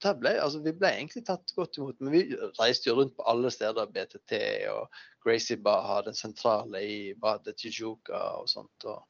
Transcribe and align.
ble, 0.00 0.32
altså, 0.40 0.60
vi 0.64 0.72
ble 0.76 0.90
egentlig 0.96 1.22
tatt 1.26 1.52
godt 1.56 1.78
imot. 1.78 1.98
Men 2.00 2.14
vi 2.14 2.22
reiste 2.60 2.90
jo 2.90 2.96
rundt 2.98 3.16
på 3.16 3.26
alle 3.30 3.52
steder. 3.52 3.90
BTT 3.94 4.40
og 4.72 5.00
Gracie 5.24 5.60
Baha, 5.60 6.00
den 6.06 6.16
sentrale 6.18 6.82
i 6.84 6.98
Bade 7.20 7.54
Tijuca 7.56 8.20
og 8.40 8.48
sånt. 8.50 8.86
Og, 8.88 9.02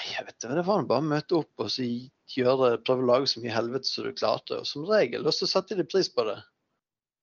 jeg 0.00 0.24
vet 0.26 0.36
ikke, 0.36 0.54
Det 0.54 0.66
var 0.66 0.88
bare 0.88 1.04
å 1.04 1.10
møte 1.12 1.38
opp 1.42 1.64
og 1.64 1.70
så 1.72 1.86
gjøre, 2.30 2.78
prøve 2.86 3.04
å 3.04 3.10
lage 3.12 3.30
så 3.30 3.42
mye 3.42 3.54
helvete 3.54 3.90
som 3.90 4.06
du 4.06 4.14
klarte. 4.16 4.60
Og 4.60 4.68
som 4.68 4.86
regel 4.88 5.26
og 5.26 5.36
så 5.36 5.48
satte 5.50 5.78
de 5.78 5.86
pris 5.86 6.10
på 6.12 6.26
det. 6.28 6.38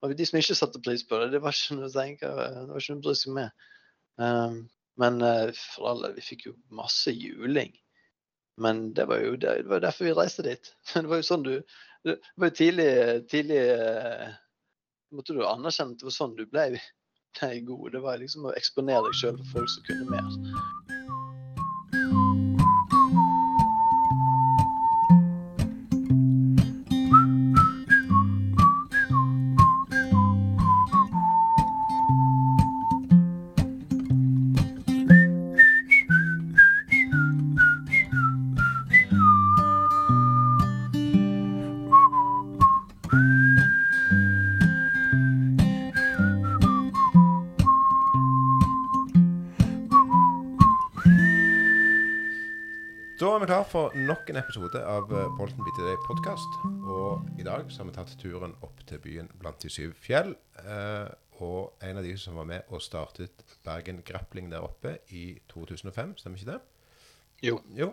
Og 0.06 0.14
de 0.14 0.28
som 0.30 0.38
ikke 0.38 0.58
satte 0.58 0.84
pris 0.84 1.04
på 1.08 1.20
det, 1.22 1.32
det 1.34 1.42
var 1.42 1.56
ikke 1.56 1.80
noe 1.80 1.90
å 1.90 1.94
tenke, 1.94 2.30
det 2.30 2.68
var 2.70 2.82
ikke 2.82 2.96
noe 2.96 3.02
å 3.02 3.06
bry 3.08 3.18
seg 3.18 3.34
med. 3.38 3.68
Um, 4.22 4.58
men 5.02 5.20
uh, 5.22 5.50
for 5.58 5.92
alle, 5.92 6.14
vi 6.16 6.26
fikk 6.26 6.48
jo 6.50 6.56
masse 6.74 7.14
juling. 7.14 7.74
Men 8.62 8.92
det 8.98 9.06
var 9.10 9.22
jo 9.22 9.36
det, 9.38 9.54
det 9.64 9.70
var 9.70 9.84
derfor 9.84 10.08
vi 10.08 10.16
reiste 10.18 10.46
dit. 10.46 10.72
Det 10.94 11.06
var 11.06 11.22
jo 11.22 11.28
sånn 11.28 11.46
du 11.46 11.54
Det 12.08 12.42
var 12.42 12.52
jo 12.52 12.58
tidlig, 12.60 12.92
tidlig 13.32 13.62
uh, 13.80 14.30
måtte 15.16 15.36
du 15.36 15.42
anerkjenne 15.46 15.96
at 15.96 16.02
det 16.02 16.08
var 16.10 16.16
sånn 16.16 16.38
du 16.38 16.46
ble, 16.50 16.70
ble 17.40 17.66
god. 17.68 17.90
Det 17.96 18.04
var 18.06 18.22
liksom 18.22 18.48
å 18.48 18.56
eksponere 18.58 19.06
deg 19.10 19.20
sjøl 19.20 19.42
for 19.42 19.60
folk 19.60 19.76
som 19.76 19.90
kunne 19.90 20.12
mer. 20.16 20.97
For 53.68 53.92
nok 53.96 54.30
en 54.32 54.38
episode 54.40 54.80
av 54.88 55.10
Bolten 55.36 55.64
Bitte 55.66 55.84
BTD 55.84 56.04
podkast. 56.06 56.54
Og 56.88 57.40
i 57.40 57.44
dag 57.44 57.68
så 57.68 57.82
har 57.82 57.90
vi 57.90 57.96
tatt 57.98 58.14
turen 58.22 58.54
opp 58.64 58.80
til 58.88 59.02
byen 59.04 59.28
blant 59.42 59.60
de 59.60 59.72
syv 59.72 59.92
fjell. 60.00 60.32
Eh, 60.62 61.10
og 61.44 61.84
en 61.84 62.00
av 62.00 62.06
de 62.06 62.14
som 62.20 62.38
var 62.40 62.48
med 62.48 62.72
og 62.72 62.84
startet 62.86 63.44
Bergen 63.68 64.00
Grappling 64.08 64.48
der 64.54 64.64
oppe 64.64 64.98
i 65.12 65.42
2005, 65.52 66.16
stemmer 66.22 66.40
ikke 66.40 66.54
det? 66.54 66.62
Jo. 67.44 67.60
jo. 67.76 67.92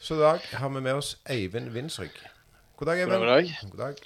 Så 0.00 0.16
i 0.16 0.22
dag 0.22 0.48
har 0.62 0.72
vi 0.72 0.84
med 0.88 1.02
oss 1.02 1.12
Eivind 1.28 1.68
Vinsrygg. 1.74 2.16
God 2.80 2.88
dag, 2.88 3.04
Eivind. 3.04 3.20
God 3.20 3.34
dag. 3.34 3.54
God 3.74 3.78
dag. 3.84 4.02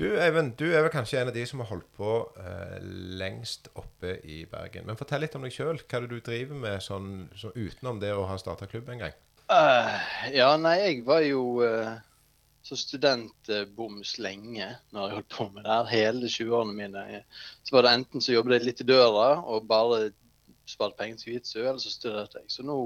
Du 0.00 0.08
Eivind, 0.16 0.56
du 0.56 0.66
er 0.70 0.86
vel 0.86 0.92
kanskje 0.94 1.20
en 1.20 1.28
av 1.28 1.36
de 1.36 1.44
som 1.50 1.60
har 1.60 1.72
holdt 1.74 1.92
på 1.98 2.12
eh, 2.40 2.76
lengst 3.20 3.68
oppe 3.76 4.16
i 4.24 4.46
Bergen. 4.48 4.88
Men 4.88 4.96
fortell 4.96 5.26
litt 5.26 5.36
om 5.36 5.44
deg 5.44 5.52
sjøl. 5.52 5.84
Hva 5.84 6.00
er 6.00 6.08
det 6.08 6.14
du 6.16 6.20
driver 6.24 6.66
med 6.66 6.80
sånn, 6.88 7.26
så 7.36 7.52
utenom 7.52 8.00
det 8.00 8.16
å 8.16 8.24
ha 8.30 8.40
starta 8.40 8.70
klubb 8.70 8.88
en 8.94 9.04
gang? 9.04 9.24
Uh, 9.48 9.96
ja, 10.34 10.50
nei, 10.60 10.74
jeg 10.82 11.04
var 11.06 11.22
jo 11.24 11.62
uh, 11.64 11.94
så 12.68 12.76
studentboms 12.76 14.10
uh, 14.18 14.20
lenge 14.20 14.66
når 14.92 15.06
jeg 15.06 15.16
holdt 15.16 15.30
på 15.32 15.46
med 15.54 15.64
det 15.64 15.72
her. 15.72 15.88
Hele 15.88 16.28
20-årene 16.28 16.76
mine. 16.76 17.22
Så 17.64 17.76
var 17.76 17.86
det 17.86 17.94
enten 17.96 18.24
så 18.24 18.34
jobbet 18.34 18.58
jeg 18.58 18.66
litt 18.66 18.82
i 18.84 18.88
døra 18.90 19.30
og 19.40 19.70
bare 19.70 20.10
sparte 20.68 20.98
penger 20.98 21.22
til 21.22 21.38
jiu 21.38 21.62
eller 21.62 21.80
så 21.80 21.94
studerte 21.94 22.42
jeg. 22.42 22.50
Så 22.52 22.66
nå 22.68 22.76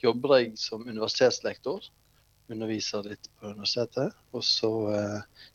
jobber 0.00 0.38
jeg 0.38 0.56
som 0.56 0.88
universitetslektor. 0.88 1.90
Underviser 2.48 3.04
litt 3.04 3.28
på 3.36 3.52
universitetet. 3.52 4.16
Og 4.32 4.46
så 4.48 4.72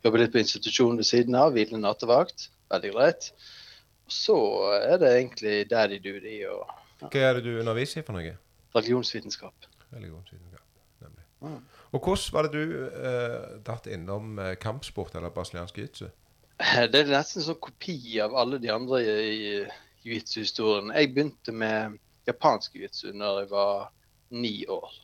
jobber 0.06 0.20
jeg 0.20 0.28
litt 0.28 0.36
på 0.36 0.42
institusjonen 0.44 1.02
ved 1.02 1.10
siden 1.10 1.34
av. 1.34 1.50
Hvilende 1.56 1.82
nattevakt. 1.82 2.46
Veldig 2.70 2.94
greit. 2.94 3.32
Og 4.06 4.18
så 4.22 4.38
er 4.78 5.02
det 5.02 5.14
egentlig 5.16 5.58
daddy 5.74 5.98
duty 5.98 6.38
og 6.46 6.62
ja. 7.02 7.08
Hva 7.10 7.26
er 7.26 7.40
det 7.40 7.48
du 7.48 7.56
underviser 7.58 8.04
i 8.04 8.06
for 8.06 8.14
noe? 8.14 8.36
Religionsvitenskap 8.78 9.73
religionsvitenskap. 9.94 10.66
nemlig. 11.04 11.24
Mm. 11.40 11.62
Og 11.92 12.00
hvordan 12.00 12.32
var 12.32 12.46
det 12.46 12.52
du 12.52 12.84
eh, 12.88 13.40
datt 13.66 13.86
innom 13.86 14.38
eh, 14.38 14.54
kampsport 14.60 15.14
eller 15.14 15.34
brasiliansk 15.34 15.78
jiu-jitsu? 15.78 16.08
Det 16.92 17.00
er 17.00 17.10
nesten 17.10 17.42
en 17.42 17.48
sånn 17.48 17.62
kopi 17.62 17.98
av 18.22 18.36
alle 18.38 18.60
de 18.62 18.70
andre 18.70 19.00
i 19.02 19.38
jiu-jitsu-historien. 20.04 20.92
Jeg 20.94 21.14
begynte 21.14 21.54
med 21.54 21.98
japansk 22.28 22.76
jiu-jitsu 22.76 23.12
når 23.16 23.42
jeg 23.42 23.50
var 23.52 23.90
ni 24.34 24.56
år. 24.70 25.00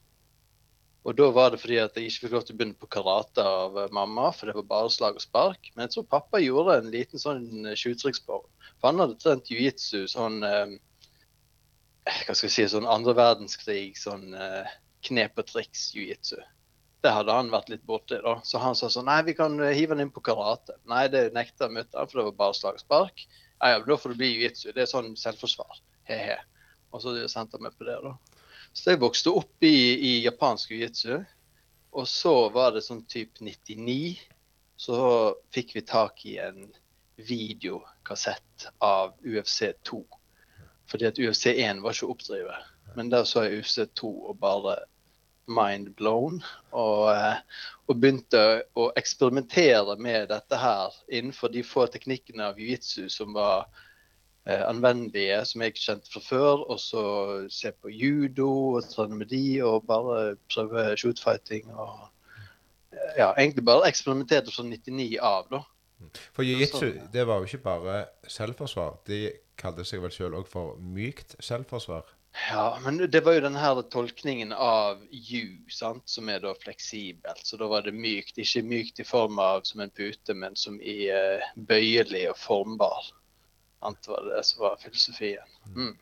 Og 1.09 1.17
da 1.17 1.31
var 1.33 1.53
det 1.53 1.63
fordi 1.63 1.79
at 1.81 1.97
jeg 1.97 2.11
ikke 2.11 2.27
fikk 2.27 2.35
lov 2.37 2.43
til 2.45 2.55
å 2.55 2.59
begynne 2.59 2.81
på 2.81 2.91
karate 2.93 3.45
av 3.45 3.79
eh, 3.81 3.93
mamma, 3.97 4.29
for 4.37 4.51
det 4.51 4.57
var 4.59 4.69
bare 4.75 4.93
slag 4.93 5.17
og 5.17 5.25
spark. 5.25 5.73
Men 5.75 5.87
jeg 5.87 5.95
tror 5.95 6.11
pappa 6.17 6.43
gjorde 6.43 6.77
en 6.81 6.91
liten 6.93 7.23
sånn 7.23 7.71
tjuvtriksspor. 7.73 8.45
For 8.81 8.91
han 8.91 9.01
hadde 9.03 9.19
trent 9.23 9.49
jiu-jitsu 9.53 10.05
sånn 10.13 10.45
eh, 10.47 10.77
hva 12.27 12.35
skal 12.35 12.49
jeg 12.49 12.55
si, 12.55 12.67
sånn 12.73 12.89
andre 12.89 13.15
verdenskrig, 13.19 13.99
sånn 13.99 14.33
uh, 14.35 14.71
knep 15.07 15.39
og 15.41 15.49
triks 15.49 15.91
jiu-jitsu. 15.95 16.39
Det 17.01 17.13
hadde 17.17 17.33
han 17.33 17.53
vært 17.53 17.71
litt 17.73 17.85
borti. 17.89 18.19
da. 18.21 18.37
Så 18.45 18.61
han 18.61 18.77
sa 18.77 18.91
sånn 18.93 19.09
Nei, 19.09 19.23
vi 19.25 19.35
kan 19.37 19.55
eh, 19.63 19.73
hive 19.77 19.95
han 19.95 20.05
inn 20.05 20.13
på 20.13 20.23
karate. 20.25 20.77
Nei, 20.91 21.07
det 21.13 21.31
nekta 21.37 21.71
mutter'n, 21.73 22.11
for 22.11 22.21
det 22.21 22.27
var 22.29 22.41
bare 22.43 22.59
slag 22.59 22.77
og 22.77 22.83
spark. 22.85 23.25
Ja, 23.61 23.73
ja, 23.73 23.79
da 23.87 23.97
får 23.97 24.13
det 24.13 24.21
bli 24.21 24.33
jiu-jitsu. 24.35 24.75
Det 24.77 24.85
er 24.85 24.91
sånn 24.91 25.15
selvforsvar. 25.17 25.81
He-he. 26.11 26.37
Og 26.93 27.05
så 27.05 27.15
sendte 27.31 27.57
han 27.57 27.65
meg 27.65 27.79
på 27.79 27.89
det, 27.89 27.97
da. 28.05 28.15
Så 28.77 28.93
jeg 28.93 29.01
vokste 29.03 29.33
opp 29.41 29.65
i, 29.67 29.77
i 30.11 30.13
japansk 30.27 30.75
jiu-jitsu. 30.75 31.23
Og 31.97 32.07
så 32.07 32.35
var 32.55 32.77
det 32.77 32.85
sånn 32.85 33.03
type 33.11 33.41
99. 33.43 34.21
Så 34.81 35.01
fikk 35.55 35.75
vi 35.79 35.87
tak 35.89 36.21
i 36.29 36.37
en 36.43 36.69
videokassett 37.21 38.69
av 38.85 39.17
UFC 39.25 39.73
2 39.89 40.05
fordi 40.91 41.07
at 41.09 41.19
UFC1 41.19 41.83
var 41.85 41.95
ikke 41.95 42.13
oppdrivet. 42.15 42.71
Men 42.97 43.11
der 43.13 43.25
så 43.25 43.45
jeg 43.47 43.63
UFC2 43.63 44.09
og 44.31 44.39
bare 44.41 44.77
mind 45.51 45.95
blown. 45.99 46.43
Og, 46.73 47.11
eh, 47.15 47.39
og, 47.89 48.01
begynte 48.01 48.43
å 48.79 48.91
eksperimentere 48.99 49.97
med 49.99 50.29
dette 50.31 50.59
her 50.59 50.95
innenfor 51.09 51.53
de 51.55 51.65
få 51.67 51.87
teknikkene 51.91 52.51
av 52.51 52.61
jiu-jitsu 52.61 53.09
som 53.11 53.35
var 53.35 53.67
eh, 54.47 54.63
anvendelige, 54.67 55.43
som 55.47 55.63
jeg 55.63 55.75
ikke 55.75 55.87
kjente 55.87 56.15
fra 56.15 56.25
før. 56.27 56.65
Og 56.71 56.81
så 56.83 57.05
se 57.51 57.73
på 57.73 57.93
judo 57.95 58.51
og 58.77 58.89
trene 58.91 59.23
med 59.23 59.33
de, 59.35 59.45
og 59.67 59.87
bare 59.91 60.37
prøve 60.53 60.91
shootfighting. 60.97 61.71
og 61.75 62.09
ja, 63.17 63.33
egentlig 63.37 63.65
bare 63.65 63.89
eksperimenterte 63.89 64.53
fra 64.55 64.65
99 64.67 65.19
av, 65.23 65.47
da. 65.51 65.65
For 66.33 66.47
jiu-jitsu, 66.47 66.95
det 67.13 67.27
var 67.29 67.41
jo 67.41 67.51
ikke 67.51 67.65
bare 67.65 67.99
selvforsvar. 68.29 69.01
De 69.09 69.29
kalte 69.61 69.85
seg 69.85 70.03
vel 70.03 70.15
sjøl 70.15 70.39
òg 70.39 70.49
for 70.49 70.79
mykt 70.81 71.37
selvforsvar? 71.45 72.09
Ja, 72.51 72.79
men 72.85 72.99
det 73.11 73.21
var 73.27 73.35
jo 73.35 73.43
den 73.43 73.59
her 73.59 73.81
tolkningen 73.91 74.53
av 74.53 75.01
you, 75.11 75.59
sant, 75.73 76.07
som 76.09 76.29
er 76.31 76.43
da 76.45 76.53
fleksibelt. 76.55 77.43
Så 77.47 77.59
da 77.59 77.67
var 77.71 77.83
det 77.87 77.95
mykt. 77.97 78.39
Ikke 78.39 78.63
mykt 78.63 79.03
i 79.03 79.07
form 79.07 79.41
av 79.43 79.65
som 79.67 79.83
en 79.83 79.91
pute, 79.91 80.35
men 80.35 80.57
som 80.57 80.79
i 80.81 81.11
uh, 81.11 81.43
bøyelig 81.57 82.29
og 82.31 82.39
formbar. 82.39 83.11
Det 83.81 84.13
var 84.13 84.29
det 84.29 84.45
som 84.47 84.63
var 84.63 84.79
filosofien. 84.83 85.57
Mm. 85.75 85.97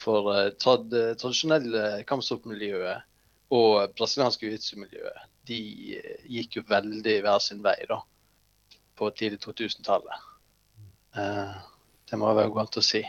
For 0.00 0.30
uh, 0.30 0.48
trad 0.62 0.88
tradisjonelle 1.20 2.02
kampsportmiljøet 2.08 3.09
og 3.50 3.94
brasilianske 3.98 4.46
jiu-jitsu-miljøet 4.46 5.30
de 5.50 5.60
eh, 5.98 6.24
gikk 6.30 6.60
jo 6.60 6.66
veldig 6.68 7.16
hver 7.24 7.42
sin 7.42 7.62
vei 7.64 7.78
da, 7.90 8.00
på 8.98 9.10
tidlig 9.16 9.40
2000-tallet. 9.44 10.26
Uh, 11.16 11.56
det 12.10 12.18
må 12.20 12.30
være 12.36 12.52
godt 12.54 12.78
å 12.78 12.84
si. 12.84 13.02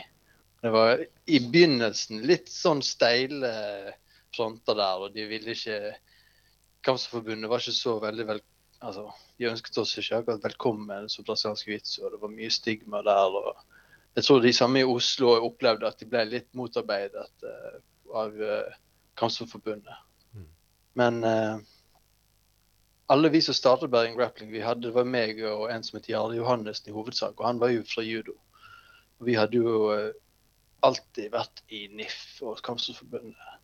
Det 0.62 0.70
var 0.74 1.02
i 1.02 1.38
begynnelsen 1.42 2.22
litt 2.26 2.50
sånn 2.50 2.82
steile 2.86 3.52
fronter 4.34 4.78
der, 4.78 5.04
og 5.04 5.14
de 5.14 5.28
ville 5.30 5.54
ikke 5.54 5.94
Kampforbundet 6.82 7.46
var 7.46 7.60
ikke 7.62 7.76
så 7.76 7.92
veldig 8.02 8.24
vel, 8.26 8.40
altså, 8.82 9.04
De 9.38 9.46
ønsket 9.46 9.76
oss 9.78 9.92
ikke 10.00 10.18
akkurat 10.18 10.46
velkommen 10.48 11.04
som 11.12 11.26
brasiliansk 11.26 11.68
vits, 11.70 11.92
og 12.00 12.10
det 12.10 12.18
var 12.24 12.32
mye 12.32 12.50
stigma 12.50 13.04
der. 13.06 13.36
og 13.38 14.16
Jeg 14.18 14.26
tror 14.26 14.40
de 14.42 14.54
samme 14.56 14.82
i 14.82 14.88
Oslo 14.88 15.36
opplevde 15.46 15.86
at 15.86 16.02
de 16.02 16.08
ble 16.10 16.24
litt 16.26 16.48
motarbeidet 16.58 17.46
av 18.18 18.34
uh, 18.34 18.74
Kampforbundet. 19.14 19.94
Men 20.98 21.22
uh, 21.24 21.60
alle 23.12 23.28
vi 23.28 23.42
som 23.42 23.54
startet 23.54 23.90
Bergen 23.90 24.16
Grappling, 24.16 24.50
vi 24.52 24.62
hadde, 24.64 24.86
det 24.86 24.94
var 24.96 25.08
meg 25.08 25.40
og 25.44 25.66
en 25.72 25.84
som 25.84 25.98
het 25.98 26.08
Jarle 26.08 26.38
Johannessen 26.38 26.88
i 26.88 26.94
hovedsak, 26.96 27.34
og 27.36 27.46
han 27.46 27.60
var 27.60 27.72
jo 27.74 27.82
fra 27.84 28.04
judo. 28.06 28.38
Og 29.20 29.28
vi 29.28 29.34
hadde 29.36 29.58
jo 29.60 29.74
eh, 29.92 30.14
alltid 30.86 31.28
vært 31.34 31.60
i 31.68 31.84
NIF 31.92 32.40
og 32.40 32.62
Kampsportforbundet. 32.64 33.58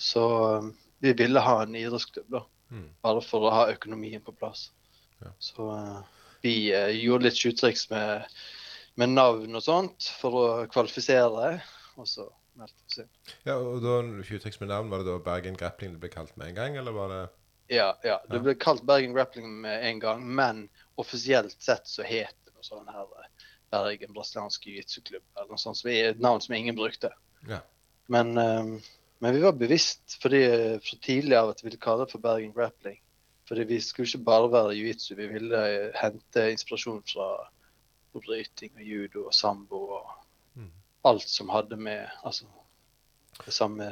Så 0.00 0.24
eh, 0.46 0.70
vi 1.04 1.12
ville 1.18 1.42
ha 1.44 1.58
en 1.62 1.76
idrettsklubb, 1.76 2.30
da. 2.38 2.42
Mm. 2.72 2.88
Bare 3.04 3.22
for 3.22 3.46
å 3.46 3.52
ha 3.52 3.66
økonomien 3.74 4.24
på 4.24 4.34
plass. 4.34 4.70
Ja. 5.20 5.34
Så 5.38 5.68
uh, 5.70 6.00
vi 6.42 6.72
uh, 6.74 6.88
gjorde 6.90 7.28
litt 7.28 7.38
tjuvtriks 7.38 7.86
med, 7.92 8.24
med 8.98 9.12
navn 9.12 9.54
og 9.54 9.62
sånt 9.64 10.08
for 10.22 10.40
å 10.40 10.48
kvalifisere, 10.72 11.52
og 12.00 12.08
så 12.10 12.26
vi 12.56 12.66
oss 12.86 12.98
inn. 13.02 13.10
Ja, 13.46 13.56
og 13.56 13.82
da 13.84 13.98
Tjuvtriks 14.26 14.60
med 14.62 14.70
navn, 14.72 14.90
var 14.92 15.02
det 15.02 15.10
da 15.10 15.18
Bergen 15.22 15.58
Grappling 15.58 15.94
det 15.96 16.02
ble 16.02 16.10
kalt 16.12 16.34
med 16.36 16.50
en 16.50 16.58
gang, 16.58 16.78
eller 16.80 16.96
var 16.96 17.12
det 17.12 17.22
Ja, 17.76 17.88
ja. 18.06 18.20
Det 18.30 18.42
ble 18.44 18.54
kalt 18.62 18.84
Bergen 18.86 19.14
Grappling 19.16 19.48
med 19.64 19.86
en 19.88 20.02
gang, 20.02 20.26
men 20.40 20.66
offisielt 20.96 21.56
sett 21.62 21.88
så 21.90 22.06
het 22.06 22.36
det 22.46 22.54
noe 22.54 22.66
sånn 22.66 22.86
her 22.90 23.08
eh, 23.22 23.48
Bergen 23.74 24.14
brasiliansk 24.14 24.68
jiu-jitsu-klubb, 24.68 25.24
eller 25.36 25.50
noe 25.50 25.60
sånt 25.60 25.80
Så 25.80 25.90
er 25.90 26.12
et 26.12 26.22
navn 26.22 26.44
som 26.44 26.54
ingen 26.54 26.78
brukte. 26.78 27.10
Ja. 27.50 27.62
Men, 28.12 28.36
um, 28.38 28.76
men 29.18 29.34
vi 29.34 29.42
var 29.42 29.56
bevisst 29.58 30.14
fordi, 30.22 30.44
fra 30.84 31.00
tidlig 31.02 31.36
av 31.38 31.50
at 31.50 31.62
vi 31.62 31.70
ville 31.70 31.82
kalle 31.82 32.06
det 32.06 32.14
for 32.14 32.22
Bergen 32.22 32.54
Grappling. 32.54 33.00
Fordi 33.46 33.66
vi 33.66 33.80
skulle 33.82 34.08
ikke 34.10 34.26
bare 34.26 34.52
være 34.52 34.74
jiu-jitsu, 34.74 35.14
vi 35.18 35.26
ville 35.30 35.58
eh, 35.70 35.90
hente 35.98 36.48
inspirasjon 36.54 37.02
fra 37.06 37.28
bryting 38.16 38.72
og 38.74 38.86
judo 38.86 39.26
og 39.26 39.34
sambo 39.34 39.82
og. 39.98 40.14
Alt 41.06 41.28
som 41.30 41.50
hadde 41.52 41.78
med 41.80 42.06
altså, 42.26 42.48
det 43.44 43.54
samme 43.54 43.90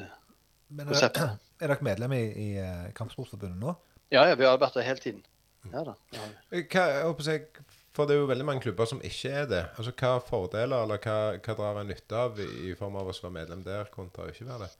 Men 0.68 0.86
er, 0.86 0.92
konseptet. 0.92 1.38
er 1.62 1.70
dere 1.72 1.86
medlem 1.86 2.16
i, 2.16 2.24
i 2.24 2.48
eh, 2.62 2.90
Kampsportforbundet 2.96 3.60
nå? 3.60 3.74
Ja, 4.12 4.26
ja, 4.28 4.34
vi 4.38 4.46
har 4.46 4.58
vært 4.60 4.76
der 4.78 4.86
hele 4.86 5.02
tiden. 5.02 5.24
Ja 5.72 5.84
da. 5.86 5.94
Ja. 6.12 6.26
Hva, 6.50 6.84
jeg 7.24 7.46
For 7.94 8.06
det 8.06 8.16
er 8.16 8.20
jo 8.20 8.28
veldig 8.28 8.46
mange 8.46 8.64
klubber 8.66 8.88
som 8.90 9.00
ikke 9.06 9.30
er 9.30 9.46
det. 9.48 9.62
Altså, 9.78 9.94
Hva 9.96 10.18
fordeler 10.26 10.84
eller 10.84 11.00
hva, 11.00 11.18
hva 11.38 11.56
drar 11.58 11.80
en 11.80 11.90
nytte 11.92 12.18
av 12.18 12.40
i, 12.42 12.48
i 12.68 12.74
form 12.78 12.98
av 13.00 13.08
å 13.08 13.14
være 13.14 13.32
medlem 13.32 13.62
der, 13.66 13.88
kontra 13.94 14.26
å 14.26 14.32
ikke 14.32 14.48
være 14.48 14.66
det? 14.66 14.72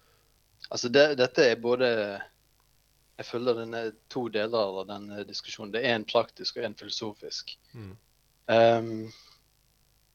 Altså 0.71 0.89
det, 0.89 1.05
dette 1.21 1.45
er 1.45 1.61
både 1.61 1.89
Jeg 3.19 3.27
følger 3.29 3.61
denne 3.61 3.83
to 4.11 4.27
deler 4.33 4.81
av 4.81 4.89
denne 4.89 5.25
diskusjonen. 5.29 5.73
Det 5.75 5.85
er 5.85 5.95
en 5.95 6.07
praktisk 6.09 6.59
og 6.59 6.67
en 6.67 6.75
filosofisk. 6.79 7.55
Mm. 7.73 7.93
Ehm, 8.51 9.13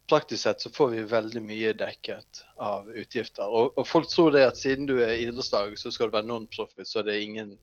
praktisk 0.09 0.43
sett 0.43 0.61
så 0.61 0.71
får 0.73 0.89
vi 0.93 1.03
veldig 1.11 1.41
mye 1.45 1.73
dekket 1.77 2.41
av 2.57 2.89
utgifter. 2.91 3.47
Og, 3.47 3.77
og 3.77 3.87
folk 3.87 4.09
tror 4.11 4.33
det 4.35 4.47
at 4.47 4.59
siden 4.59 4.89
du 4.89 4.97
er 5.03 5.19
idrettslag, 5.21 5.75
så 5.79 5.91
skal 5.93 6.09
det 6.09 6.17
være 6.19 6.29
non-profit, 6.29 6.87
så 6.89 7.03
det 7.05 7.15
er 7.15 7.27
ingen, 7.27 7.53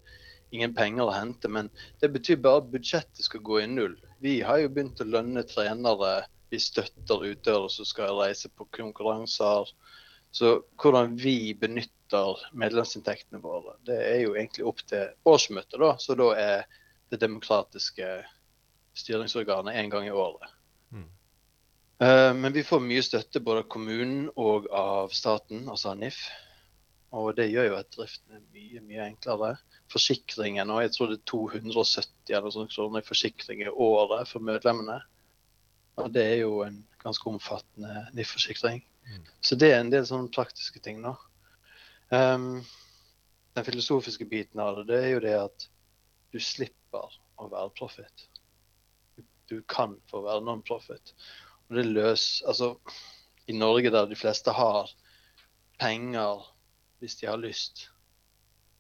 ingen 0.55 0.75
penger 0.77 1.09
å 1.09 1.17
hente. 1.17 1.51
Men 1.53 1.71
det 2.03 2.13
betyr 2.15 2.41
bare 2.45 2.63
at 2.63 2.71
budsjettet 2.73 3.27
skal 3.27 3.45
gå 3.47 3.61
i 3.63 3.69
null. 3.71 3.99
Vi 4.25 4.39
har 4.47 4.63
jo 4.63 4.73
begynt 4.73 5.03
å 5.03 5.09
lønne 5.09 5.45
trenere. 5.49 6.15
Vi 6.55 6.63
støtter 6.63 7.27
utøvere 7.27 7.73
som 7.75 7.89
skal 7.89 8.17
reise 8.21 8.51
på 8.55 8.69
konkurranser. 8.79 9.73
Så 10.37 10.53
hvordan 10.83 11.17
vi 11.19 11.55
benytter 11.59 12.43
medlemsinntektene 12.55 13.41
våre, 13.43 13.77
det 13.89 13.97
er 14.05 14.21
jo 14.23 14.35
egentlig 14.37 14.67
opp 14.69 14.83
til 14.87 15.09
årsmøtet, 15.27 15.79
da. 15.81 15.95
Så 16.03 16.17
da 16.19 16.33
er 16.37 16.67
det 17.11 17.23
demokratiske 17.23 18.11
styringsorganet 18.97 19.77
en 19.77 19.91
gang 19.93 20.09
i 20.09 20.15
året. 20.15 20.51
Mm. 20.93 21.09
Eh, 21.99 22.35
men 22.35 22.53
vi 22.53 22.65
får 22.65 22.83
mye 22.85 23.05
støtte 23.05 23.41
både 23.41 23.65
av 23.65 23.71
kommunen 23.73 24.27
og 24.37 24.69
av 24.75 25.15
staten, 25.17 25.69
altså 25.69 25.95
av 25.95 26.01
NIF. 26.03 26.21
Og 27.17 27.31
det 27.39 27.49
gjør 27.49 27.71
jo 27.71 27.77
at 27.79 27.93
driften 27.95 28.37
er 28.37 28.47
mye 28.53 28.83
mye 28.85 29.05
enklere. 29.07 29.53
Forsikringen, 29.93 30.71
og 30.75 30.83
jeg 30.83 30.93
tror 30.97 31.13
det 31.13 31.21
er 31.21 31.29
270 31.31 32.35
eller 32.37 32.53
sånn 32.53 32.73
kroner 32.73 33.05
i 33.05 33.07
forsikring 33.07 33.63
i 33.65 33.71
året 33.71 34.29
for 34.29 34.45
medlemmene. 34.45 34.99
Og 35.97 36.11
det 36.13 36.25
er 36.35 36.41
jo 36.43 36.61
en 36.67 36.83
ganske 37.01 37.31
omfattende 37.31 38.03
NIF-forsikring. 38.17 38.83
Mm. 39.07 39.23
Så 39.41 39.57
det 39.57 39.71
er 39.73 39.81
en 39.81 39.93
del 39.93 40.05
sånne 40.05 40.33
praktiske 40.35 40.83
ting, 40.85 40.99
nå. 41.01 41.15
Um, 42.11 42.61
den 43.57 43.65
filosofiske 43.65 44.27
biten 44.29 44.61
av 44.61 44.83
det, 44.83 44.91
det 44.91 44.99
er 45.01 45.15
jo 45.15 45.23
det 45.25 45.37
at 45.39 45.69
du 46.35 46.39
slipper 46.43 47.15
å 47.41 47.49
være 47.49 47.73
profit. 47.79 48.27
Du, 49.17 49.25
du 49.49 49.57
kan 49.71 49.97
få 50.11 50.21
være 50.27 50.45
non-profit. 50.45 51.15
Det 51.69 51.85
løs... 51.87 52.43
Altså, 52.47 52.77
i 53.47 53.55
Norge 53.55 53.91
der 53.95 54.09
de 54.11 54.19
fleste 54.19 54.51
har 54.51 54.91
penger 55.79 56.43
hvis 56.99 57.19
de 57.21 57.29
har 57.29 57.39
lyst, 57.39 57.89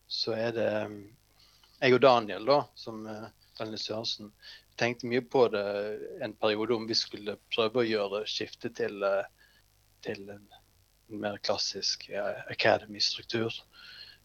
så 0.06 0.34
er 0.34 0.52
det 0.56 0.70
um, 0.86 1.00
Jeg 1.80 1.94
og 1.94 2.00
Daniel, 2.00 2.46
da, 2.48 2.60
som 2.74 3.04
uh, 3.06 3.28
Daniel 3.58 3.78
Sørensen, 3.78 4.32
tenkte 4.80 5.08
mye 5.08 5.22
på 5.22 5.46
det 5.52 5.64
en 6.24 6.34
periode 6.40 6.74
om 6.76 6.86
vi 6.88 6.96
skulle 6.96 7.36
prøve 7.52 7.82
å 7.82 7.86
gjøre 7.86 8.22
skiftet 8.30 8.78
til, 8.80 9.04
uh, 9.04 9.28
til 10.04 10.24
en 10.32 10.46
mer 11.06 11.38
klassisk 11.38 12.08
academy-struktur. 12.50 13.54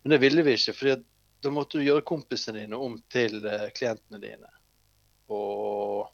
Men 0.01 0.15
det 0.15 0.21
ville 0.23 0.45
vi 0.47 0.55
ikke, 0.57 0.73
for 0.73 1.03
da 1.41 1.51
måtte 1.53 1.77
du 1.77 1.85
gjøre 1.85 2.07
kompisene 2.07 2.63
dine 2.63 2.79
om 2.79 2.97
til 3.11 3.43
uh, 3.45 3.67
klientene 3.75 4.21
dine. 4.23 4.49
Og 5.31 6.07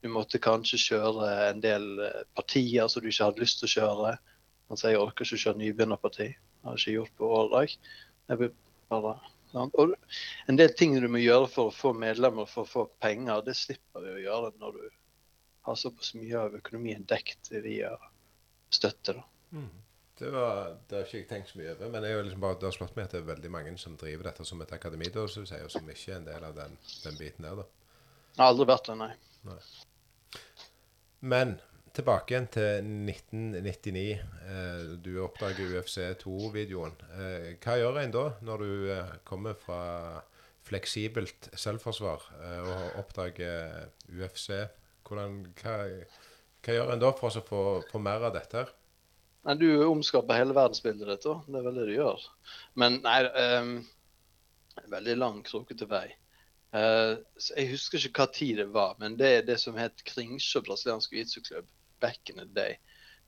du 0.00 0.08
måtte 0.12 0.40
kanskje 0.42 0.80
kjøre 0.80 1.30
en 1.50 1.60
del 1.64 1.90
uh, 2.00 2.22
partier 2.38 2.88
som 2.88 3.04
du 3.04 3.10
ikke 3.10 3.30
hadde 3.30 3.44
lyst 3.44 3.60
til 3.60 3.68
å 3.68 3.74
kjøre. 3.74 4.14
Altså, 4.70 4.92
jeg 4.92 5.02
orker 5.02 5.26
ikke 5.26 5.38
å 5.38 5.44
kjøre 5.44 5.62
nybegynnerparti. 5.62 6.30
Det 6.30 6.68
har 6.68 6.78
jeg 6.78 6.82
ikke 6.84 6.96
gjort 6.98 7.18
på 7.18 7.34
år. 7.36 7.76
Jeg 8.30 8.52
bare? 8.90 9.18
Og 9.52 9.94
en 10.46 10.58
del 10.58 10.72
ting 10.78 10.94
du 11.02 11.08
må 11.10 11.18
gjøre 11.18 11.48
for 11.50 11.70
å 11.70 11.74
få 11.74 11.92
medlemmer, 11.96 12.46
for 12.46 12.66
å 12.66 12.70
få 12.70 12.86
penger, 13.02 13.42
det 13.46 13.56
slipper 13.58 14.04
vi 14.04 14.12
å 14.14 14.22
gjøre 14.22 14.52
når 14.62 14.78
du 14.78 14.84
har 15.66 15.78
såpass 15.78 16.14
mye 16.14 16.38
av 16.38 16.54
økonomien 16.60 17.02
dekt 17.10 17.50
via 17.64 17.92
støtte. 18.70 19.16
Mm. 19.50 19.68
Det, 20.20 20.30
var, 20.30 20.76
det 20.88 20.98
har 20.98 21.06
ikke 21.08 21.18
jeg 21.18 21.28
tenkt 21.30 21.50
så 21.50 21.58
mye 21.58 21.74
over, 21.74 21.90
men 21.90 22.06
liksom 22.06 22.42
bare, 22.44 22.58
det 22.60 22.68
har 22.68 22.76
slått 22.76 22.96
meg 22.96 23.08
at 23.08 23.16
det 23.16 23.22
er 23.22 23.30
veldig 23.30 23.52
mange 23.56 23.76
som 23.80 23.98
driver 23.98 24.30
dette 24.30 24.46
som 24.46 24.62
et 24.62 24.74
akademi, 24.76 25.10
da, 25.12 25.26
som 25.32 25.46
sier, 25.48 25.68
som 25.72 25.88
ikke 25.88 26.12
er 26.12 26.18
en 26.20 26.28
del 26.28 26.48
av 26.50 26.58
den, 26.58 26.76
den 27.06 27.18
biten 27.18 27.48
der. 27.48 27.62
da. 27.62 27.68
Jeg 28.36 28.42
har 28.44 28.52
aldri 28.52 28.68
vært 28.70 28.90
der, 28.92 29.00
nei. 29.00 29.12
Men 31.20 31.58
tilbake 31.96 32.34
igjen 32.34 32.48
til 32.54 32.90
1999. 33.10 34.02
Eh, 34.46 34.82
du 35.04 35.12
oppdager 35.24 35.76
UFC 35.78 35.98
2-videoen. 36.22 36.96
Eh, 37.16 37.46
hva 37.60 37.76
gjør 37.80 38.00
en 38.00 38.14
da, 38.14 38.26
når 38.46 38.64
du 38.64 38.90
eh, 38.94 39.14
kommer 39.28 39.58
fra 39.58 39.82
fleksibelt 40.70 41.48
selvforsvar 41.56 42.26
og 42.62 42.98
oppdager 43.00 43.88
UFC? 44.12 44.52
Hvordan, 45.08 45.40
hva, 45.58 45.78
hva 46.62 46.76
gjør 46.76 46.92
en 46.94 47.02
da 47.02 47.10
for 47.16 47.40
å 47.40 47.42
få, 47.46 47.62
få 47.90 48.02
mer 48.02 48.28
av 48.28 48.36
dette? 48.36 48.66
Nei, 49.48 49.56
Du 49.56 49.68
omskaper 49.88 50.36
hele 50.36 50.54
verdensbildet 50.54 51.08
ditt, 51.08 51.24
da. 51.24 51.38
Det 51.48 51.58
er 51.58 51.66
vel 51.66 51.80
det 51.80 51.88
du 51.88 51.94
gjør. 51.96 52.26
Men 52.78 53.00
nei 53.06 53.22
um, 53.56 53.72
Veldig 54.90 55.16
lang, 55.18 55.40
krokete 55.44 55.88
vei. 55.90 56.06
Eh, 56.76 57.14
jeg 57.56 57.70
husker 57.72 58.06
ikke 58.06 58.24
hva 58.24 58.32
tid 58.34 58.60
det 58.60 58.68
var, 58.74 58.96
men 59.02 59.16
det 59.18 59.30
er 59.36 59.46
det 59.46 59.58
som 59.62 59.78
het 59.78 60.04
Kringsjå 60.06 60.62
brasiliansk 60.66 61.14
jiu-jitsu-klubb 61.14 61.68
back 62.00 62.30
in 62.30 62.38
the 62.40 62.46
day. 62.56 62.76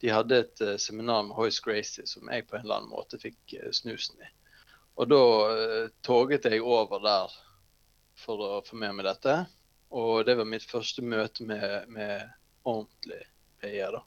De 0.02 0.12
hadde 0.12 0.38
et 0.44 0.62
eh, 0.64 0.76
seminar 0.80 1.25
med 1.26 1.37
Hoyce 1.37 1.62
Gracie 1.64 2.06
som 2.06 2.30
jeg 2.30 2.46
på 2.46 2.56
en 2.56 2.66
eller 2.66 2.80
annen 2.80 2.92
måte 2.92 3.20
fikk 3.22 3.56
eh, 3.58 3.72
snusen 3.75 4.22
i. 4.22 4.30
Og 5.00 5.08
da 5.08 5.22
toget 6.04 6.44
jeg 6.44 6.61
over 6.61 7.00
der 7.00 7.32
for 8.20 8.42
å 8.44 8.49
få 8.66 8.76
med 8.76 8.99
meg 8.99 9.06
dette. 9.08 9.38
Og 9.92 10.26
det 10.28 10.37
var 10.37 10.49
mitt 10.49 10.66
første 10.68 11.00
møte 11.00 11.46
med, 11.49 11.88
med 11.88 12.26
ordentlig 12.68 13.22
PE, 13.62 13.88
da. 13.96 14.02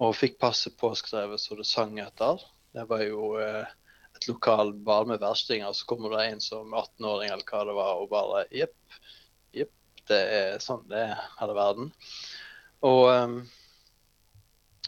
Og 0.00 0.16
fikk 0.16 0.38
passet 0.40 0.78
påskrevet 0.80 1.42
så 1.42 1.58
det 1.58 1.66
sang 1.68 1.98
etter. 2.00 2.40
Det 2.72 2.86
var 2.88 3.02
jo 3.04 3.34
eh, 3.42 3.68
et 4.20 4.28
lokal 4.28 4.74
bar 4.74 5.06
med 5.08 5.20
verstinger. 5.20 5.72
Så 5.72 5.86
kommer 5.88 6.16
det 6.16 6.26
en 6.26 6.40
som 6.44 6.74
18-åring 6.74 7.30
eller 7.32 7.46
hva 7.48 7.64
det 7.64 7.76
var, 7.76 8.00
og 8.00 8.10
bare 8.12 8.44
jepp, 8.52 8.98
jepp, 9.56 9.72
det 10.10 10.20
er 10.36 10.64
sånn 10.64 10.84
det 10.90 11.06
er 11.08 11.22
her 11.38 11.52
i 11.52 11.56
verden. 11.56 11.92
Og 12.86 13.04
um, 13.08 13.38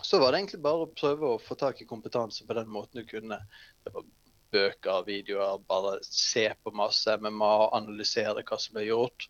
så 0.03 0.21
var 0.21 0.33
det 0.33 0.43
egentlig 0.43 0.65
bare 0.65 0.85
å 0.85 0.93
prøve 0.93 1.31
å 1.31 1.41
få 1.41 1.57
tak 1.57 1.81
i 1.81 1.89
kompetanse 1.89 2.45
på 2.47 2.57
den 2.59 2.69
måten 2.73 3.01
du 3.01 3.09
kunne. 3.09 3.39
Det 3.85 3.95
var 3.95 4.05
bøker, 4.53 5.07
videoer, 5.07 5.63
bare 5.69 5.97
se 6.05 6.45
på 6.61 6.75
masse 6.77 7.17
MMA, 7.17 7.53
analysere 7.79 8.45
hva 8.45 8.59
som 8.61 8.77
ble 8.77 8.85
gjort. 8.91 9.29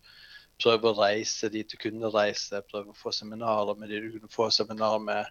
Prøve 0.59 0.91
å 0.91 0.97
reise 0.99 1.49
dit 1.53 1.69
du 1.69 1.77
kunne 1.79 2.11
reise, 2.11 2.59
prøve 2.67 2.91
å 2.91 2.97
få 2.97 3.13
seminarer 3.15 3.79
med 3.79 3.91
de 3.91 4.01
du 4.03 4.11
kunne 4.17 4.31
få 4.31 4.49
seminar 4.51 4.99
med 5.03 5.29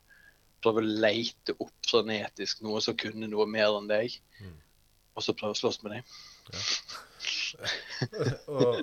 prøve 0.63 0.83
å 0.83 0.91
leite 1.07 1.55
opp 1.59 1.89
frenetisk 1.89 2.63
noe 2.67 2.83
som 2.85 2.99
kunne 2.99 3.29
noe 3.31 3.47
mer 3.51 3.77
enn 3.79 3.91
deg. 3.91 4.15
Mm. 4.41 4.55
Og 5.17 5.25
så 5.27 5.35
prøve 5.37 5.57
å 5.57 5.59
slåss 5.59 5.83
med 5.85 5.99
dem. 5.99 6.05
og, 8.57 8.81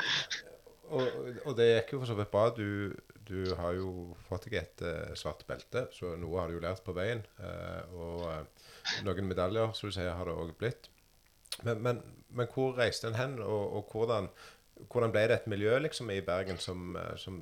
og, 0.90 1.08
og 1.46 1.56
det 1.58 1.70
gikk 1.72 1.96
jo 1.96 2.02
for 2.04 2.12
så 2.12 2.20
vidt 2.20 2.32
bra. 2.34 2.46
Du, 2.56 2.94
du 3.30 3.40
har 3.58 3.74
jo 3.80 3.90
fått 4.28 4.48
deg 4.50 4.60
et 4.62 4.86
uh, 4.86 5.18
svart 5.18 5.42
belte, 5.50 5.88
så 5.96 6.14
noe 6.20 6.40
har 6.42 6.52
du 6.52 6.60
jo 6.60 6.64
lært 6.64 6.86
på 6.86 6.96
veien. 6.98 7.26
eh, 7.42 7.98
og 7.98 8.30
eh, 8.30 8.70
noen 9.08 9.30
medaljer, 9.30 9.74
som 9.78 9.90
du 9.90 9.96
sier, 9.96 10.14
har 10.14 10.30
det 10.30 10.38
òg 10.38 10.54
blitt. 10.62 10.92
Men, 11.66 11.82
men, 11.84 12.00
men 12.30 12.48
hvor 12.54 12.78
reiste 12.78 13.10
en 13.10 13.18
hen, 13.20 13.40
og, 13.44 13.80
og 13.80 13.92
hvordan 13.92 14.30
hvordan 14.88 15.12
ble 15.14 15.26
det 15.28 15.40
et 15.40 15.50
miljø 15.52 15.78
liksom 15.84 16.12
i 16.14 16.22
Bergen 16.26 16.60
som, 16.62 16.96
eh, 16.96 17.16
som, 17.18 17.42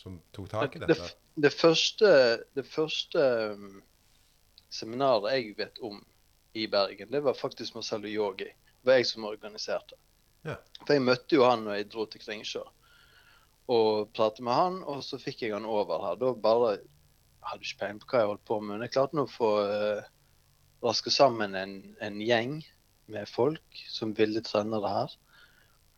som 0.00 0.18
tok 0.34 0.48
tak 0.52 0.76
i 0.76 0.82
Det, 0.82 0.88
dette? 0.90 1.08
det, 1.10 1.44
det 1.46 1.52
første, 1.54 2.10
det 2.56 2.66
første 2.66 3.24
um, 3.54 3.80
seminaret 4.72 5.36
jeg 5.36 5.56
vet 5.58 5.80
om 5.86 6.00
i 6.56 6.66
Bergen, 6.70 7.10
det 7.12 7.22
var 7.22 7.38
faktisk 7.38 7.76
Marcello 7.76 8.10
Yogi. 8.10 8.48
Det 8.50 8.88
var 8.88 8.98
jeg 8.98 9.10
som 9.10 9.28
organiserte. 9.28 9.98
Ja. 10.46 10.56
For 10.82 10.96
jeg 10.96 11.04
møtte 11.04 11.36
jo 11.36 11.44
han 11.46 11.66
når 11.66 11.78
jeg 11.78 11.90
dro 11.92 12.06
til 12.10 12.22
Kringsjå. 12.24 12.62
Og 13.70 14.10
pratet 14.16 14.42
med 14.42 14.56
han, 14.56 14.80
og 14.82 15.04
så 15.06 15.20
fikk 15.20 15.44
jeg 15.44 15.54
han 15.54 15.68
over 15.68 16.02
her. 16.02 16.18
Da 16.18 16.32
bare 16.34 16.72
jeg 16.78 16.88
hadde 17.52 17.68
ikke 17.68 17.80
peiling 17.82 18.00
på 18.02 18.10
hva 18.10 18.22
jeg 18.22 18.30
holdt 18.32 18.48
på 18.48 18.58
med, 18.60 18.72
men 18.72 18.84
jeg 18.86 18.94
klarte 18.96 19.16
nå 19.16 19.26
å 19.28 19.30
få 19.32 19.50
uh, 19.68 20.08
raske 20.84 21.12
sammen 21.14 21.54
en, 21.56 21.74
en 22.02 22.18
gjeng 22.24 22.58
med 23.10 23.28
folk 23.30 23.82
som 23.90 24.14
ville 24.16 24.42
trene 24.44 24.80
det 24.82 24.92
her. 24.92 25.14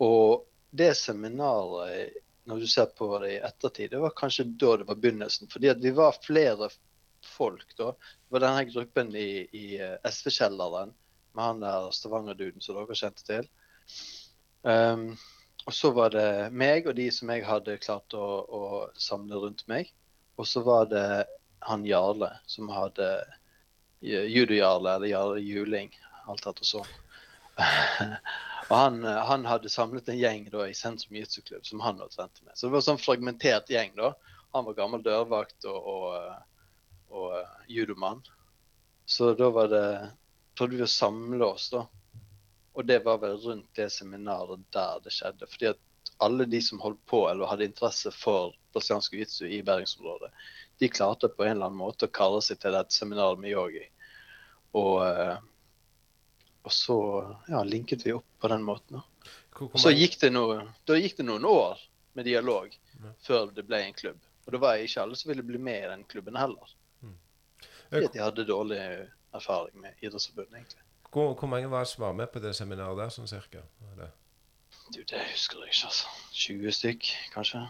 Og 0.02 0.44
det 0.76 0.92
seminaret, 0.98 2.18
når 2.48 2.62
du 2.62 2.66
ser 2.70 2.88
på 2.98 3.08
det 3.22 3.34
i 3.34 3.42
ettertid, 3.44 3.90
det 3.92 4.00
var 4.02 4.14
kanskje 4.18 4.48
da 4.58 4.76
det 4.80 4.88
var 4.88 4.98
begynnelsen. 4.98 5.50
Fordi 5.52 5.70
at 5.70 5.82
vi 5.82 5.92
var 5.94 6.16
flere 6.24 6.68
folk 7.26 7.76
da. 7.78 7.92
Det 7.92 8.34
var 8.34 8.44
denne 8.46 8.64
gruppen 8.70 9.12
i, 9.14 9.44
i 9.52 9.66
eh, 9.78 9.98
SV-kjelleren 10.10 10.94
med 11.32 11.44
han 11.44 11.62
der 11.62 11.92
Stavanger-duden 11.94 12.64
som 12.64 12.76
dere 12.76 12.98
kjente 12.98 13.24
til. 13.28 13.46
Um, 14.62 15.12
og 15.66 15.74
så 15.74 15.90
var 15.94 16.12
det 16.14 16.26
meg 16.54 16.86
og 16.90 16.96
de 16.98 17.08
som 17.14 17.30
jeg 17.32 17.46
hadde 17.46 17.78
klart 17.82 18.14
å, 18.18 18.26
å 18.42 18.62
samle 18.98 19.38
rundt 19.44 19.64
meg. 19.70 19.92
Og 20.40 20.48
så 20.48 20.64
var 20.66 20.88
det 20.90 21.06
han 21.62 21.86
Jarle 21.86 22.32
som 22.50 22.70
hadde 22.74 23.08
eh, 24.02 24.26
Judo-Jarle, 24.26 24.96
eller 24.96 25.12
Jarle 25.12 25.44
Juling, 25.44 25.92
alt 26.26 26.48
etter 26.50 26.66
sånn. 26.66 26.90
og 28.72 28.78
han, 28.78 29.04
eh, 29.04 29.24
han, 29.28 29.44
hadde 29.44 29.68
samlet 29.68 30.08
en 30.08 30.16
gjeng 30.16 30.46
da, 30.48 30.64
i 30.64 30.74
Sentrum 30.74 31.18
Jiu-Jitsu-klubb 31.18 31.66
som 31.68 31.82
han 31.84 31.98
hadde 32.00 32.14
trent 32.16 32.40
med. 32.40 32.54
Så 32.56 32.66
det 32.66 32.72
var 32.72 32.80
en 32.80 32.86
sånn 32.86 33.02
fragmentert 33.02 33.68
gjeng. 33.70 33.92
da. 33.98 34.14
Han 34.56 34.64
var 34.64 34.78
gammel 34.78 35.04
dørvakt 35.04 35.68
og, 35.68 35.90
og, 35.92 36.06
eh, 36.16 36.70
og 37.12 37.34
uh, 37.36 37.58
judomann. 37.68 38.22
Så 39.04 39.34
da 39.36 39.50
var 39.52 39.68
det 39.68 39.84
prøvde 40.56 40.80
vi 40.80 40.86
å 40.86 40.88
samle 40.88 41.44
oss, 41.44 41.68
da. 41.74 41.84
Og 42.72 42.88
det 42.88 43.02
var 43.04 43.20
vel 43.20 43.36
rundt 43.42 43.68
det 43.76 43.90
seminaret 43.92 44.64
der 44.72 45.04
det 45.04 45.12
skjedde. 45.12 45.48
Fordi 45.52 45.68
at 45.74 46.12
alle 46.24 46.48
de 46.48 46.60
som 46.64 46.80
holdt 46.80 47.00
på 47.12 47.26
eller 47.28 47.50
hadde 47.50 47.68
interesse 47.68 48.08
for 48.16 48.56
brasiliansk 48.72 49.12
jiu-jitsu 49.12 49.52
i 49.52 49.60
bergensområdet, 49.66 50.32
de 50.80 50.88
klarte 50.88 51.28
på 51.28 51.44
en 51.44 51.58
eller 51.58 51.68
annen 51.68 51.82
måte 51.82 52.08
å 52.08 52.14
kalle 52.14 52.40
seg 52.40 52.62
til 52.62 52.72
dette 52.72 52.96
seminaret 52.96 53.40
med 53.42 53.52
yogi. 53.52 53.84
Og, 54.72 55.02
og 56.64 56.72
så 56.72 56.96
ja, 57.48 57.62
linket 57.66 58.04
vi 58.06 58.12
opp 58.14 58.26
på 58.40 58.48
den 58.52 58.62
måten. 58.62 59.00
Og 59.60 59.78
så 59.78 59.90
gikk 59.94 60.18
det, 60.20 60.30
noe, 60.32 60.62
da 60.88 60.94
gikk 60.98 61.16
det 61.18 61.26
noen 61.28 61.44
år 61.48 61.80
med 62.14 62.24
dialog 62.28 62.70
Ja. 63.02 63.10
før 63.24 63.50
det 63.54 63.64
ble 63.66 63.80
en 63.82 63.94
klubb. 63.96 64.18
Og 64.46 64.52
da 64.52 64.58
var 64.62 64.76
jeg 64.76 64.88
ikke 64.90 65.02
alle 65.02 65.16
som 65.16 65.28
ville 65.32 65.42
bli 65.42 65.58
med 65.58 65.84
i 65.84 65.88
den 65.90 66.04
klubben 66.04 66.36
heller. 66.38 66.70
Fordi 67.90 68.06
at 68.06 68.12
de 68.14 68.22
hadde 68.22 68.44
dårlig 68.48 68.78
erfaring 69.34 69.80
med 69.80 69.94
Idrettsforbundet, 70.02 70.54
egentlig. 70.54 70.82
hvor, 71.12 71.34
hvor 71.34 71.48
mange 71.48 71.70
var 71.70 71.84
som 71.84 72.02
var 72.04 72.12
med 72.12 72.30
på 72.32 72.40
det 72.40 72.54
seminaret 72.56 72.96
der, 72.96 73.08
sånn 73.12 73.28
cirka? 73.28 73.62
Det- 73.98 74.10
Du, 74.92 75.02
det 75.08 75.20
husker 75.32 75.58
jeg 75.60 75.68
ikke, 75.72 75.86
altså. 75.86 76.08
20 76.32 76.72
stykk, 76.72 77.10
kanskje. 77.34 77.60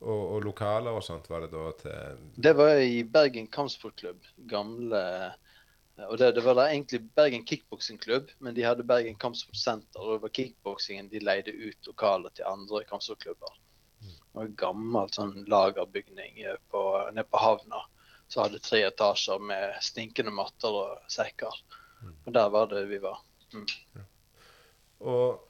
Og, 0.00 0.20
og 0.34 0.42
lokaler 0.44 0.90
og 0.94 1.02
sånt 1.02 1.26
var 1.28 1.40
det 1.40 1.50
da 1.52 1.70
til 1.80 2.18
Det 2.36 2.52
var 2.56 2.76
i 2.80 3.02
Bergen 3.02 3.46
kampsportklubb. 3.46 4.20
Gamle 4.48 5.34
Og 6.06 6.18
det, 6.20 6.32
det 6.36 6.44
var 6.46 6.54
da 6.54 6.68
egentlig 6.70 7.00
Bergen 7.18 7.46
kickboksingklubb, 7.46 8.28
men 8.38 8.54
de 8.54 8.62
hadde 8.62 8.86
Bergen 8.86 9.16
kampsportsenter. 9.18 9.98
Og 9.98 10.12
det 10.12 10.22
var 10.26 10.34
kickboksingen 10.38 11.08
de 11.10 11.22
leide 11.24 11.54
ut 11.54 11.90
lokaler 11.90 12.34
til 12.36 12.46
andre 12.46 12.84
kampsportklubber. 12.86 13.56
Det 14.04 14.36
var 14.36 14.46
en 14.46 14.58
gammel 14.60 15.10
sånn 15.10 15.34
lagerbygning 15.50 16.44
eh, 16.46 16.60
på, 16.70 16.84
nede 17.10 17.26
på 17.26 17.42
havna. 17.42 17.82
Så 18.30 18.44
hadde 18.44 18.62
tre 18.62 18.84
etasjer 18.86 19.42
med 19.42 19.74
stinkende 19.82 20.30
matter 20.34 20.78
og 20.84 21.10
sekker. 21.10 21.58
Og 22.28 22.32
der 22.36 22.54
var 22.54 22.70
det 22.70 22.84
vi 22.92 23.02
var. 23.02 23.18
Og 25.02 25.44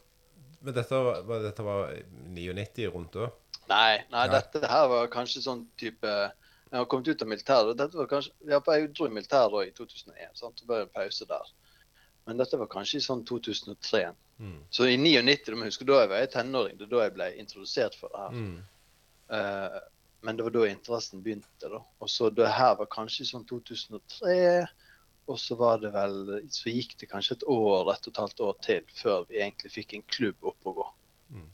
men 0.60 0.74
dette 0.74 0.94
var, 0.94 1.22
var, 1.22 1.42
dette 1.42 1.62
var 1.62 1.92
99 2.34 2.88
rundt 2.90 3.14
da? 3.14 3.28
Nei, 3.68 4.00
nei, 4.10 4.24
Nei. 4.26 4.30
dette 4.32 4.66
her 4.66 4.88
var 4.90 5.10
kanskje 5.12 5.44
sånn 5.44 5.66
type 5.78 6.14
Jeg 6.70 6.78
har 6.78 6.88
kommet 6.90 7.08
ut 7.08 7.22
av 7.24 7.28
militæret. 7.28 7.76
Dette 7.78 7.96
var 7.96 8.08
kanskje, 8.10 8.32
ja, 8.48 8.60
Jeg 8.74 8.90
dro 8.92 9.06
i 9.06 9.14
militæret 9.14 9.68
i 9.68 9.74
2001. 9.76 10.34
sant? 10.34 10.60
Det 10.60 10.68
var 10.68 10.84
en 10.84 10.94
pause 10.94 11.26
der. 11.28 11.52
Men 12.26 12.36
dette 12.36 12.58
var 12.60 12.68
kanskje 12.68 12.98
i 12.98 13.04
sånn 13.04 13.24
2003. 13.24 14.02
Mm. 14.38 14.58
Så 14.70 14.84
i 14.86 14.96
99, 14.96 15.46
du 15.46 15.56
må 15.56 15.68
huske, 15.68 15.86
da 15.88 16.02
jeg 16.02 16.10
var 16.10 16.20
jeg 16.20 16.32
tenåring. 16.34 16.76
Det 16.76 16.84
er 16.84 16.90
da 16.92 17.04
jeg 17.06 17.14
ble 17.14 17.28
introdusert 17.40 17.96
for 17.96 18.12
det 18.12 18.24
her. 18.24 18.34
Mm. 18.36 18.58
Uh, 19.32 19.78
men 20.26 20.36
det 20.36 20.44
var 20.44 20.54
da 20.54 20.66
interessen 20.68 21.22
begynte. 21.24 21.70
da. 21.72 21.80
Og 22.00 22.10
så 22.10 22.28
det 22.30 22.50
her 22.52 22.74
var 22.76 22.90
kanskje 22.92 23.26
sånn 23.30 23.46
2003. 23.48 24.66
Og 25.28 25.38
så 25.40 25.56
var 25.60 25.80
det 25.80 25.92
vel, 25.92 26.18
så 26.52 26.72
gikk 26.72 26.96
det 27.00 27.10
kanskje 27.10 27.38
et 27.38 27.46
år, 27.48 27.92
et 27.92 28.08
og 28.08 28.12
et 28.12 28.20
halvt 28.22 28.42
år 28.44 28.58
til 28.64 28.92
før 28.96 29.24
vi 29.28 29.40
egentlig 29.40 29.72
fikk 29.74 29.94
en 29.94 30.04
klubb 30.08 30.50
opp 30.52 30.68
å 30.68 30.74
gå. 30.80 30.86
Mm. 31.36 31.48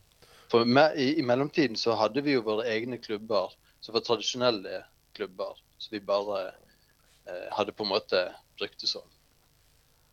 For 0.51 0.67
me, 0.67 0.85
i, 0.95 1.07
i 1.19 1.25
mellomtiden 1.27 1.79
så 1.79 1.95
hadde 1.99 2.23
vi 2.23 2.35
jo 2.35 2.45
våre 2.45 2.67
egne 2.71 2.99
klubber, 3.03 3.55
som 3.83 3.95
var 3.95 4.05
tradisjonelle 4.07 4.83
klubber. 5.15 5.57
Så 5.81 5.91
vi 5.95 5.99
bare 6.03 6.41
eh, 7.25 7.47
hadde 7.57 7.73
på 7.75 7.83
en 7.87 7.91
måte 7.95 8.21
brukt 8.59 8.79
det 8.83 8.91
som 8.91 9.05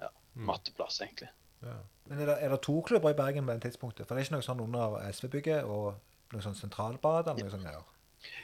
ja, 0.00 0.08
Mm. 0.34 0.46
matteplass, 0.48 1.00
egentlig. 1.04 1.28
Ja. 1.62 1.76
Men 2.08 2.20
er 2.24 2.26
det, 2.32 2.36
er 2.42 2.48
det 2.54 2.60
to 2.64 2.80
klubber 2.82 3.12
i 3.12 3.18
Bergen 3.18 3.46
på 3.46 3.52
det 3.54 3.62
tidspunktet? 3.68 4.06
For 4.08 4.14
det 4.16 4.22
er 4.22 4.26
ikke 4.26 4.36
noe 4.38 4.46
sånn 4.46 4.62
under 4.64 4.96
SV-bygget 5.12 5.64
og 5.68 5.92
noe 6.32 6.42
sånn 6.42 6.56
sentralbad 6.58 7.28
eller 7.28 7.44
noe 7.46 7.52
sånt 7.52 7.66
greier? 7.68 7.88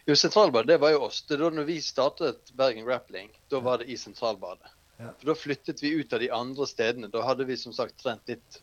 Jo, 0.08 0.14
Sentralbadet, 0.18 0.66
det 0.72 0.80
var 0.82 0.90
jo 0.90 1.04
oss. 1.06 1.20
Det 1.22 1.36
er 1.36 1.42
da 1.44 1.48
når 1.54 1.66
vi 1.68 1.76
startet 1.82 2.50
Bergen 2.58 2.86
Rappling, 2.86 3.28
da 3.50 3.60
var 3.62 3.78
det 3.78 3.86
i 3.88 3.96
Sentralbadet. 3.96 4.70
Ja. 4.98 5.12
For 5.20 5.30
da 5.30 5.34
flyttet 5.38 5.82
vi 5.82 5.92
ut 6.00 6.12
av 6.12 6.18
de 6.22 6.30
andre 6.34 6.66
stedene. 6.66 7.10
Da 7.12 7.22
hadde 7.22 7.46
vi 7.46 7.56
som 7.56 7.72
sagt 7.76 7.94
trent 8.02 8.26
litt 8.30 8.58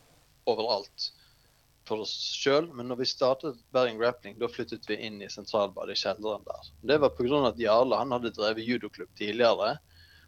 overalt 0.46 1.06
for 1.88 2.02
oss 2.04 2.12
sjøl. 2.36 2.68
Men 2.74 2.88
når 2.90 3.00
vi 3.02 3.08
startet 3.10 3.58
Bergen 3.74 3.98
Grappling, 4.00 4.38
da 4.40 4.48
flyttet 4.50 4.88
vi 4.90 4.98
inn 5.06 5.20
i 5.22 5.28
Sentralbadet, 5.32 5.96
i 5.96 6.02
kjelleren 6.02 6.44
der. 6.46 6.70
Det 6.92 6.98
var 7.02 7.14
pga. 7.16 7.42
at 7.48 7.58
Jarle 7.62 8.00
han 8.00 8.14
hadde 8.14 8.34
drevet 8.36 8.66
judoklubb 8.66 9.12
tidligere. 9.18 9.76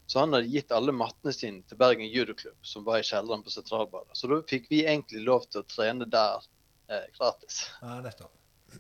Så 0.09 0.23
han 0.23 0.33
hadde 0.33 0.49
gitt 0.49 0.73
alle 0.73 0.93
mattene 0.97 1.35
sine 1.37 1.61
til 1.69 1.77
Bergen 1.77 2.09
judoklubb, 2.09 2.57
som 2.65 2.85
var 2.87 3.03
i 3.03 3.05
kjelleren 3.05 3.43
på 3.45 3.53
Sentralbadet. 3.53 4.17
Så 4.17 4.31
da 4.31 4.41
fikk 4.49 4.71
vi 4.71 4.87
egentlig 4.87 5.21
lov 5.27 5.45
til 5.53 5.61
å 5.61 5.69
trene 5.69 6.09
der 6.09 6.47
eh, 6.89 7.05
gratis. 7.19 7.67
Ja, 7.83 7.99
nettopp. 8.01 8.33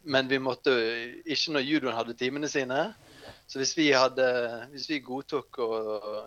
Men 0.04 0.28
vi 0.28 0.38
måtte 0.40 0.72
ikke 1.24 1.52
når 1.54 1.64
judoen 1.64 1.96
hadde 1.96 2.16
timene 2.16 2.48
sine. 2.48 2.94
Så 3.48 3.60
hvis 3.60 3.74
vi, 3.76 3.86
hadde, 3.92 4.24
hvis 4.72 4.88
vi 4.90 4.98
godtok 5.04 5.56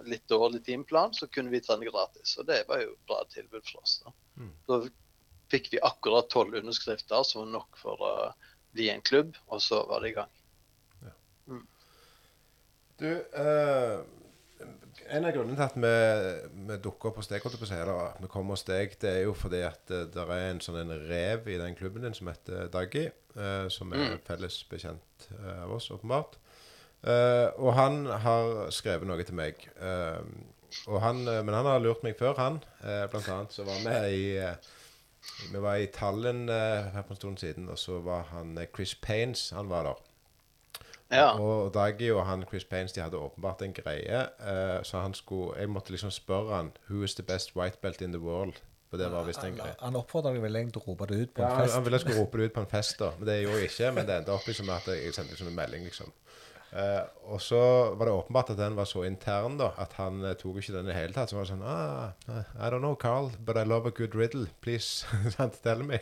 litt 0.10 0.24
dårlig 0.30 0.64
timeplan, 0.66 1.14
så 1.14 1.28
kunne 1.30 1.54
vi 1.54 1.62
trene 1.62 1.86
gratis. 1.90 2.34
Og 2.42 2.48
det 2.50 2.64
var 2.70 2.82
jo 2.82 2.94
et 2.96 3.06
bra 3.10 3.20
tilbud 3.30 3.62
for 3.70 3.82
oss. 3.84 4.02
Da, 4.06 4.14
Mm. 4.42 4.52
da 4.66 4.78
fikk 5.52 5.72
vi 5.74 5.82
akkurat 5.84 6.30
tolv 6.32 6.56
underskrifter, 6.62 7.24
som 7.28 7.44
var 7.46 7.52
nok 7.60 7.80
for 7.80 8.02
å 8.08 8.14
bli 8.76 8.88
en 8.92 9.04
klubb, 9.04 9.36
og 9.52 9.62
så 9.64 9.84
var 9.90 10.04
det 10.04 10.14
i 10.14 10.18
gang. 10.22 10.32
Du, 13.02 13.08
eh, 13.10 14.00
en 15.10 15.26
av 15.26 15.34
grunnene 15.34 15.58
til 15.58 15.66
at 15.66 15.78
vi, 15.82 15.94
vi 16.70 16.76
dukker 16.84 17.10
opp 17.10 17.18
hos 17.18 17.30
deg, 17.32 17.42
vi 17.42 18.30
kommer 18.30 18.54
hos 18.54 18.64
deg, 18.68 18.94
det 19.02 19.10
er 19.10 19.24
jo 19.26 19.34
fordi 19.34 19.64
at 19.66 19.90
uh, 19.90 20.04
det 20.06 20.22
er 20.22 20.44
en 20.52 20.62
sånn 20.62 20.78
en 20.84 20.94
rev 21.10 21.50
i 21.50 21.58
den 21.58 21.74
klubben 21.80 22.06
din 22.06 22.14
som 22.14 22.30
heter 22.30 22.70
Daggy, 22.72 23.08
eh, 23.36 23.66
som 23.74 23.92
er 23.96 24.06
Mm. 24.06 24.20
felles 24.28 24.60
bekjent 24.70 25.28
eh, 25.34 25.64
av 25.64 25.74
oss, 25.74 25.90
åpenbart. 25.92 26.38
Eh, 27.02 27.48
og 27.58 27.74
han 27.74 28.06
har 28.06 28.70
skrevet 28.70 29.10
noe 29.10 29.26
til 29.26 29.36
meg. 29.42 29.66
eh, 29.82 30.22
han, 31.02 31.28
eh, 31.28 31.42
men 31.42 31.58
han 31.58 31.66
har 31.66 31.82
lurt 31.82 32.04
meg 32.06 32.16
før, 32.22 32.38
han. 32.38 32.62
Eh, 32.84 33.08
blant 33.10 33.28
annet 33.34 33.58
så 33.58 33.66
var 33.66 33.82
vi 33.82 34.14
i 34.14 34.38
eh, 34.38 34.56
Vi 35.52 35.62
var 35.62 35.76
i 35.76 35.86
Tallinn 35.94 36.50
uh, 36.50 36.56
her 36.94 37.02
for 37.02 37.14
en 37.16 37.16
stund 37.16 37.38
siden, 37.38 37.70
og 37.70 37.78
så 37.78 38.00
var 38.02 38.24
han 38.32 38.58
uh, 38.58 38.64
Chris 38.76 38.96
Paines, 38.96 39.50
han 39.50 39.70
var 39.70 39.84
der. 39.84 40.02
Ja. 41.12 41.40
Og 41.40 41.74
Daggy 41.74 42.12
og 42.12 42.26
han 42.26 42.44
Chris 42.48 42.64
Paines 42.64 42.94
de 42.96 43.02
hadde 43.02 43.18
åpenbart 43.18 43.62
en 43.62 43.74
greie. 43.74 44.22
uh, 44.40 44.84
så 44.84 45.00
han 45.00 45.14
skulle 45.14 45.60
Jeg 45.60 45.70
måtte 45.70 45.92
liksom 45.92 46.12
spørre 46.12 46.56
han 46.56 46.72
Who 46.90 47.04
is 47.04 47.16
the 47.16 47.24
best 47.24 47.56
white 47.56 47.78
belt 47.82 48.02
in 48.02 48.14
the 48.14 48.22
world? 48.22 48.54
For 48.90 48.98
det 48.98 49.12
var 49.12 49.24
visst 49.24 49.44
en 49.44 49.56
greie. 49.56 49.76
han 49.80 49.96
oppfordra 49.96 50.34
meg 50.36 50.42
vel 50.44 50.56
egentlig 50.56 50.74
til 50.76 50.82
å 50.82 50.92
rope 50.92 51.06
det 51.08 51.20
ut 51.22 51.30
på 51.36 51.42
en 51.42 51.48
ja, 51.48 51.60
fest? 51.62 51.74
han 51.74 51.84
ville 51.86 51.96
jeg 51.96 52.02
skulle 52.02 52.24
rope 52.24 52.38
det 52.38 52.46
ut 52.50 52.56
på 52.58 52.64
en 52.66 52.72
fest, 52.74 52.98
da. 53.00 53.12
Men 53.20 53.28
det 53.30 53.36
gjorde 53.42 53.60
jeg 53.62 53.70
ikke. 53.70 53.92
Men 53.96 54.08
det 54.10 54.18
endte 54.20 54.34
opp 54.36 54.48
liksom 54.50 54.72
at 54.76 54.90
jeg 54.92 55.14
sendte 55.16 55.32
liksom 55.32 55.48
en 55.48 55.56
melding, 55.56 55.86
liksom. 55.88 56.10
Eh, 56.72 57.04
og 57.28 57.42
så 57.44 57.60
var 58.00 58.08
det 58.08 58.14
åpenbart 58.16 58.54
at 58.54 58.60
den 58.62 58.78
var 58.78 58.88
så 58.88 59.04
intern 59.04 59.58
da 59.60 59.74
at 59.82 59.92
han 59.98 60.22
eh, 60.24 60.38
tok 60.40 60.62
ikke 60.62 60.78
den 60.78 60.88
i 60.88 60.94
det 60.94 61.00
hele 61.00 61.16
tatt. 61.16 61.32
Så 61.32 61.36
var 61.36 61.48
det 61.48 61.52
sånn 61.52 61.66
ah, 61.68 62.14
I 62.56 62.72
don't 62.72 62.84
know, 62.84 62.96
Carl, 62.96 63.32
but 63.40 63.60
I 63.60 63.66
love 63.68 63.90
a 63.90 63.96
good 63.96 64.16
riddle. 64.16 64.48
Please, 64.64 65.06
tell 65.64 65.84
me. 65.84 66.00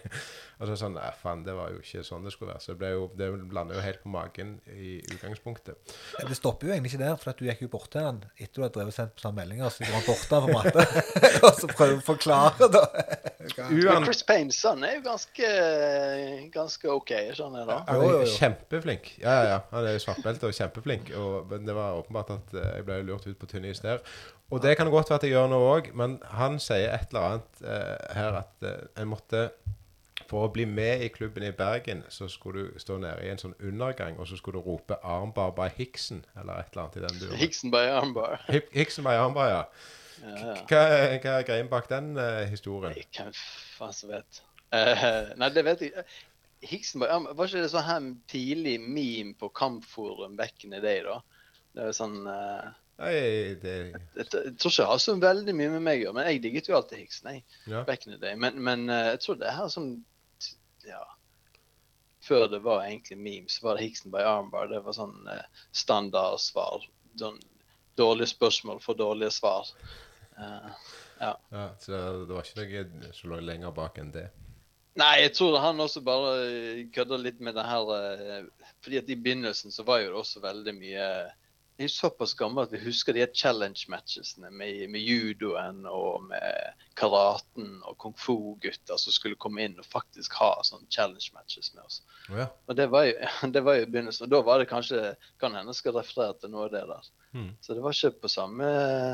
Og 0.60 0.68
så 0.68 0.76
sånn 0.76 0.98
Nei, 0.98 1.08
faen, 1.16 1.46
det 1.46 1.54
var 1.56 1.72
jo 1.72 1.80
ikke 1.80 2.02
sånn 2.04 2.26
det 2.28 2.34
skulle 2.36 2.52
være. 2.52 2.64
Så 2.64 2.74
det, 2.74 2.80
ble 2.82 2.92
jo, 2.92 3.06
det 3.16 3.30
lander 3.56 3.80
jo 3.80 3.84
helt 3.86 4.02
på 4.04 4.12
magen 4.12 4.58
i 4.76 4.98
utgangspunktet. 5.14 5.94
Det 6.20 6.36
stopper 6.36 6.68
jo 6.68 6.76
egentlig 6.76 6.94
ikke 6.94 7.04
der, 7.06 7.16
for 7.22 7.32
at 7.32 7.40
du 7.40 7.48
gikk 7.48 7.64
jo 7.64 7.72
bort 7.72 7.88
til 7.94 8.04
han 8.04 8.22
etter 8.36 8.60
du 8.60 8.66
hadde 8.66 8.76
drevet 8.76 8.98
sendt 8.98 9.16
på 9.16 9.24
samme 9.24 9.40
meldinger, 9.40 9.72
så 9.72 9.88
går 9.88 9.96
han 9.96 10.08
borte 10.10 10.42
på 10.44 10.54
matte, 10.58 10.88
og 11.48 11.52
så 11.62 11.70
prøver 11.72 12.00
å 12.02 12.06
forklare, 12.10 12.72
da. 12.76 12.84
Uan, 13.58 14.06
Chris 14.06 14.22
Payne 14.28 14.54
son 14.54 14.84
er 14.86 14.98
jo 14.98 15.04
ganske, 15.06 15.50
ganske 16.54 16.92
OK, 16.92 17.14
skjønner 17.38 17.64
jeg 17.64 17.70
da. 17.70 17.78
han 17.88 18.04
er 18.10 18.34
kjempeflink. 18.36 19.10
Ja, 19.24 19.36
ja, 19.40 19.48
ja. 19.54 19.60
Han 19.72 19.88
er 19.90 20.02
svartbelte 20.04 20.50
og 20.50 20.56
kjempeflink. 20.56 21.14
Og, 21.18 21.48
men 21.50 21.66
det 21.68 21.76
var 21.78 21.98
åpenbart 22.00 22.36
at 22.36 22.54
eh, 22.56 22.70
jeg 22.80 22.88
ble 22.88 23.00
lurt 23.08 23.28
ut 23.28 23.40
på 23.40 23.50
tynn 23.50 23.68
is 23.70 23.82
der. 23.84 24.04
Og 24.50 24.62
det 24.64 24.76
kan 24.78 24.90
godt 24.90 25.12
være 25.12 25.22
at 25.22 25.28
jeg 25.28 25.36
gjør 25.36 25.50
nå 25.52 25.60
òg, 25.70 25.92
men 25.98 26.18
han 26.36 26.58
sier 26.62 26.94
et 26.94 27.12
eller 27.14 27.28
annet 27.28 27.64
eh, 27.64 28.16
her 28.18 28.40
at 28.44 28.70
eh, 28.70 28.80
en 29.02 29.12
måtte 29.12 29.48
For 30.30 30.46
å 30.46 30.50
bli 30.54 30.66
med 30.70 31.02
i 31.02 31.10
klubben 31.10 31.44
i 31.48 31.52
Bergen, 31.56 32.04
så 32.14 32.28
skulle 32.30 32.68
du 32.68 32.82
stå 32.82 33.00
nede 33.02 33.24
i 33.26 33.32
en 33.32 33.40
sånn 33.42 33.56
undergang, 33.66 34.20
og 34.22 34.28
så 34.30 34.38
skulle 34.38 34.60
du 34.60 34.68
rope 34.68 35.00
'Armbar 35.02 35.56
by 35.58 35.70
Hiksen', 35.74 36.22
eller 36.38 36.60
et 36.62 36.70
eller 36.74 36.84
annet 36.84 36.98
i 37.00 37.06
den 37.06 37.22
duren. 37.22 37.40
Hiksen 37.40 37.74
by 37.74 37.86
armbar. 37.96 38.44
Hiksen 38.76 39.08
by 39.08 39.16
Armbar, 39.18 39.50
ja. 39.50 39.64
Ja, 40.22 40.36
ja. 40.36 40.56
Hva, 40.68 40.82
hva 41.24 41.36
er 41.40 41.46
greien 41.48 41.70
bak 41.72 41.88
den 41.90 42.12
uh, 42.20 42.44
historien? 42.50 42.94
Nei, 42.94 43.06
Hvem 43.16 43.32
faen 43.78 43.96
som 43.96 44.12
vet? 44.12 44.42
Uh, 44.70 45.32
nei, 45.40 45.50
det 45.56 45.64
vet 45.66 45.86
jeg 45.88 46.04
Hiksen 46.70 47.02
by 47.02 47.08
armbar 47.10 47.38
Var 47.40 47.50
ikke 47.50 47.64
det 47.64 47.72
sånn 47.72 47.88
her 47.88 48.10
tidlig 48.30 48.76
meme 48.84 49.32
på 49.40 49.50
Kampforum 49.56 50.36
back 50.38 50.68
in 50.68 50.76
the 50.76 50.82
day, 50.84 51.00
da? 51.08 51.22
Det 51.74 51.88
er 51.88 51.98
sånn 51.98 52.22
Uh, 52.28 52.70
Nei, 53.00 53.14
det 53.64 53.74
jeg, 53.80 54.00
jeg 54.20 54.28
tror 54.28 54.74
ikke 54.74 54.82
det 54.82 54.88
har 54.90 54.98
så 55.00 55.14
veldig 55.16 55.54
mye 55.56 55.70
med 55.78 55.84
meg 55.86 56.02
å 56.02 56.04
gjøre, 56.04 56.16
men 56.18 56.26
jeg 56.28 56.42
digget 56.44 56.68
jo 56.68 56.76
alltid 56.76 57.00
Hiksen. 57.00 57.30
Jeg. 57.32 57.46
Ja. 57.72 57.86
back 57.88 58.04
in 58.04 58.12
the 58.12 58.20
day. 58.20 58.36
Men, 58.36 58.58
men 58.60 58.92
jeg 58.92 59.22
tror 59.24 59.38
det 59.40 59.54
her 59.56 59.70
sånn 59.72 59.94
Ja. 60.90 61.06
Før 62.26 62.48
det 62.52 62.60
var 62.66 62.84
egentlig 62.84 63.18
memes, 63.18 63.62
var 63.64 63.78
det 63.78 63.88
Hickson 63.88 64.12
by 64.12 64.26
armbar. 64.28 64.68
Det 64.72 64.82
var 64.86 64.98
sånn 64.98 65.16
eh, 65.32 65.46
standardsvar. 65.72 66.84
Sånn 67.20 67.40
dårlige 68.00 68.34
spørsmål 68.34 68.82
for 68.84 69.00
dårlige 69.00 69.32
svar. 69.36 69.70
Uh, 70.40 70.70
Ja, 71.20 71.76
så 71.80 71.92
det 72.26 72.32
var 72.32 72.48
ikke 72.48 72.86
noe 72.96 73.12
som 73.16 73.34
lå 73.34 73.42
lenger 73.44 73.74
bak 73.76 73.98
enn 74.00 74.14
det. 74.16 74.30
nei, 75.00 75.22
jeg 75.22 75.34
tror 75.36 75.58
han 75.60 75.80
også 75.84 76.02
bare 76.04 76.32
kødda 76.40 76.92
kødder 76.96 77.24
litt 77.24 77.42
med 77.44 77.56
det 77.56 77.66
her 77.68 77.92
eh, 77.96 78.48
Fordi 78.84 78.98
at 79.00 79.10
i 79.12 79.16
begynnelsen 79.20 79.72
så 79.72 79.84
var 79.88 80.00
jo 80.00 80.14
det 80.14 80.20
også 80.22 80.42
veldig 80.44 80.74
mye 80.76 81.06
Jeg 81.80 81.88
er 81.88 81.92
såpass 81.94 82.34
gammel 82.36 82.66
at 82.66 82.74
vi 82.76 82.80
husker 82.84 83.16
de 83.16 83.24
challenge-matchesene 83.24 84.50
med, 84.52 84.82
med 84.92 85.00
judoen 85.00 85.86
og 85.88 86.26
med 86.28 86.82
karaten 87.00 87.78
og 87.88 87.96
kung 88.04 88.16
fu-gutter 88.20 89.00
som 89.00 89.16
skulle 89.16 89.38
komme 89.40 89.64
inn 89.64 89.78
og 89.80 89.88
faktisk 89.88 90.36
ha 90.42 90.50
sånne 90.68 90.90
challenge-matches 90.92 91.72
med 91.78 91.86
oss. 91.86 92.02
Oh, 92.28 92.42
ja. 92.42 92.50
Og 92.68 92.76
det 92.76 92.90
var 92.92 93.06
jo, 93.08 93.14
det 93.56 93.64
var 93.64 93.80
jo 93.80 93.86
begynnelsen. 93.94 94.26
Og 94.28 94.34
da 94.34 94.42
var 94.44 94.60
det 94.60 94.68
kanskje 94.68 95.14
Kan 95.40 95.56
hende 95.56 95.72
jeg 95.72 95.80
skal 95.80 95.96
referere 95.96 96.36
til 96.42 96.52
noe 96.52 96.66
av 96.68 96.74
det 96.74 96.82
der. 96.90 97.08
Mm. 97.32 97.48
Så 97.64 97.78
det 97.78 97.86
var 97.86 97.96
ikke 97.96 98.26
på 98.26 98.32
samme 98.34 98.74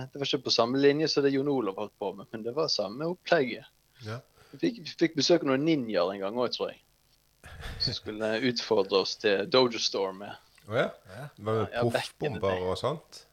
det 0.10 0.24
var 0.24 0.26
ikke 0.26 0.48
på 0.48 0.56
samme 0.56 0.82
linje 0.82 1.12
som 1.12 1.26
det 1.28 1.36
Jon 1.36 1.52
Olav 1.54 1.78
holdt 1.84 1.94
på 2.02 2.14
med, 2.18 2.32
men 2.34 2.48
det 2.48 2.56
var 2.58 2.72
samme 2.74 3.12
opplegget. 3.14 3.70
Ja. 4.08 4.18
Vi 4.56 4.62
fikk, 4.64 4.82
vi 4.82 4.96
fikk 5.04 5.20
besøk 5.22 5.46
av 5.46 5.52
noen 5.52 5.68
ninjaer 5.70 6.16
en 6.16 6.26
gang 6.26 6.42
òg, 6.42 6.50
tror 6.56 6.74
jeg. 6.74 6.82
Som 7.84 7.94
skulle 7.94 8.32
utfordre 8.50 9.04
oss 9.06 9.20
til 9.22 9.46
Dojo 9.54 9.78
Store 9.78 10.18
med. 10.18 10.34
Å 10.70 10.76
ja. 10.80 10.90
Var 11.38 11.60
det 11.64 11.80
proffbomber 11.94 12.62
og 12.72 12.78
sånt? 12.82 13.24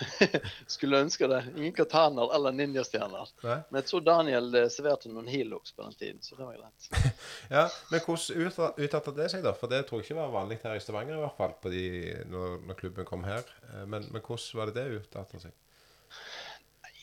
Skulle 0.68 0.98
ønske 1.04 1.26
det. 1.28 1.38
Ingen 1.56 1.72
kataner 1.76 2.32
eller 2.36 2.52
ninjastjerner. 2.56 3.30
Men 3.42 3.78
jeg 3.80 3.86
tror 3.88 4.02
Daniel 4.04 4.48
eh, 4.56 4.66
serverte 4.72 5.08
noen 5.12 5.28
heelhooks 5.28 5.72
på 5.76 5.84
den 5.86 5.96
tiden, 5.96 6.20
så 6.24 6.36
det 6.36 6.44
var 6.48 6.56
greit. 6.58 6.88
Ja, 7.52 7.66
Men 7.90 8.02
hvordan 8.04 8.44
utra- 8.76 9.14
det 9.16 9.28
seg, 9.32 9.44
da? 9.44 9.54
For 9.56 9.72
det 9.72 9.82
tror 9.88 10.00
jeg 10.02 10.10
ikke 10.10 10.18
var 10.20 10.32
vanlig 10.34 10.60
her 10.64 10.76
i 10.76 10.82
Stavanger, 10.84 11.16
i 11.16 11.22
hvert 11.24 11.36
fall, 11.40 11.56
på 11.64 11.72
de, 11.72 11.84
når, 12.32 12.58
når 12.68 12.80
klubben 12.80 13.08
kom 13.08 13.24
her. 13.28 13.44
Eh, 13.72 13.84
Men, 13.86 14.08
men 14.12 14.20
hvordan 14.24 14.60
var 14.60 14.70
det 14.72 14.76
det 14.80 15.00
utartet 15.02 15.46
seg? 15.48 15.56
Nei, 16.80 16.94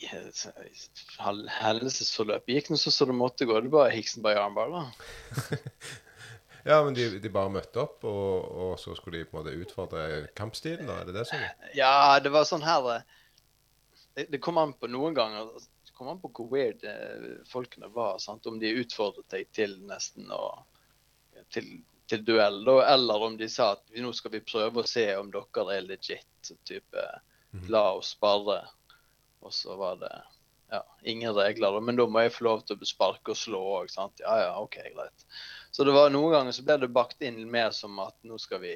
Hendelsesforløpet 1.58 2.54
gikk 2.54 2.70
nå 2.72 2.78
sånn 2.78 2.94
som 2.94 3.10
det 3.10 3.18
måtte 3.18 3.46
gå. 3.48 3.58
Det 3.66 3.72
var 3.74 3.90
armbar, 4.38 4.74
da. 4.74 4.82
Ja, 6.68 6.82
men 6.84 6.96
de, 6.96 7.06
de 7.22 7.30
bare 7.32 7.52
møtte 7.52 7.80
opp, 7.80 8.04
og, 8.04 8.48
og 8.64 8.72
så 8.80 8.92
skulle 8.96 9.22
de 9.22 9.28
på 9.28 9.38
en 9.38 9.40
måte 9.40 9.56
utfordre 9.56 10.04
kampstilen, 10.36 10.88
da? 10.90 11.00
Er 11.00 11.08
det 11.08 11.16
det 11.16 11.26
som 11.30 11.44
Ja, 11.78 11.92
det 12.20 12.32
var 12.34 12.44
sånn 12.48 12.66
her 12.66 12.88
eh, 12.92 13.06
Det, 14.14 14.28
det 14.34 14.42
kom 14.44 14.60
an 14.60 14.74
på 14.76 14.90
noen 14.92 15.16
ganger 15.16 15.48
Det 15.56 15.94
kom 15.96 16.10
an 16.12 16.20
på 16.20 16.30
hvor 16.36 16.50
weird 16.52 16.84
eh, 16.84 17.38
folkene 17.48 17.88
var. 17.94 18.18
Sant? 18.22 18.46
Om 18.46 18.60
de 18.60 18.74
utfordret 18.82 19.26
deg 19.32 19.48
til 19.56 19.78
nesten 19.88 20.28
å 20.34 20.42
til, 21.54 21.78
til 22.10 22.24
duell, 22.26 22.60
eller 22.66 23.24
om 23.24 23.36
de 23.38 23.46
sa 23.48 23.72
at 23.76 23.96
nå 23.96 24.10
skal 24.12 24.34
vi 24.34 24.44
prøve 24.44 24.82
å 24.82 24.90
se 24.90 25.06
om 25.16 25.30
dere 25.32 25.66
er 25.78 25.88
legit. 25.88 26.52
Type 26.68 27.08
Mhm. 27.50 27.68
la 27.68 27.92
oss 27.92 28.12
spare. 28.16 28.60
Og 29.40 29.52
så 29.54 29.76
var 29.76 29.96
det 29.96 30.22
ja, 30.70 30.82
ingen 31.02 31.34
regler, 31.34 31.80
men 31.80 31.96
da 31.96 32.06
må 32.06 32.20
jeg 32.26 32.34
få 32.34 32.44
lov 32.44 32.64
til 32.66 32.76
å 32.76 32.88
sparke 32.88 33.32
og 33.32 33.38
slå 33.40 33.60
òg. 33.78 33.92
Ja, 34.20 34.34
ja, 34.42 34.50
OK, 34.60 34.76
greit. 34.94 35.24
Så 35.78 35.84
det 35.86 35.92
var 35.94 36.10
noen 36.10 36.32
ganger 36.34 36.54
så 36.56 36.64
ble 36.66 36.74
det 36.82 36.88
bakt 36.90 37.20
inn 37.22 37.36
mer 37.50 37.70
som 37.76 37.98
at 38.02 38.16
nå 38.26 38.34
skal 38.42 38.58
vi, 38.64 38.72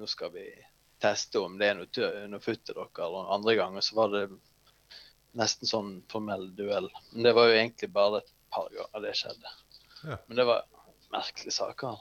nå 0.00 0.06
skal 0.08 0.30
vi 0.32 0.46
teste 1.02 1.42
om 1.44 1.58
det 1.60 1.66
er 1.68 1.74
noe, 1.76 2.12
noe 2.32 2.40
futt 2.40 2.62
til 2.64 2.78
dere. 2.78 3.08
Og 3.10 3.26
andre 3.34 3.56
ganger 3.58 3.84
så 3.84 3.98
var 3.98 4.12
det 4.14 4.22
nesten 5.36 5.68
sånn 5.68 5.90
formell 6.12 6.46
duell. 6.56 6.88
Men 7.12 7.26
det 7.28 7.34
var 7.36 7.50
jo 7.50 7.58
egentlig 7.58 7.90
bare 7.92 8.22
et 8.22 8.30
par 8.52 8.70
ganger 8.72 9.04
det 9.04 9.12
skjedde. 9.20 9.52
Ja. 10.06 10.16
Men 10.30 10.40
det 10.40 10.46
var 10.48 10.64
merkelige 11.12 11.52
saker. 11.58 12.00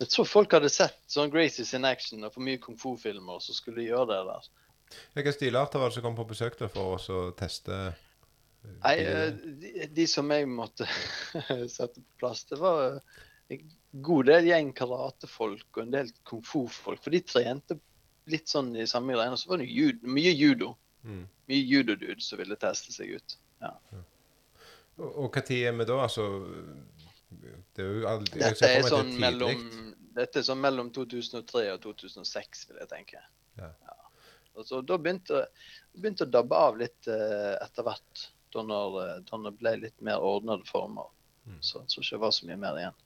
Jeg 0.00 0.08
tror 0.14 0.26
folk 0.30 0.56
hadde 0.56 0.70
sett 0.72 0.96
sånn 1.12 1.30
Gracies 1.30 1.74
in 1.76 1.84
action 1.86 2.24
og 2.26 2.32
for 2.34 2.42
mye 2.46 2.58
kung 2.62 2.78
fu-filmer, 2.80 3.36
så 3.44 3.52
skulle 3.54 3.82
de 3.82 3.90
gjøre 3.90 4.08
det 4.14 4.22
der. 4.30 4.48
Hvilke 5.14 5.34
stilarter 5.36 5.80
var 5.82 5.92
det 5.92 5.98
som 5.98 6.06
kom 6.08 6.16
på 6.18 6.26
besøk 6.32 6.56
der 6.58 6.72
for 6.72 6.96
oss 6.96 7.10
å 7.12 7.20
teste? 7.36 7.76
eh, 8.64 8.72
Nei, 8.80 8.96
de- 8.96 9.12
eh, 9.12 9.36
de, 9.60 9.86
de 10.00 10.08
som 10.10 10.32
jeg 10.32 10.48
måtte 10.48 10.88
sette 11.76 12.00
på 12.00 12.18
plass, 12.24 12.46
det 12.48 12.58
var 12.64 12.82
en 12.88 12.98
god 14.04 14.28
del 14.30 14.48
gjeng 14.48 14.72
karatefolk 14.76 15.76
og 15.76 15.82
en 15.84 15.94
del 15.94 16.12
kung 16.28 16.42
fu-folk. 16.46 17.02
For 17.04 17.14
de 17.14 17.22
trente 17.26 17.78
litt 18.30 18.50
sånn 18.50 18.72
i 18.78 18.86
samme 18.88 19.16
greiene. 19.16 19.38
Så 19.38 19.50
var 19.50 19.62
det 19.62 19.68
judo, 19.70 20.00
mye 20.06 20.32
judo. 20.32 20.72
Mm. 21.02 21.24
Mye 21.50 21.62
judo-dude 21.66 22.22
som 22.22 22.40
ville 22.40 22.58
teste 22.60 22.94
seg 22.94 23.16
ut. 23.18 23.36
Og, 23.62 25.08
og 25.08 25.28
hva 25.32 25.42
tid 25.46 25.68
er 25.68 25.76
vi 25.78 25.86
da? 25.88 25.98
Altså 26.04 26.26
Det 27.74 27.82
er 27.84 27.88
jo 27.88 28.08
aldri 28.10 28.42
Dette 28.42 28.68
er 28.68 28.86
sånn 28.86 29.14
det 29.14 29.22
mellom, 29.22 29.62
dette 30.18 30.40
er 30.40 30.46
sånn 30.46 30.60
mellom 30.62 30.90
2003 30.94 31.64
og 31.72 31.80
2006, 31.86 32.66
vil 32.70 32.82
jeg 32.82 32.90
tenke. 32.90 33.22
Ja. 33.60 33.72
Og 34.52 34.66
så 34.68 34.82
da 34.84 34.98
begynte 35.00 35.46
begynte 35.96 36.26
å 36.26 36.32
dabbe 36.32 36.58
av 36.58 36.78
litt 36.80 37.08
uh, 37.08 37.56
etter 37.62 37.86
hvert. 37.86 38.26
Da 38.52 38.60
eh, 38.60 39.20
det 39.24 39.52
ble 39.56 39.70
litt 39.80 40.02
mer 40.04 40.20
ordnede 40.20 40.68
former. 40.68 41.08
Mm. 41.48 41.56
Så 41.64 41.80
jeg 41.80 41.88
tror 41.88 42.04
ikke 42.04 42.16
det 42.16 42.24
var 42.26 42.34
så 42.36 42.48
mye 42.50 42.58
mer 42.60 42.80
igjen. 42.80 42.98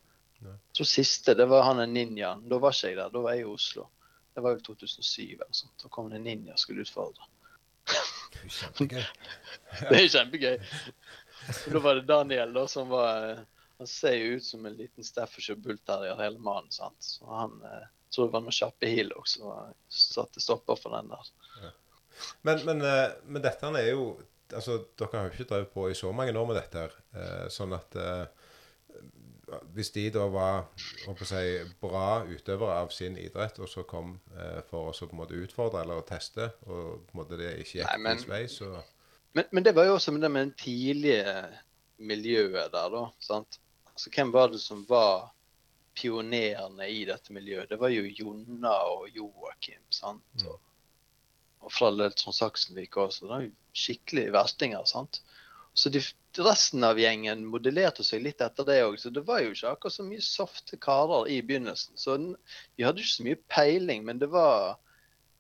Nei. 0.45 0.57
Jeg 0.77 0.89
siste, 0.91 1.35
det 1.39 1.47
var 1.51 1.65
han 1.69 1.81
en 1.83 1.95
ninja. 1.97 2.35
Da 2.45 2.59
var 2.63 2.75
ikke 2.75 2.93
jeg 2.93 2.99
der, 2.99 3.13
da 3.13 3.23
var 3.25 3.37
jeg 3.37 3.47
i 3.47 3.51
Oslo. 3.51 3.89
Det 4.37 4.45
var 4.45 4.57
jo 4.57 4.65
2007 4.75 5.23
eller 5.33 5.57
sånt. 5.57 5.77
Da 5.83 5.91
kom 5.93 6.11
det 6.13 6.21
en 6.21 6.27
ninja 6.29 6.57
og 6.57 6.61
skulle 6.61 6.85
utfordre. 6.85 7.29
Kjempegøy. 8.47 9.05
Det 9.81 9.97
er 9.97 10.09
kjempegøy. 10.13 10.57
Og 11.67 11.77
da 11.77 11.81
var 11.85 11.99
det 11.99 12.09
Daniel 12.09 12.53
da, 12.57 12.65
som 12.69 12.89
var 12.91 13.29
eh, 13.29 13.43
Han 13.79 13.87
ser 13.87 14.17
jo 14.19 14.39
ut 14.39 14.45
som 14.45 14.65
en 14.67 14.75
liten 14.75 15.05
Staffordshire 15.05 15.61
Bullterrier, 15.63 16.17
hele 16.19 16.41
mannen. 16.43 16.73
sant? 16.75 16.97
Så 17.01 17.29
han 17.31 17.55
eh, 17.65 17.85
tror 18.11 18.29
det 18.29 18.35
var 18.35 18.45
noen 18.45 18.57
kjappe 18.57 18.91
heal 18.91 19.13
også, 19.15 19.53
så 19.89 20.15
satte 20.21 20.43
stopper 20.43 20.81
for 20.81 20.97
den 20.97 21.13
der. 21.13 21.75
Men, 22.43 22.63
men, 22.65 22.81
eh, 22.83 23.13
men 23.29 23.45
dette 23.45 23.69
er 23.77 23.91
jo 23.91 24.09
altså, 24.55 24.79
Dere 24.99 25.19
har 25.19 25.29
jo 25.29 25.35
ikke 25.35 25.49
drevet 25.51 25.73
på 25.75 25.89
i 25.91 25.97
så 25.99 26.13
mange 26.17 26.33
år 26.33 26.49
med 26.49 26.59
dette. 26.61 26.87
her, 26.87 26.97
eh, 27.17 27.47
sånn 27.53 27.75
at 27.77 27.97
eh, 28.01 28.25
Hvis 29.77 29.93
de 29.95 30.09
da 30.11 30.25
var 30.27 30.65
si, 31.23 31.43
bra 31.81 32.25
utøvere 32.27 32.81
av 32.81 32.91
sin 32.91 33.15
idrett, 33.21 33.61
og 33.63 33.71
så 33.71 33.85
kom 33.87 34.17
eh, 34.35 34.59
for 34.67 34.91
oss 34.91 35.05
å 35.05 35.07
på 35.07 35.15
en 35.15 35.21
måte 35.21 35.39
utfordre 35.39 35.85
eller 35.85 36.01
å 36.01 36.07
teste, 36.07 36.49
og 36.67 37.07
på 37.07 37.15
en 37.15 37.21
måte 37.21 37.39
det 37.39 37.53
ikke 37.63 37.79
gikk 37.79 37.93
deres 38.03 38.27
vei, 38.27 38.43
så 38.51 38.73
Men, 39.37 39.45
men 39.53 39.63
det 39.63 39.75
var 39.77 39.85
jo 39.85 39.95
også 39.99 40.17
med 40.17 40.25
det 40.25 40.31
med 40.33 40.49
det 40.49 40.59
tidlige 40.65 41.33
miljøet 41.99 42.73
der, 42.73 42.91
da. 42.91 43.05
sant? 43.21 43.59
Altså, 43.93 44.11
Hvem 44.11 44.33
var 44.33 44.51
det 44.53 44.61
som 44.61 44.83
var 44.89 45.31
pionerene 45.97 46.89
i 46.93 47.05
dette 47.09 47.33
miljøet? 47.33 47.69
Det 47.71 47.79
var 47.81 47.93
jo 47.93 48.05
Jonna 48.09 48.75
og 48.93 49.09
Joakim. 49.15 49.83
sant? 49.91 50.25
Mm. 50.43 50.49
Og, 50.51 50.61
og 51.67 51.73
fra 51.73 51.91
Leltson 51.93 52.35
Saksenvik 52.37 52.97
også. 52.97 53.25
Det 53.25 53.33
var 53.33 53.47
jo 53.47 53.53
skikkelig 53.77 54.27
verstinger. 54.35 54.85
sant? 54.89 55.23
Så 55.77 55.93
de, 55.93 56.01
resten 56.41 56.85
av 56.89 56.99
gjengen 57.01 57.45
modellerte 57.53 58.05
seg 58.07 58.23
litt 58.25 58.41
etter 58.45 58.65
det 58.65 58.79
òg. 58.87 58.97
Så 59.01 59.13
det 59.13 59.27
var 59.29 59.43
jo 59.45 59.53
ikke 59.53 59.75
akkurat 59.75 59.97
så 59.99 60.07
mye 60.07 60.25
softe 60.25 60.79
karer 60.81 61.29
i 61.33 61.43
begynnelsen. 61.45 61.99
Så 62.01 62.17
de 62.17 62.87
hadde 62.87 63.05
ikke 63.05 63.13
så 63.13 63.27
mye 63.27 63.41
peiling, 63.53 64.07
men 64.09 64.23
det 64.23 64.31
var, 64.33 64.79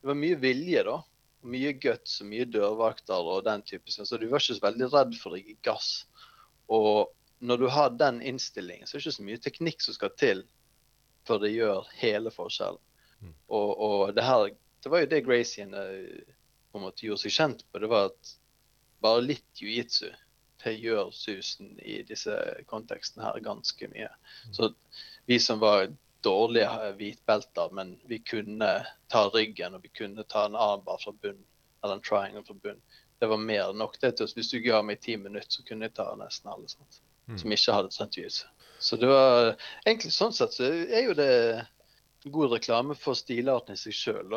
det 0.03 0.13
var 0.13 0.19
mye 0.21 0.39
vilje, 0.43 0.85
da 0.85 1.01
mye 1.47 1.73
guts 1.81 2.21
og 2.23 2.31
mye 2.31 2.47
dørvakter 2.51 3.31
og 3.31 3.45
den 3.47 3.63
type 3.67 3.91
ting. 3.91 4.07
Så 4.07 4.19
du 4.19 4.27
var 4.29 4.43
ikke 4.43 4.59
så 4.59 4.67
veldig 4.67 4.91
redd 4.93 5.17
for 5.21 5.37
å 5.37 5.41
gi 5.41 5.57
gass. 5.67 5.91
Og 6.73 7.13
når 7.39 7.63
du 7.63 7.67
har 7.73 7.95
den 7.95 8.21
innstillingen, 8.25 8.87
så 8.87 8.97
er 8.97 9.01
det 9.01 9.07
ikke 9.07 9.19
så 9.19 9.27
mye 9.29 9.43
teknikk 9.45 9.85
som 9.85 9.97
skal 9.97 10.15
til 10.19 10.45
før 11.27 11.43
det 11.43 11.53
gjør 11.55 11.89
hele 12.01 12.33
forskjellen. 12.35 12.83
Mm. 13.23 13.35
Og, 13.49 13.71
og 13.87 14.15
det 14.17 14.25
her 14.27 14.51
Det 14.85 14.91
var 14.93 15.01
jo 15.03 15.07
det 15.11 15.25
Gracien 15.27 15.73
eh, 15.75 16.27
på 16.71 16.79
en 16.79 16.85
måte 16.85 17.07
gjorde 17.07 17.25
seg 17.25 17.33
kjent 17.35 17.65
på. 17.67 17.81
Det 17.83 17.89
var 17.91 18.13
at 18.13 18.35
bare 19.03 19.25
litt 19.25 19.59
jiu-jitsu 19.59 20.13
høygjør 20.67 21.13
susen 21.15 21.73
i 21.81 22.01
disse 22.09 22.35
kontekstene 22.71 23.25
her 23.27 23.41
ganske 23.45 23.89
mye. 23.93 24.11
Så 24.53 24.73
vi 25.31 25.39
som 25.43 25.63
var 25.63 25.89
dårlige 26.27 26.93
hvitbelter, 26.99 27.73
men 27.73 27.97
vi 28.11 28.19
kunne 28.19 28.71
ta 29.13 29.27
ryggen 29.35 29.77
og 29.79 29.85
vi 29.87 29.93
kunne 29.95 30.27
ta 30.27 30.47
en 30.47 30.59
armbar 30.59 31.03
fra 31.03 31.15
bunn, 31.23 31.43
eller 31.83 31.99
en 31.99 32.07
triangle 32.07 32.45
fra 32.47 32.57
bunn. 32.63 32.81
Det 33.19 33.29
var 33.31 33.41
mer 33.41 33.71
enn 33.71 33.79
nok. 33.81 34.01
det 34.01 34.17
til 34.17 34.27
oss. 34.27 34.35
Hvis 34.37 34.51
du 34.53 34.59
ga 34.61 34.83
meg 34.85 35.01
ti 35.01 35.17
minutter, 35.17 35.49
så 35.49 35.65
kunne 35.65 35.89
jeg 35.89 35.97
ta 35.97 36.11
nesten 36.19 36.51
alle 36.53 36.69
sant? 36.69 37.01
Mm. 37.27 37.39
som 37.39 37.53
ikke 37.53 37.75
hadde 37.75 37.91
trent 37.91 38.17
jiu-jitsu. 38.17 38.45
Så 38.79 38.97
det 39.01 39.09
var 39.11 39.57
egentlig 39.87 40.13
sånn 40.15 40.35
sett 40.37 40.55
så 40.55 40.67
er 40.69 41.09
jo 41.09 41.15
det 41.19 41.33
god 42.31 42.53
reklame 42.53 42.95
for 42.99 43.19
stilarten 43.19 43.75
i 43.75 43.81
seg 43.81 43.97
sjøl. 43.97 44.37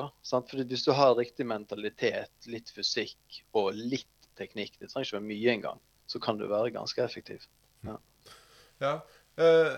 Hvis 0.70 0.86
du 0.88 0.94
har 0.96 1.18
riktig 1.18 1.46
mentalitet, 1.50 2.32
litt 2.50 2.72
fysikk 2.74 3.44
og 3.58 3.74
litt 3.78 4.30
teknikk, 4.39 4.78
det 4.80 4.89
trenger 4.89 5.08
ikke 5.08 5.18
være 5.18 5.28
mye 5.28 5.54
engang, 5.54 5.82
så 6.10 6.19
kan 6.19 6.39
du 6.39 6.48
være 6.50 6.74
ganske 6.74 7.04
effektiv. 7.04 7.45
Ja. 8.82 8.93
Eh, 9.38 9.74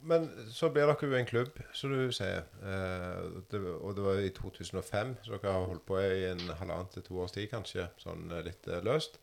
men 0.00 0.28
så 0.52 0.70
blir 0.70 0.86
dere 0.86 1.08
jo 1.10 1.16
en 1.18 1.26
klubb, 1.26 1.58
som 1.74 1.92
du 1.92 2.12
sier. 2.14 2.46
Eh, 2.62 3.18
det, 3.50 3.60
og 3.60 3.96
det 3.96 4.04
var 4.06 4.22
i 4.22 4.30
2005, 4.34 5.14
så 5.26 5.34
dere 5.34 5.52
har 5.52 5.66
holdt 5.68 5.86
på 5.88 5.98
i 6.00 6.24
en 6.30 6.44
halvannen 6.60 6.90
til 6.94 7.04
to 7.06 7.18
års 7.24 7.34
tid, 7.34 7.48
kanskje. 7.50 7.88
Sånn 8.00 8.30
eh, 8.30 8.44
litt 8.46 8.68
eh, 8.70 8.84
løst. 8.86 9.20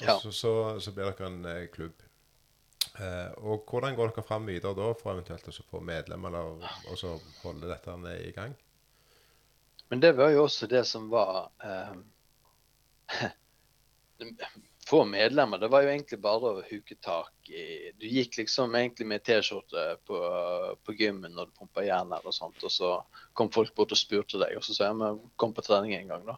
Ja. 0.00 0.16
så, 0.16 0.32
så, 0.32 0.52
så 0.80 0.92
blir 0.96 1.10
dere 1.10 1.28
en 1.28 1.44
eh, 1.48 1.68
klubb. 1.72 2.02
Eh, 2.98 3.30
og 3.46 3.68
hvordan 3.70 3.96
går 3.96 4.12
dere 4.12 4.26
fram 4.26 4.48
videre 4.50 4.74
da, 4.76 4.90
for 4.98 5.14
eventuelt 5.14 5.48
å 5.48 5.68
få 5.70 5.80
medlemmer, 5.84 6.28
eller 6.34 6.90
og 6.90 6.96
så 6.98 7.14
holde 7.44 7.70
dette 7.70 7.96
i 8.18 8.32
gang? 8.36 8.52
Men 9.90 10.02
det 10.02 10.12
var 10.18 10.30
jo 10.34 10.44
også 10.46 10.68
det 10.70 10.84
som 10.86 11.08
var 11.10 11.50
Få 14.90 15.04
medlemmer. 15.06 15.60
Det 15.62 15.68
var 15.70 15.84
jo 15.84 15.90
egentlig 15.92 16.16
bare 16.18 16.48
å 16.50 16.62
huke 16.66 16.96
tak 16.98 17.50
i 17.50 17.92
Du 17.94 18.08
gikk 18.10 18.40
liksom 18.40 18.74
egentlig 18.74 19.06
med 19.06 19.22
T-skjorte 19.22 19.84
på, 20.08 20.18
på 20.82 20.94
gymmen 20.98 21.36
når 21.36 21.46
du 21.46 21.60
pumpa 21.60 21.84
jern 21.86 22.10
eller 22.16 22.34
sånt, 22.34 22.58
og 22.66 22.72
så 22.74 22.96
kom 23.38 23.52
folk 23.54 23.70
bort 23.76 23.94
og 23.94 24.00
spurte 24.00 24.40
deg, 24.42 24.56
og 24.58 24.66
så 24.66 24.74
sa 24.74 24.88
jeg 24.88 24.98
men 24.98 25.20
kom 25.38 25.54
på 25.54 25.62
trening 25.62 25.94
en 25.94 26.10
gang, 26.10 26.26
da. 26.32 26.34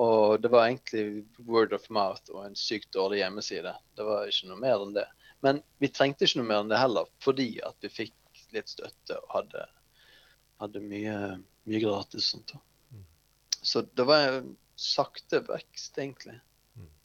Og 0.00 0.40
det 0.40 0.48
var 0.52 0.70
egentlig 0.70 1.26
word 1.44 1.76
of 1.76 1.84
mouth 1.92 2.32
og 2.32 2.46
en 2.46 2.56
sykt 2.56 2.90
dårlig 2.96 3.20
hjemmeside. 3.20 3.76
Det 3.96 4.08
var 4.08 4.28
ikke 4.28 4.48
noe 4.50 4.60
mer 4.64 4.80
enn 4.86 4.96
det. 4.96 5.06
Men 5.44 5.60
vi 5.80 5.92
trengte 5.92 6.24
ikke 6.24 6.40
noe 6.40 6.48
mer 6.48 6.64
enn 6.64 6.72
det 6.72 6.80
heller, 6.80 7.12
fordi 7.24 7.50
at 7.64 7.76
vi 7.84 7.92
fikk 7.92 8.42
litt 8.56 8.72
støtte 8.72 9.20
og 9.20 9.36
hadde, 9.36 9.68
hadde 10.64 10.84
mye, 10.84 11.16
mye 11.68 11.84
gratis. 11.84 12.32
Sånt, 12.32 12.56
da. 12.56 13.00
Så 13.60 13.84
det 13.92 14.08
var 14.08 14.28
en 14.32 14.52
sakte 14.80 15.44
vekst, 15.44 15.96
egentlig. 16.00 16.40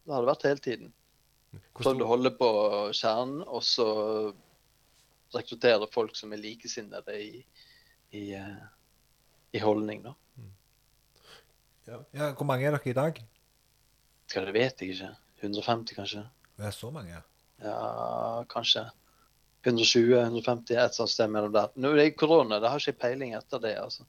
Mm. 0.02 0.08
Det 0.08 0.14
har 0.14 0.24
det 0.24 0.30
vært 0.32 0.46
hele 0.48 0.62
tiden. 0.64 0.92
Prøvd 1.76 1.86
å 1.86 1.94
stor, 2.00 2.08
holde 2.08 2.32
på 2.38 2.50
kjernen, 2.96 3.42
og 3.46 3.62
så 3.64 3.86
rekruttere 5.32 5.88
folk 5.92 6.16
som 6.16 6.32
er 6.32 6.40
likesinnede 6.42 7.16
i, 7.16 7.42
i, 8.12 8.24
eh, 8.36 8.64
i 9.52 9.62
holdning, 9.62 10.02
da. 10.04 10.14
Ja, 11.86 12.30
hvor 12.38 12.46
mange 12.46 12.66
er 12.68 12.76
dere 12.76 12.90
i 12.90 12.96
dag? 12.96 13.16
Skal 14.30 14.46
det 14.48 14.54
vet 14.54 14.82
jeg 14.82 14.94
ikke. 14.94 15.10
150, 15.42 15.96
kanskje? 15.98 16.22
Det 16.56 16.68
er 16.68 16.74
så 16.76 16.90
mange. 16.94 17.18
Ja, 17.62 18.44
kanskje. 18.50 18.86
120-150, 19.66 20.76
et 20.78 20.96
sånt 20.96 21.10
sted 21.10 21.30
mellom 21.30 21.52
der. 21.54 21.72
Nå 21.78 21.92
er 21.92 22.00
det 22.00 22.14
korona, 22.18 22.58
det 22.62 22.70
har 22.70 22.80
ikke 22.80 22.94
jeg 22.94 23.00
peiling 23.02 23.34
etter 23.38 23.62
det. 23.62 23.76
altså. 23.78 24.06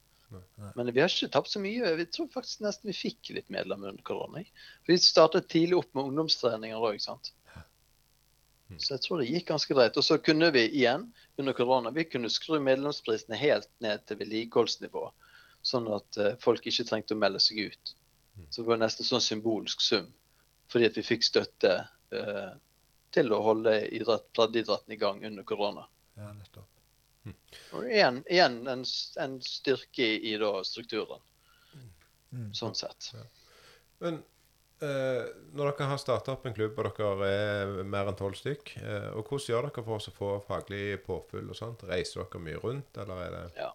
Men 0.76 0.92
vi 0.94 1.02
har 1.02 1.12
ikke 1.12 1.32
tapt 1.34 1.52
så 1.52 1.62
mye. 1.62 1.94
Vi 2.00 2.06
tror 2.10 2.30
faktisk 2.34 2.64
nesten 2.66 2.90
vi 2.92 2.96
fikk 2.98 3.34
litt 3.36 3.50
medlemmer 3.54 3.94
under 3.94 4.06
korona. 4.06 4.44
Vi 4.88 4.98
startet 5.02 5.50
tidlig 5.52 5.80
opp 5.82 5.92
med 5.94 6.10
ungdomstreninger 6.10 6.86
òg, 6.90 7.00
sant. 7.04 7.34
Mm. 8.74 8.80
Så 8.80 8.94
jeg 8.96 9.04
tror 9.04 9.22
det 9.22 9.30
gikk 9.30 9.48
ganske 9.52 9.76
greit. 9.76 9.98
Og 10.00 10.06
så 10.06 10.18
kunne 10.18 10.50
vi 10.56 10.66
igjen 10.66 11.10
under 11.38 11.54
korona 11.58 11.92
vi 11.94 12.08
kunne 12.10 12.32
skru 12.32 12.60
medlemsprisene 12.64 13.38
helt 13.38 13.70
ned 13.84 14.06
til 14.08 14.20
vedlikeholdsnivå. 14.22 15.06
Sånn 15.64 15.88
at 15.96 16.20
eh, 16.20 16.36
folk 16.44 16.66
ikke 16.68 16.88
trengte 16.88 17.16
å 17.16 17.22
melde 17.22 17.42
seg 17.44 17.70
ut. 17.70 17.96
Mm. 18.36 18.50
Så 18.50 18.62
det 18.62 18.70
var 18.72 18.82
nesten 18.82 19.08
sånn 19.08 19.24
symbolsk 19.24 19.84
sum. 19.84 20.10
Fordi 20.72 20.90
at 20.90 20.98
vi 20.98 21.06
fikk 21.06 21.26
støtte 21.28 21.76
eh, 22.16 22.54
til 23.14 23.34
å 23.36 23.44
holde 23.46 23.78
idrett, 23.94 24.26
breddeidretten 24.36 24.96
i 24.96 25.00
gang 25.00 25.22
under 25.28 25.46
korona. 25.48 25.86
Ja, 26.18 26.34
nettopp. 26.34 26.73
Og 27.74 27.86
igjen, 27.88 28.24
igjen 28.30 28.60
en, 28.68 28.84
en 29.24 29.38
styrke 29.46 30.08
i, 30.18 30.36
da 30.42 30.56
strukturen, 30.68 31.22
Mm. 32.34 32.48
sånn 32.58 32.74
sett. 32.74 33.12
men 34.02 34.16
eh, 34.82 35.28
når 35.54 35.68
dere 35.70 35.88
har 35.92 36.00
starta 36.02 36.34
opp 36.34 36.48
en 36.50 36.56
klubb, 36.58 36.80
og 36.82 36.98
dere 36.98 37.28
er 37.30 37.84
mer 37.86 38.10
enn 38.10 38.18
tolv 38.18 38.34
stykk, 38.40 38.72
eh, 38.82 39.10
og 39.14 39.28
hvordan 39.28 39.52
gjør 39.52 39.68
dere 39.68 39.84
for 39.86 40.02
å 40.02 40.16
få 40.16 40.32
faglig 40.48 40.98
påfyll 41.06 41.52
og 41.54 41.60
sånt? 41.60 41.86
Reiser 41.86 42.24
dere 42.24 42.42
mye 42.42 42.64
rundt, 42.64 42.98
eller 42.98 43.22
er 43.28 43.38
det 43.38 43.70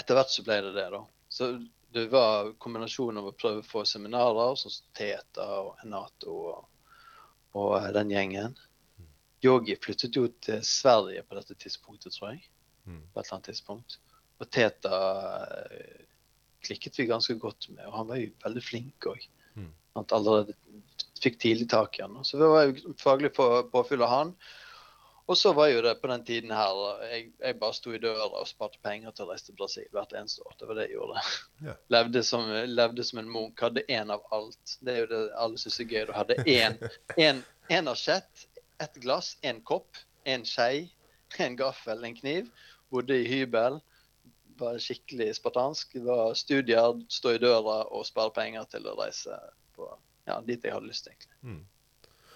Etter 0.00 0.16
hvert 0.16 0.32
så 0.32 0.42
ble 0.46 0.56
det 0.64 0.72
det, 0.72 0.86
da. 0.94 1.02
Så 1.28 1.50
det 1.92 2.06
var 2.08 2.54
kombinasjonen 2.56 3.20
av 3.20 3.26
å 3.28 3.36
prøve 3.36 3.60
å 3.60 3.68
få 3.68 3.84
seminarer, 3.84 4.54
sånn 4.56 4.72
som 4.72 4.86
Teta 4.96 5.44
og 5.60 5.82
Enato 5.84 6.36
og, 6.54 6.62
og 7.60 7.90
den 7.92 8.14
gjengen. 8.14 8.56
Yogi 9.42 9.76
flyttet 9.82 10.16
jo 10.16 10.28
til 10.44 10.62
Sverige 10.66 11.24
på 11.26 11.38
dette 11.38 11.56
tidspunktet, 11.58 12.14
tror 12.14 12.34
jeg. 12.34 12.44
Mm. 12.84 13.02
På 13.12 13.20
et 13.20 13.26
eller 13.26 13.38
annet 13.38 13.50
tidspunkt. 13.50 13.98
Og 14.42 14.50
Teta 14.50 14.98
eh, 15.70 16.02
klikket 16.62 16.98
vi 16.98 17.10
ganske 17.10 17.34
godt 17.38 17.68
med, 17.74 17.84
og 17.86 17.96
han 18.00 18.10
var 18.10 18.20
jo 18.22 18.32
veldig 18.44 18.64
flink 18.64 19.06
òg. 19.10 19.28
Mm. 19.58 19.70
Han 19.98 20.10
allerede 20.14 20.54
fikk 21.22 21.38
tidlig 21.42 21.68
tak 21.70 21.98
i 21.98 22.04
han. 22.06 22.18
Så 22.26 22.38
det 22.40 22.50
var 22.50 22.68
jo 22.68 22.94
faglig 22.98 23.32
på, 23.36 23.48
påfyll 23.72 24.02
av 24.06 24.12
han. 24.12 24.36
Og 25.30 25.38
så 25.38 25.52
var 25.54 25.68
jo 25.70 25.82
det 25.84 25.94
på 26.02 26.08
den 26.10 26.24
tiden 26.26 26.50
her 26.50 26.78
jeg, 27.06 27.28
jeg 27.38 27.56
bare 27.60 27.76
sto 27.76 27.92
i 27.94 28.00
døra 28.02 28.26
og 28.26 28.48
sparte 28.50 28.80
penger 28.82 29.14
til 29.14 29.24
å 29.24 29.30
reise 29.30 29.46
til 29.46 29.56
Brasil 29.56 29.86
hvert 29.94 30.14
eneste 30.18 30.42
år. 30.42 30.56
Det 30.58 30.68
var 30.68 30.78
det 30.78 30.86
jeg 30.88 30.96
gjorde. 30.96 31.22
Yeah. 31.62 31.78
Levde, 31.94 32.22
som, 32.26 32.50
levde 32.68 33.06
som 33.06 33.22
en 33.22 33.30
munk. 33.30 33.62
Hadde 33.62 33.84
én 33.86 34.10
av 34.12 34.26
alt. 34.34 34.76
Det 34.82 34.96
er 34.96 35.04
jo 35.04 35.10
det 35.12 35.22
alle 35.44 35.62
syns 35.62 35.78
er 35.80 35.88
gøy. 35.88 36.02
Du 36.10 36.14
hadde 36.16 36.38
én 36.42 36.76
en, 37.22 37.44
en 37.78 37.92
asjett, 37.94 38.48
ett 38.82 38.98
glass, 39.02 39.36
en 39.46 39.62
kopp, 39.66 39.96
en 40.24 40.44
skei, 40.48 40.90
en 41.38 41.56
gaffel, 41.56 42.04
en 42.04 42.16
kniv. 42.16 42.50
Bodde 42.92 43.16
i 43.22 43.26
hybel. 43.28 43.80
Var 44.60 44.78
skikkelig 44.82 45.32
spartansk. 45.38 45.94
Det 45.96 46.06
var 46.06 46.34
studier, 46.38 47.00
stå 47.08 47.36
i 47.36 47.42
døra 47.42 47.82
og 47.88 48.06
spare 48.06 48.34
penger 48.36 48.68
til 48.74 48.88
å 48.90 48.96
reise 49.00 49.38
på 49.76 49.88
ja, 50.28 50.40
dit 50.46 50.64
jeg 50.64 50.74
hadde 50.74 50.90
lyst, 50.90 51.08
egentlig. 51.08 51.38
Mm. 51.42 51.62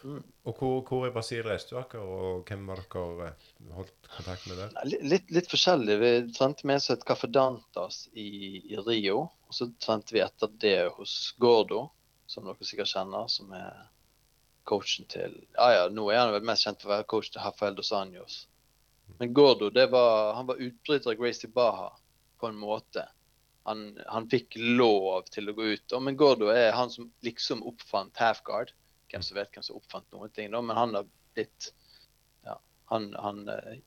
Mm. 0.06 0.22
Og 0.46 0.59
hvor, 0.61 0.74
hvor 0.87 1.06
i 1.09 1.12
Brasil 1.14 1.42
reiste 1.46 1.74
dere, 1.74 2.00
og 2.02 2.46
hvem 2.46 2.68
har 2.70 2.82
dere 2.92 3.30
eh, 3.30 3.46
holdt 3.74 4.11
kontakt 4.12 4.46
med 4.46 4.61
der? 4.61 4.74
Litt, 5.02 5.30
litt 5.35 5.50
forskjellig. 5.50 5.96
Vi 6.02 6.12
trente 6.37 6.68
med 6.68 6.78
oss 6.78 6.92
et 6.94 7.04
Café 7.09 7.30
Dantas 7.32 8.04
i, 8.12 8.28
i 8.70 8.78
Rio. 8.87 9.24
Og 9.46 9.56
så 9.56 9.68
trente 9.82 10.14
vi 10.14 10.22
etter 10.22 10.52
det 10.62 10.78
hos 10.96 11.16
Gordo, 11.42 11.88
som 12.30 12.46
dere 12.46 12.66
sikkert 12.68 12.92
kjenner, 12.92 13.30
som 13.32 13.50
er 13.56 13.87
coachen 14.66 15.09
til 15.11 15.38
Ja 15.57 15.68
ja, 15.74 15.88
nå 15.92 16.09
er 16.11 16.20
han 16.20 16.35
vel 16.35 16.46
mest 16.46 16.66
kjent 16.66 16.83
for 16.83 16.90
å 16.90 16.96
være 16.96 17.09
coach 17.12 17.31
til 17.33 17.44
Rafael 17.44 17.76
dos 17.79 17.92
Anjos. 17.96 18.40
Men 19.18 19.35
Gordo, 19.35 19.70
det 19.70 19.87
var, 19.92 20.35
han 20.35 20.48
var 20.48 20.61
utbryter 20.62 21.12
av 21.12 21.20
Gracie 21.20 21.50
Baha 21.50 21.92
på 22.40 22.50
en 22.50 22.59
måte. 22.61 23.07
Han, 23.66 23.98
han 24.07 24.29
fikk 24.31 24.59
lov 24.59 25.26
til 25.33 25.50
å 25.50 25.55
gå 25.57 25.70
ut. 25.74 25.92
Og, 25.92 26.02
men 26.02 26.18
Gordo 26.18 26.50
er 26.52 26.74
han 26.76 26.90
som 26.92 27.09
liksom 27.26 27.64
oppfant 27.66 28.18
half-guard. 28.20 28.72
Hvem 29.11 29.24
som 29.24 29.38
vet 29.38 29.52
hvem 29.55 29.64
som 29.66 29.79
oppfant 29.79 30.07
noen 30.14 30.33
ting, 30.35 30.50
da, 30.52 30.61
men 30.62 30.79
han 30.79 30.94
har 30.98 31.09
blitt 31.35 31.70
ja, 32.46 32.59
Han, 32.92 33.12
han 33.22 33.46
eh, 33.50 33.79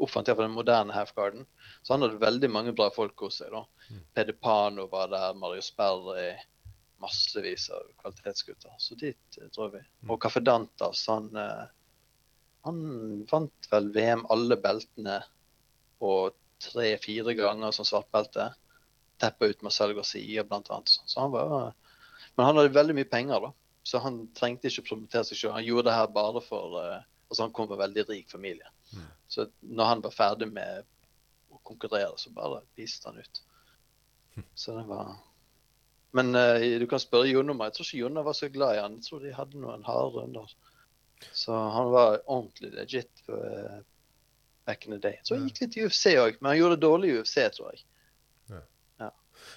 oppfant 0.00 0.30
iallfall 0.30 0.48
den 0.48 0.56
moderne 0.56 0.96
half-guarden. 0.96 1.46
Så 1.82 1.94
han 1.94 2.06
hadde 2.06 2.22
veldig 2.22 2.50
mange 2.50 2.74
bra 2.76 2.88
folk 2.94 3.26
hos 3.26 3.40
seg. 3.42 3.52
da. 3.54 3.66
Mm. 3.90 4.02
Pede 4.16 4.36
Pano 4.38 4.86
var 4.90 5.10
der, 5.12 5.36
Mario 5.38 5.62
Sperri, 5.66 6.32
massevis 7.00 7.68
av 7.74 7.82
kvalitetsgutter. 8.02 8.72
Så 8.78 8.96
dit 9.00 9.36
drar 9.36 9.50
dro 9.54 9.68
vi. 9.74 9.82
Mm. 10.02 10.12
Og 10.12 10.20
Caffè 10.22 10.42
Dantas, 10.44 11.02
han, 11.08 11.28
eh, 11.36 11.66
han 12.66 12.80
vant 13.30 13.70
vel 13.72 13.90
VM 13.94 14.26
alle 14.32 14.58
beltene 14.60 15.20
på 16.00 16.14
tre-fire 16.60 17.34
ganger 17.38 17.72
som 17.76 17.88
svartbelte. 17.88 18.50
Teppa 19.20 19.50
ut 19.50 19.62
Marcel 19.64 19.94
Garcia 19.96 20.44
annet. 20.50 20.98
Så 21.04 21.20
han 21.20 21.30
var 21.30 21.74
Men 22.36 22.46
han 22.46 22.56
hadde 22.56 22.72
veldig 22.72 22.94
mye 22.94 23.08
penger, 23.10 23.40
da. 23.40 23.50
Så 23.82 23.98
han 23.98 24.28
trengte 24.36 24.68
ikke 24.68 24.84
å 24.84 24.88
promotere 24.92 25.24
seg 25.26 25.36
selv. 25.36 25.54
Han 25.56 25.64
gjorde 25.64 25.88
det 25.88 25.96
her 25.96 26.12
bare 26.14 26.40
for 26.44 26.76
eh, 26.80 27.00
Altså, 27.30 27.44
han 27.44 27.52
kom 27.54 27.68
fra 27.70 27.76
en 27.76 27.84
veldig 27.84 28.02
rik 28.08 28.30
familie. 28.30 28.66
Mm. 28.90 29.04
Så 29.30 29.44
når 29.62 29.84
han 29.86 30.00
var 30.02 30.10
ferdig 30.10 30.48
med 30.50 30.82
å 31.54 31.60
konkurrere, 31.62 32.16
så 32.18 32.32
bare 32.34 32.64
viste 32.74 33.06
han 33.06 33.20
ut. 33.22 33.42
Så 34.58 34.74
det 34.74 34.82
var 34.88 35.12
Men 36.16 36.34
uh, 36.34 36.58
du 36.82 36.86
kan 36.90 37.02
spørre 37.02 37.30
Jon 37.30 37.52
om 37.52 37.60
Jeg 37.62 37.76
tror 37.76 37.86
ikke 37.86 38.00
Jonna 38.00 38.22
var 38.26 38.34
så 38.34 38.48
glad 38.50 38.76
i 38.76 38.82
han. 38.82 38.98
Jeg 38.98 39.06
tror 39.06 39.22
de 39.22 39.34
hadde 39.36 39.62
noen 39.62 39.86
harde 39.86 40.10
runder. 40.16 40.54
Så 41.32 41.52
han 41.52 41.90
var 41.90 42.30
ordentlig 42.30 42.72
legit 42.72 43.28
eh, 43.28 43.78
back 44.64 44.86
in 44.86 44.92
the 44.92 44.98
day. 44.98 45.20
Så 45.22 45.34
han 45.34 45.48
gikk 45.48 45.60
litt 45.60 45.76
i 45.76 45.86
UFC 45.86 46.06
òg, 46.16 46.38
men 46.40 46.52
han 46.52 46.58
gjorde 46.58 46.76
det 46.76 46.86
dårlig 46.86 47.10
i 47.10 47.18
UFC, 47.20 47.36
tror 47.56 47.74
jeg. 47.74 47.84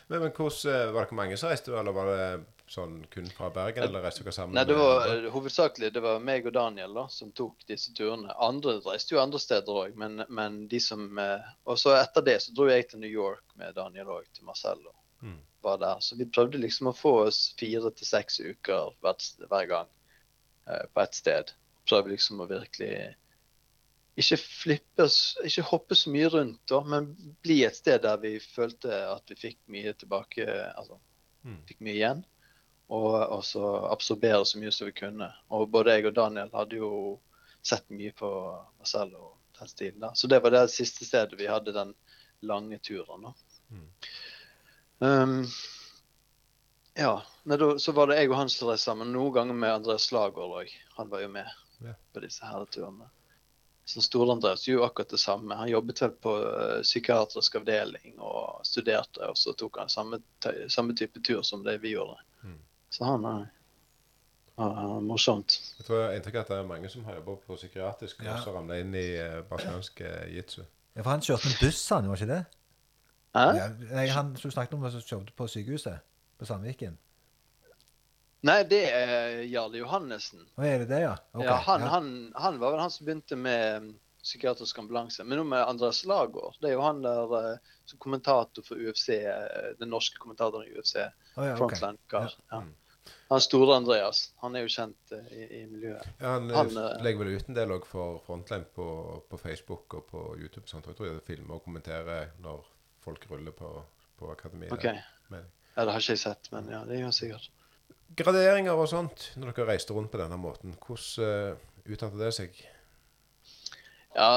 Men, 0.07 0.21
men 0.21 0.31
hvordan, 0.31 0.73
eh, 0.73 0.91
Var 0.95 1.05
det 1.09 1.15
mange 1.15 1.37
som 1.37 1.49
reiste, 1.49 1.71
eller 1.75 1.95
var 1.95 2.11
det 2.11 2.25
Sånn 2.73 3.01
kun 3.11 3.27
fra 3.27 3.49
Bergen, 3.53 3.83
eller 3.83 4.01
reiste 4.01 4.23
dere 4.23 4.31
sammen? 4.33 4.55
Nei, 4.55 4.63
det 4.65 4.77
var 4.79 5.09
eh, 5.11 5.25
hovedsakelig 5.33 5.89
det 5.93 6.01
var 6.01 6.23
meg 6.23 6.47
og 6.47 6.55
Daniel 6.55 6.95
da, 6.95 7.03
som 7.11 7.33
tok 7.35 7.65
disse 7.69 7.91
turene. 7.93 8.31
Andre 8.41 8.77
reiste 8.85 9.13
jo 9.13 9.19
andre 9.21 9.41
steder 9.43 9.81
òg, 9.83 9.97
men, 9.99 10.23
men 10.29 10.63
de 10.71 10.79
som 10.81 11.19
Og 11.19 11.77
så 11.79 11.97
etter 11.99 12.25
det 12.25 12.39
så 12.41 12.55
dro 12.55 12.69
jeg 12.71 12.87
til 12.89 13.03
New 13.03 13.11
York 13.11 13.43
med 13.59 13.75
Daniel 13.75 14.15
òg, 14.15 14.29
til 14.33 14.47
Marcello. 14.47 14.95
Mm. 15.23 15.39
Var 15.63 15.77
der. 15.79 15.99
Så 16.03 16.17
vi 16.19 16.27
prøvde 16.27 16.59
liksom 16.59 16.91
å 16.91 16.95
få 16.97 17.13
oss 17.23 17.41
fire 17.59 17.91
til 17.95 18.07
seks 18.09 18.41
uker 18.43 18.93
hver, 19.03 19.27
hver 19.47 19.67
gang 19.69 19.91
uh, 20.67 20.85
på 20.91 21.03
ett 21.05 21.15
sted. 21.15 21.53
Prøvde 21.87 22.11
liksom 22.11 22.43
å 22.43 22.49
virkelig 22.49 22.93
ikke 24.19 24.37
flippe 24.37 25.07
Ikke 25.47 25.63
hoppe 25.65 25.95
så 25.97 26.11
mye 26.13 26.27
rundt, 26.29 26.59
da, 26.69 26.83
men 26.85 27.07
bli 27.41 27.63
et 27.65 27.79
sted 27.79 28.03
der 28.03 28.19
vi 28.21 28.35
følte 28.43 28.91
at 29.09 29.31
vi 29.31 29.39
fikk 29.47 29.57
mye 29.73 29.95
tilbake 29.97 30.45
Altså 30.75 30.99
Mm. 31.43 31.59
fikk 31.67 31.81
mye 31.83 31.97
igjen. 31.97 32.23
Og, 32.93 33.15
og 33.15 33.43
så 33.47 33.63
absorbere 33.89 34.45
så 34.45 34.59
mye 34.59 34.71
som 34.71 34.87
vi 34.87 34.95
kunne. 34.95 35.29
Og 35.51 35.69
både 35.71 35.95
jeg 35.95 36.07
og 36.09 36.17
Daniel 36.17 36.51
hadde 36.53 36.79
jo 36.81 36.91
sett 37.63 37.87
mye 37.91 38.13
på 38.15 38.29
Marcello 38.79 39.31
og 39.31 39.59
den 39.59 39.71
stilen 39.71 40.03
der. 40.03 40.13
Så 40.19 40.29
det 40.31 40.41
var 40.43 40.53
det 40.53 40.65
siste 40.73 41.07
stedet 41.07 41.39
vi 41.39 41.49
hadde 41.49 41.75
den 41.75 41.93
lange 42.43 42.79
turen. 42.83 43.29
da. 43.29 43.33
Mm. 43.71 43.87
Um, 45.03 45.39
ja. 46.95 47.17
Nei, 47.43 47.57
da, 47.59 47.73
så 47.79 47.91
var 47.91 48.07
det 48.07 48.21
jeg 48.21 48.29
og 48.31 48.37
han 48.39 48.51
som 48.51 48.69
reiste 48.69 48.87
sammen. 48.87 49.09
Noen 49.11 49.33
ganger 49.35 49.57
med 49.57 49.73
Andreas 49.81 50.05
Lagerl 50.15 50.53
òg. 50.61 50.71
Han 50.97 51.09
var 51.11 51.25
jo 51.25 51.31
med 51.33 51.49
Ja. 51.83 51.93
på 52.13 52.21
disse 52.23 52.45
herreturene. 52.47 53.09
Så 53.85 53.99
Store-Andreas 54.01 54.61
gjorde 54.67 54.85
akkurat 54.87 55.09
det 55.11 55.19
samme. 55.19 55.55
Han 55.59 55.67
jobbet 55.67 56.01
vel 56.01 56.13
på 56.23 56.35
uh, 56.39 56.77
psykiatrisk 56.85 57.57
avdeling 57.59 58.13
og 58.23 58.61
studerte, 58.63 59.19
og 59.27 59.35
så 59.35 59.51
tok 59.59 59.81
han 59.81 59.89
samme, 59.91 60.21
samme 60.71 60.95
type 60.95 61.19
tur 61.27 61.41
som 61.43 61.65
det 61.65 61.81
vi 61.83 61.91
gjorde. 61.97 62.15
Mm. 62.45 62.61
Så 62.95 63.03
han 63.09 63.25
er 63.27 63.41
uh, 64.61 65.01
morsomt. 65.03 65.57
Jeg 65.81 65.85
tror 65.89 65.99
jeg 65.99 66.07
har 66.07 66.15
inntrykk 66.21 66.35
av 66.39 66.45
at 66.45 66.53
det 66.53 66.61
er 66.61 66.71
mange 66.71 66.89
som 66.93 67.03
har 67.09 67.19
jobba 67.19 67.35
på 67.43 67.57
psykiatrisk 67.59 68.21
og 68.23 68.29
Ja. 68.29 68.37
også 68.37 68.55
ramla 68.55 68.79
inn 68.79 68.95
i 68.95 69.07
uh, 69.19 69.41
brasiliansk 69.51 69.99
uh, 70.07 70.23
jitsu. 70.31 70.61
Ja, 70.95 71.01
for 71.03 71.09
han 71.17 71.25
kjørte 71.27 71.51
en 71.51 71.59
buss, 71.59 71.83
han, 71.91 72.07
var 72.07 72.15
ikke 72.23 72.31
det? 72.37 72.43
Hæ? 73.33 73.45
Ja, 73.57 73.69
nei, 73.89 74.07
han 74.13 74.35
som 74.37 74.51
snakket 74.53 74.77
om, 74.77 74.85
som 74.93 75.01
jobbet 75.09 75.33
på 75.37 75.47
sykehuset 75.49 76.03
på 76.37 76.45
Sandviken. 76.45 76.99
Nei, 78.43 78.59
det 78.67 78.81
er 78.91 79.41
Jarle 79.47 79.79
Johannessen. 79.79 80.43
Å, 80.57 80.65
er 80.67 80.83
det 80.83 80.89
det, 80.91 81.01
ja? 81.05 81.13
Okay. 81.31 81.47
ja, 81.47 81.59
han, 81.63 81.85
ja. 81.85 81.91
Han, 81.93 82.09
han 82.43 82.59
var 82.59 82.75
vel 82.75 82.83
han 82.83 82.91
som 82.91 83.07
begynte 83.07 83.37
med 83.39 83.85
mm, 83.85 83.93
psykiatrisk 84.23 84.81
ambulanse. 84.83 85.23
Men 85.23 85.39
nå 85.39 85.45
med 85.47 85.63
Andreas 85.63 86.03
Lagård, 86.05 86.59
det 86.59 86.73
er 86.73 86.75
jo 86.75 86.83
han 86.83 86.99
der 87.05 87.35
eh, 87.39 87.73
som 87.87 88.01
kommentator 88.03 88.67
for 88.67 88.79
UFC, 88.79 89.15
eh, 89.15 89.71
den 89.79 89.93
norske 89.95 90.19
kommentatoren 90.19 90.67
i 90.67 90.75
UFC. 90.75 90.97
Oh, 91.37 91.45
ja, 91.47 91.55
ok. 91.55 91.63
Frontline-kar. 91.63 92.35
Ja. 92.51 92.63
Han 93.31 93.41
store 93.41 93.79
Andreas, 93.79 94.25
han 94.43 94.59
er 94.59 94.67
jo 94.67 94.75
kjent 94.75 95.15
eh, 95.15 95.31
i, 95.31 95.47
i 95.61 95.63
miljøet. 95.71 96.11
Ja, 96.19 96.35
han, 96.35 96.51
Han, 96.51 96.75
legger 97.03 97.23
vel 97.23 97.33
ut 97.39 97.49
en 97.49 97.61
del 97.61 97.75
òg 97.79 97.87
for 97.87 98.19
Frontline 98.27 98.67
på, 98.75 98.87
på 99.31 99.39
Facebook 99.39 99.95
og 100.01 100.07
på 100.11 100.27
YouTube. 100.35 100.67
Sånt. 100.67 100.91
Jeg 100.91 100.99
tror 100.99 101.13
jeg 101.13 101.23
filmer 101.31 101.61
og 101.61 101.63
kommenterer 101.63 102.35
når 102.43 102.72
folk 103.03 103.27
ruller 103.31 103.55
på, 103.55 103.69
på 104.19 104.31
akademiet. 104.33 104.73
OK. 104.75 104.87
Ja, 105.73 105.85
det 105.85 105.91
har 105.91 106.01
ikke 106.03 106.15
jeg 106.15 106.21
sett, 106.21 106.49
men 106.53 106.69
ja, 106.69 106.83
det 106.87 106.99
gjør 106.99 107.13
sikkert. 107.17 107.49
Graderinger 108.13 108.77
og 108.77 108.89
sånt, 108.91 109.31
når 109.41 109.55
dere 109.55 109.71
reiste 109.71 109.95
rundt 109.95 110.11
på 110.13 110.19
denne 110.21 110.37
måten, 110.37 110.75
hvordan 110.85 111.55
uh, 111.57 111.89
uttalte 111.89 112.19
det 112.19 112.29
seg? 112.35 112.59
Ja, 114.13 114.27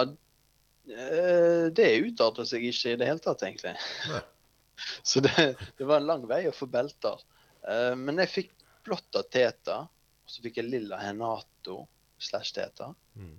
eh, 0.88 1.66
det 1.76 1.90
utartet 2.06 2.48
seg 2.48 2.64
ikke 2.64 2.94
i 2.94 3.00
det 3.02 3.10
hele 3.10 3.20
tatt, 3.20 3.44
egentlig. 3.44 3.74
Nei. 4.12 4.22
Så 5.10 5.20
det, 5.24 5.32
det 5.76 5.84
var 5.88 6.00
en 6.00 6.08
lang 6.08 6.24
vei 6.28 6.42
å 6.48 6.54
få 6.56 6.68
belter. 6.68 7.20
Eh, 7.68 7.94
Men 7.96 8.20
jeg 8.24 8.32
fikk 8.32 8.52
blått 8.86 9.18
av 9.18 9.28
Teta, 9.32 9.78
og 9.86 10.30
så 10.30 10.42
fikk 10.44 10.60
jeg 10.60 10.70
lilla 10.70 10.98
Henato 11.00 11.82
slash 12.22 12.54
Teta. 12.56 12.90
Mm. 13.18 13.36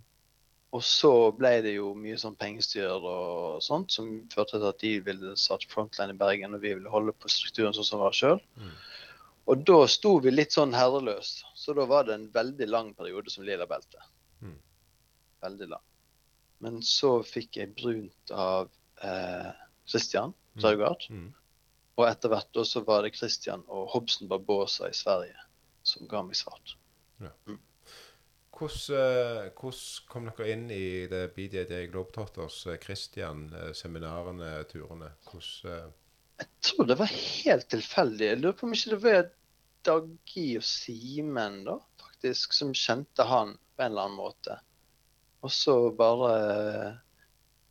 Og 0.75 0.84
så 0.84 1.12
ble 1.32 1.53
det 1.63 1.77
jo 1.77 1.93
mye 1.95 2.17
sånn 2.19 2.36
pengestyr 2.36 2.91
og 2.97 3.62
sånt, 3.63 3.93
som 3.95 4.10
førte 4.34 4.58
til 4.58 4.67
at 4.67 4.82
de 4.84 4.93
ville 5.06 5.36
satt 5.39 5.63
Frontline 5.71 6.12
i 6.12 6.19
Bergen, 6.19 6.58
og 6.58 6.63
vi 6.65 6.73
ville 6.75 6.91
holde 6.91 7.15
på 7.15 7.32
strukturen 7.32 7.75
sånn 7.75 7.88
som 7.88 8.03
var 8.03 8.15
sjøl. 8.17 8.41
Mm. 8.60 8.73
Og 9.47 9.63
da 9.69 9.77
sto 9.88 10.17
vi 10.19 10.34
litt 10.34 10.51
sånn 10.51 10.75
herreløst. 10.75 11.45
Så 11.56 11.75
da 11.77 11.86
var 11.88 12.10
det 12.10 12.17
en 12.17 12.27
veldig 12.34 12.67
lang 12.67 12.91
periode 12.99 13.32
som 13.32 13.47
lilla 13.47 13.65
belte. 13.69 14.03
Mm. 14.43 14.58
Veldig 15.45 15.69
lang. 15.71 15.86
Men 16.60 16.82
så 16.84 17.21
fikk 17.23 17.62
jeg 17.62 17.75
brunt 17.80 18.36
av 18.36 18.67
eh, 19.06 19.53
Christian 19.88 20.36
Mm. 20.58 20.62
Draugard. 20.63 21.03
Mm. 21.10 21.34
Og 21.97 22.08
etter 22.10 22.32
hvert 22.34 22.49
da 22.53 22.63
så 22.65 22.82
var 22.86 23.06
det 23.06 23.15
Christian 23.17 23.63
og 23.69 23.89
Hobson 23.93 24.30
Barbosa 24.30 24.89
i 24.89 24.95
Sverige 24.97 25.38
som 25.88 26.08
ga 26.10 26.23
meg 26.25 26.38
svart. 26.38 26.75
Ja. 27.21 27.32
eh, 27.47 27.60
hvordan 28.58 29.52
kom 30.10 30.28
dere 30.30 30.50
inn 30.52 30.67
i 30.74 31.06
det 31.10 31.24
BDD 31.36 31.88
Globetrotters, 31.91 32.65
eh, 32.67 32.78
Christian, 32.82 33.48
eh, 33.54 33.72
seminarene, 33.78 34.63
turene? 34.72 35.12
Hvordan 35.30 35.74
eh, 35.74 35.89
Jeg 36.41 36.48
tror 36.65 36.88
det 36.89 36.98
var 37.00 37.12
helt 37.13 37.67
tilfeldig. 37.70 38.26
Jeg 38.32 38.39
lurer 38.41 38.58
på 38.58 38.67
om 38.67 38.74
ikke 38.78 38.96
det 38.96 39.02
var 39.04 39.30
Dagi 39.88 40.48
og 40.60 40.65
Simen 40.65 41.63
da, 41.67 41.78
faktisk, 42.02 42.54
som 42.54 42.74
kjente 42.76 43.26
han 43.30 43.56
på 43.76 43.84
en 43.86 43.91
eller 43.91 44.08
annen 44.08 44.20
måte. 44.20 44.60
Og 45.46 45.54
så 45.54 45.78
bare 45.98 46.32
eh, 46.41 46.93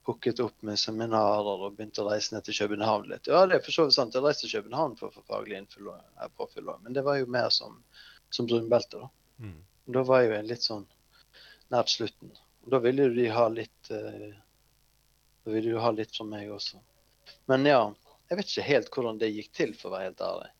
hooket 0.06 0.40
opp 0.40 0.62
med 0.66 0.78
seminarer 0.78 1.66
og 1.66 1.76
begynte 1.76 2.04
å 2.04 2.10
reise 2.10 2.34
ned 2.34 2.46
til 2.46 2.56
København 2.62 3.08
litt. 3.10 3.26
Ja, 3.30 3.44
det 3.46 3.58
er 3.58 3.64
for 3.66 3.74
så 3.74 3.86
vidt 3.86 3.98
sant. 3.98 4.14
Jeg 4.14 4.24
reiste 4.24 4.46
til 4.46 4.60
København 4.60 4.94
for 5.00 5.10
å 5.10 5.16
få 5.16 5.24
faglig 5.26 5.58
eh, 5.58 6.28
påfyll 6.38 6.70
men 6.84 6.94
det 6.94 7.04
var 7.06 7.18
jo 7.20 7.30
mer 7.30 7.50
som, 7.54 7.80
som 8.30 8.46
brunbelte, 8.46 9.02
da. 9.02 9.10
mm. 9.42 9.58
Da 9.86 10.02
var 10.02 10.24
jo 10.24 10.38
litt 10.42 10.64
sånn 10.66 10.86
nært 11.70 11.92
slutten. 11.92 12.32
Da 12.66 12.80
ville 12.82 13.06
de 13.14 13.28
ha 13.30 13.46
litt 13.48 13.90
eh, 13.94 14.34
Da 15.44 15.52
ville 15.52 15.70
de 15.70 15.82
ha 15.82 15.92
litt 15.94 16.16
fra 16.16 16.26
meg 16.26 16.50
også. 16.50 16.80
Men 17.46 17.66
ja, 17.68 17.82
jeg 18.26 18.38
vet 18.38 18.50
ikke 18.50 18.66
helt 18.66 18.90
hvordan 18.94 19.20
det 19.20 19.30
gikk 19.30 19.52
til, 19.54 19.74
for 19.78 19.90
å 19.90 19.94
være 19.94 20.08
helt 20.08 20.24
ærlig. 20.26 20.50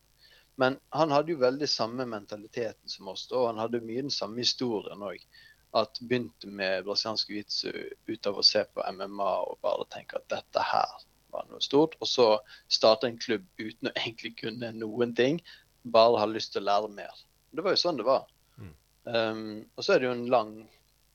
Men 0.63 0.77
han 0.95 1.11
hadde 1.11 1.33
jo 1.33 1.41
veldig 1.41 1.67
samme 1.69 2.07
mentaliteten 2.07 2.89
som 2.89 3.11
oss, 3.11 3.27
og 3.33 3.49
han 3.49 3.59
hadde 3.61 3.83
mye 3.83 4.05
den 4.07 4.13
samme 4.13 4.39
historien 4.41 5.03
òg. 5.03 5.19
At 5.75 5.99
begynte 5.99 6.47
med 6.47 6.87
brasiliansk 6.87 7.29
jiu-jitsu 7.29 7.73
ut 8.07 8.31
av 8.31 8.39
å 8.39 8.45
se 8.47 8.63
på 8.71 8.85
MMA 8.95 9.33
og 9.49 9.59
bare 9.67 9.85
tenke 9.91 10.17
at 10.17 10.31
dette 10.31 10.63
her 10.71 10.95
var 11.35 11.45
noe 11.51 11.59
stort. 11.61 11.99
Og 11.99 12.07
så 12.09 12.29
starte 12.71 13.11
en 13.11 13.19
klubb 13.19 13.45
uten 13.59 13.91
å 13.91 13.95
egentlig 13.99 14.37
kunne 14.39 14.71
noen 14.79 15.13
ting, 15.19 15.43
bare 15.83 16.23
ha 16.23 16.31
lyst 16.31 16.55
til 16.55 16.63
å 16.63 16.69
lære 16.71 16.95
mer. 16.95 17.21
Det 17.51 17.67
var 17.67 17.75
jo 17.75 17.83
sånn 17.83 17.99
det 17.99 18.07
var. 18.07 18.25
Um, 19.07 19.63
og 19.75 19.85
så 19.85 19.93
er 19.93 20.01
det 20.01 20.09
jo 20.09 20.15
en 20.17 20.27
lang, 20.31 20.53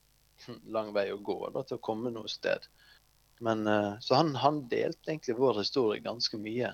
lang 0.77 0.93
vei 0.97 1.11
å 1.13 1.21
gå 1.21 1.39
da, 1.53 1.65
til 1.67 1.77
å 1.77 1.85
komme 1.85 2.13
noe 2.15 2.31
sted. 2.31 2.69
Men, 3.45 3.67
uh, 3.69 4.01
så 4.01 4.17
han, 4.21 4.35
han 4.39 4.65
delte 4.71 5.13
egentlig 5.13 5.37
vår 5.37 5.61
historie 5.61 6.05
ganske 6.05 6.41
mye. 6.41 6.73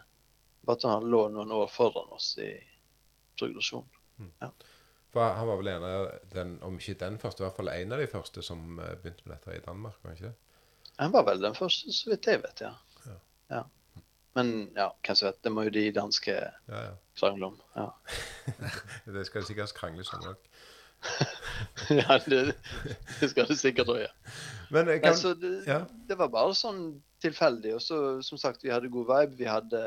Bare 0.68 0.78
at 0.78 0.88
han 0.88 1.08
lå 1.10 1.24
noen 1.32 1.54
år 1.54 1.70
foran 1.72 2.12
oss 2.14 2.34
i 2.42 2.52
progresjon. 3.38 3.86
For 5.12 5.24
han 5.24 5.48
var 5.48 5.56
vel 5.56 5.70
en 5.72 5.86
av 5.88 6.10
den, 6.34 6.58
om 6.62 6.76
ikke 6.76 6.98
den 7.00 7.16
første, 7.22 7.42
i 7.42 7.46
hvert 7.46 7.56
fall 7.56 7.70
en 7.72 7.94
av 7.96 8.02
de 8.02 8.08
første 8.10 8.44
som 8.44 8.78
eh, 8.82 8.94
begynte 9.00 9.24
med 9.24 9.38
dette 9.38 9.56
i 9.56 9.64
Danmark, 9.64 9.96
var 10.02 10.12
han 10.12 10.18
ikke 10.18 10.28
det? 10.28 10.36
Han 10.98 11.14
var 11.14 11.24
vel 11.30 11.40
den 11.40 11.56
første, 11.56 11.94
så 11.94 12.10
vidt 12.10 12.28
jeg 12.28 12.42
vet, 12.42 12.64
ja. 12.66 12.72
Ja. 13.06 13.16
ja. 13.54 13.62
Men 14.36 14.52
ja, 14.76 14.90
hvem 15.06 15.16
som 15.16 15.30
vet. 15.30 15.38
Det 15.42 15.52
må 15.54 15.64
jo 15.66 15.74
de 15.74 15.86
danske 15.94 16.34
Ja, 16.34 16.82
ja. 16.90 16.92
krangle 17.18 17.52
om. 17.52 17.56
Ja, 17.78 17.88
Det 19.16 19.24
skal 19.26 19.46
sikkert 19.48 19.74
krangles 19.78 20.12
om 20.14 20.28
òg. 20.34 20.50
Ja 21.88 22.18
det, 22.26 22.40
det 23.20 23.28
skal 23.30 23.48
du 23.48 23.56
sikkert 23.58 23.90
òg, 23.92 24.00
ja. 24.06 24.12
Men 24.74 24.88
eh, 24.88 25.00
kan, 25.00 25.14
altså, 25.14 25.34
det, 25.38 25.52
ja. 25.68 25.82
det 26.08 26.18
var 26.20 26.32
bare 26.32 26.56
sånn 26.56 26.98
tilfeldig. 27.22 27.74
Og 27.78 27.82
så, 27.82 27.98
som 28.24 28.40
sagt, 28.40 28.64
vi 28.64 28.72
hadde 28.72 28.90
god 28.92 29.08
vibe. 29.12 29.38
Vi 29.40 29.48
hadde 29.50 29.82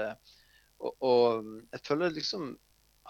Og, 0.82 0.96
og 1.06 1.50
jeg 1.76 1.84
føler 1.86 2.16
liksom 2.16 2.56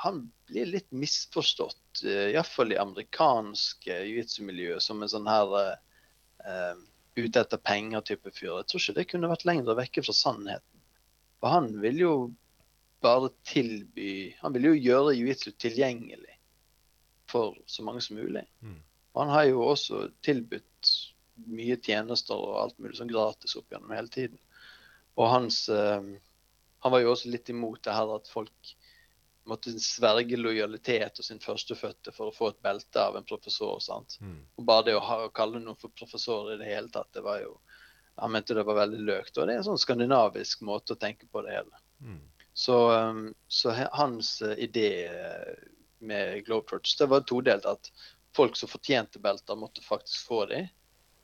Han 0.04 0.26
blir 0.50 0.68
litt 0.72 0.90
misforstått, 0.92 2.02
uh, 2.04 2.32
iallfall 2.34 2.74
i 2.74 2.80
amerikansk 2.82 3.86
uh, 3.92 4.02
jiu-jitsu-miljø, 4.08 4.80
som 4.82 5.04
en 5.04 5.12
sånn 5.12 5.28
her 5.30 5.52
eh, 5.60 5.76
eh, 6.48 6.80
ute 7.20 7.44
etter 7.44 7.60
penger-type 7.62 8.32
fyr. 8.34 8.56
Jeg 8.64 8.70
tror 8.72 8.82
ikke 8.82 8.96
det 8.98 9.06
kunne 9.12 9.30
vært 9.30 9.46
lenger 9.46 9.78
vekke 9.78 10.04
fra 10.08 10.16
sannheten. 10.16 10.82
For 11.44 11.54
han 11.54 11.70
vil 11.84 12.02
jo 12.02 12.14
bare 13.02 13.30
tilby 13.50 14.32
Han 14.42 14.56
vil 14.56 14.72
jo 14.72 14.74
gjøre 14.78 15.16
jiu-jitsu 15.20 15.54
tilgjengelig 15.62 16.31
for 17.32 17.58
så 17.66 17.86
mange 17.88 18.04
som 18.04 18.20
mulig. 18.20 18.44
Mm. 18.62 18.78
Han 19.20 19.32
har 19.34 19.48
jo 19.50 19.64
også 19.66 20.06
tilbudt 20.24 20.92
mye 21.52 21.78
tjenester 21.82 22.38
og 22.38 22.60
alt 22.62 22.78
mulig 22.80 23.00
sånn 23.00 23.12
gratis 23.12 23.58
opp 23.60 23.72
gjennom 23.72 23.94
hele 23.96 24.12
tiden. 24.12 24.40
Og 25.20 25.28
hans 25.32 25.66
eh, 25.70 26.04
Han 26.82 26.94
var 26.94 27.04
jo 27.04 27.12
også 27.12 27.30
litt 27.30 27.50
imot 27.54 27.84
det 27.86 27.94
her 27.94 28.10
at 28.16 28.30
folk 28.32 28.72
måtte 29.50 29.74
sverge 29.82 30.38
lojalitet 30.38 31.20
og 31.20 31.26
sin 31.26 31.42
førstefødte 31.42 32.14
for 32.16 32.30
å 32.30 32.34
få 32.36 32.52
et 32.52 32.62
belte 32.66 33.02
av 33.02 33.18
en 33.18 33.28
professor. 33.28 33.80
sant? 33.82 34.18
Mm. 34.22 34.40
Og 34.58 34.66
bare 34.66 34.88
det 34.88 34.96
å, 34.98 35.04
ha, 35.06 35.20
å 35.28 35.34
kalle 35.34 35.62
noen 35.62 35.78
for 35.82 35.94
professor 35.98 36.50
i 36.54 36.58
det 36.58 36.70
hele 36.70 36.90
tatt, 36.94 37.12
det 37.14 37.26
var 37.26 37.42
jo 37.44 37.60
Han 38.22 38.34
mente 38.34 38.54
det 38.54 38.66
var 38.68 38.76
veldig 38.76 39.00
løkt. 39.08 39.38
Og 39.38 39.48
det 39.48 39.54
er 39.54 39.62
en 39.62 39.66
sånn 39.66 39.80
skandinavisk 39.82 40.62
måte 40.68 40.94
å 40.94 41.00
tenke 41.00 41.26
på 41.32 41.42
det 41.46 41.54
hele. 41.56 41.80
Mm. 42.04 42.20
Så, 42.54 42.76
um, 42.92 43.22
så 43.48 43.72
hans 43.96 44.42
eh, 44.42 44.58
idé 44.66 44.90
med 46.02 46.46
Globetrotters 46.46 46.98
det 47.00 47.10
var 47.12 47.26
todelt. 47.28 47.66
At 47.66 47.92
folk 48.36 48.56
som 48.58 48.72
fortjente 48.72 49.20
belter, 49.20 49.56
måtte 49.60 49.84
faktisk 49.86 50.28
få 50.28 50.46
dem. 50.52 50.70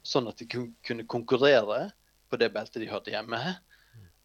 Sånn 0.08 0.28
at 0.30 0.40
de 0.40 0.48
kunne 0.48 1.08
konkurrere 1.10 1.90
på 2.30 2.40
det 2.40 2.52
beltet 2.56 2.82
de 2.84 2.92
hørte 2.92 3.12
hjemme. 3.12 3.40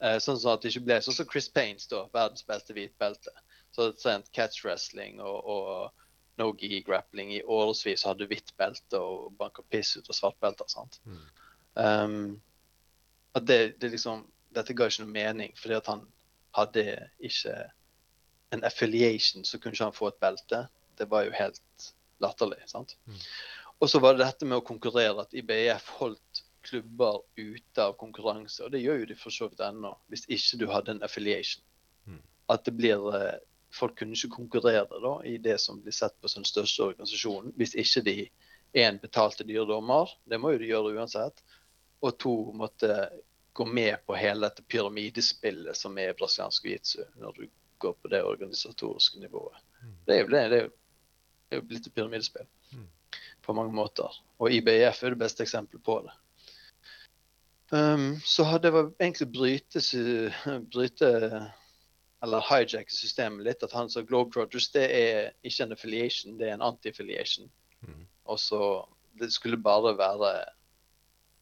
Eh, 0.02 0.18
sånn 0.18 0.38
at 0.50 0.62
det 0.62 0.72
ikke 0.72 0.86
ble 0.88 1.00
sånn 1.02 1.14
som 1.14 1.28
Chris 1.30 1.48
Paines, 1.52 1.86
da, 1.90 2.04
verdens 2.14 2.46
beste 2.46 2.74
hvitbelte. 2.74 3.34
Så 3.72 3.86
hadde 3.86 3.98
trent 4.02 4.30
catch 4.36 4.64
wrestling 4.66 5.20
og, 5.22 5.46
og 5.46 6.40
no-gi 6.40 6.80
grappling 6.86 7.32
i 7.36 7.42
årevis, 7.42 8.06
hadde 8.08 8.26
hvitt 8.30 8.50
belte 8.58 8.98
og 8.98 9.32
banka 9.38 9.62
piss 9.70 9.94
ut 9.96 10.10
av 10.10 10.18
svartbelter. 10.18 10.68
sant? 10.70 10.98
Mm. 11.06 11.22
Um, 11.74 12.24
at 13.38 13.46
det, 13.48 13.60
det 13.80 13.94
liksom 13.94 14.26
Dette 14.52 14.74
ga 14.76 14.84
ikke 14.84 15.06
noe 15.06 15.14
mening, 15.14 15.54
fordi 15.56 15.78
at 15.78 15.86
han 15.88 16.02
hadde 16.52 16.82
ikke 17.24 17.54
en 18.52 18.64
affiliation, 18.64 19.44
så 19.44 19.58
kunne 19.58 19.76
ikke 19.76 19.88
han 19.88 19.96
få 19.96 20.10
et 20.12 20.20
belte. 20.20 20.66
Det 20.98 21.08
var 21.10 21.24
jo 21.26 21.34
helt 21.36 21.92
latterlig. 22.22 22.60
sant? 22.66 22.96
Mm. 23.06 23.20
Og 23.82 23.90
så 23.90 23.98
var 23.98 24.14
det 24.14 24.26
dette 24.26 24.46
med 24.46 24.60
å 24.60 24.66
konkurrere, 24.66 25.24
at 25.24 25.32
IBF 25.34 25.88
holdt 25.98 26.42
klubber 26.62 27.22
ute 27.36 27.82
av 27.82 27.96
konkurranse. 27.98 28.62
Og 28.62 28.74
det 28.74 28.82
gjør 28.84 29.02
jo 29.02 29.08
de 29.10 29.16
for 29.18 29.34
så 29.34 29.48
vidt 29.50 29.64
ennå, 29.64 29.94
hvis 30.12 30.28
ikke 30.28 30.60
du 30.60 30.68
hadde 30.70 30.94
en 30.94 31.02
affiliation. 31.02 31.64
Mm. 32.06 32.20
At 32.52 32.68
det 32.68 32.76
blir 32.78 33.08
eh, 33.16 33.40
Folk 33.72 33.94
kunne 33.96 34.12
ikke 34.12 34.34
konkurrere 34.34 34.98
da, 35.00 35.10
i 35.24 35.38
det 35.40 35.54
som 35.62 35.78
blir 35.80 35.94
sett 35.96 36.12
på 36.20 36.28
som 36.28 36.42
den 36.42 36.50
største 36.50 36.90
organisasjonen, 36.90 37.54
hvis 37.56 37.72
ikke 37.80 38.02
de 38.04 38.14
én 38.76 38.98
betalte 39.00 39.46
dyre 39.48 39.64
dommer, 39.64 40.12
det 40.28 40.36
må 40.36 40.50
jo 40.52 40.58
de 40.60 40.68
gjøre 40.68 40.90
uansett, 40.98 41.40
og 42.04 42.18
to 42.20 42.34
måtte 42.52 42.98
gå 43.56 43.64
med 43.64 43.96
på 44.04 44.18
hele 44.20 44.44
dette 44.44 44.64
pyramidespillet 44.68 45.76
som 45.76 45.96
er 45.96 46.12
brasiliansk 46.18 46.68
jiu-jitsu, 46.68 47.06
når 47.16 47.38
du 47.38 47.46
går 47.82 47.98
på 47.98 48.10
det 48.12 48.22
organisatoriske 48.24 49.20
nivået. 49.20 49.58
Mm. 49.82 49.94
Det 50.06 50.16
er 50.16 50.20
jo 50.22 50.32
det. 50.32 50.42
Det 50.50 50.58
er 50.58 50.66
jo, 50.66 50.72
det 50.72 51.56
er 51.56 51.62
jo 51.62 51.68
blitt 51.68 51.86
et 51.88 51.94
pyramidespill 51.94 52.48
Mm. 52.72 52.86
på 53.44 53.52
mange 53.52 53.74
måter. 53.76 54.08
Og 54.38 54.52
IBF 54.52 55.02
er 55.02 55.12
det 55.12 55.18
beste 55.20 55.42
eksempelet 55.44 55.82
på 55.84 55.98
det. 56.06 56.14
Um, 57.72 58.20
så 58.24 58.58
det 58.62 58.72
var 58.72 58.92
egentlig 59.00 59.32
bryte, 59.32 59.80
bryte 60.72 61.10
eller 62.22 62.44
hijacke 62.48 62.92
systemet 62.92 63.46
litt. 63.46 63.62
At 63.62 63.72
han 63.72 63.90
sa 63.90 64.02
Globetrotters 64.06 64.70
det 64.74 64.84
er 64.92 65.30
ikke 65.42 65.66
en 65.66 65.76
affiliation, 65.76 66.38
det 66.38 66.48
er 66.48 66.56
en 66.56 66.66
anti-affiliation. 66.68 67.50
Mm. 67.80 68.04
Og 68.24 68.40
så 68.40 68.62
det 69.20 69.32
skulle 69.32 69.60
bare 69.60 69.96
være 69.98 70.32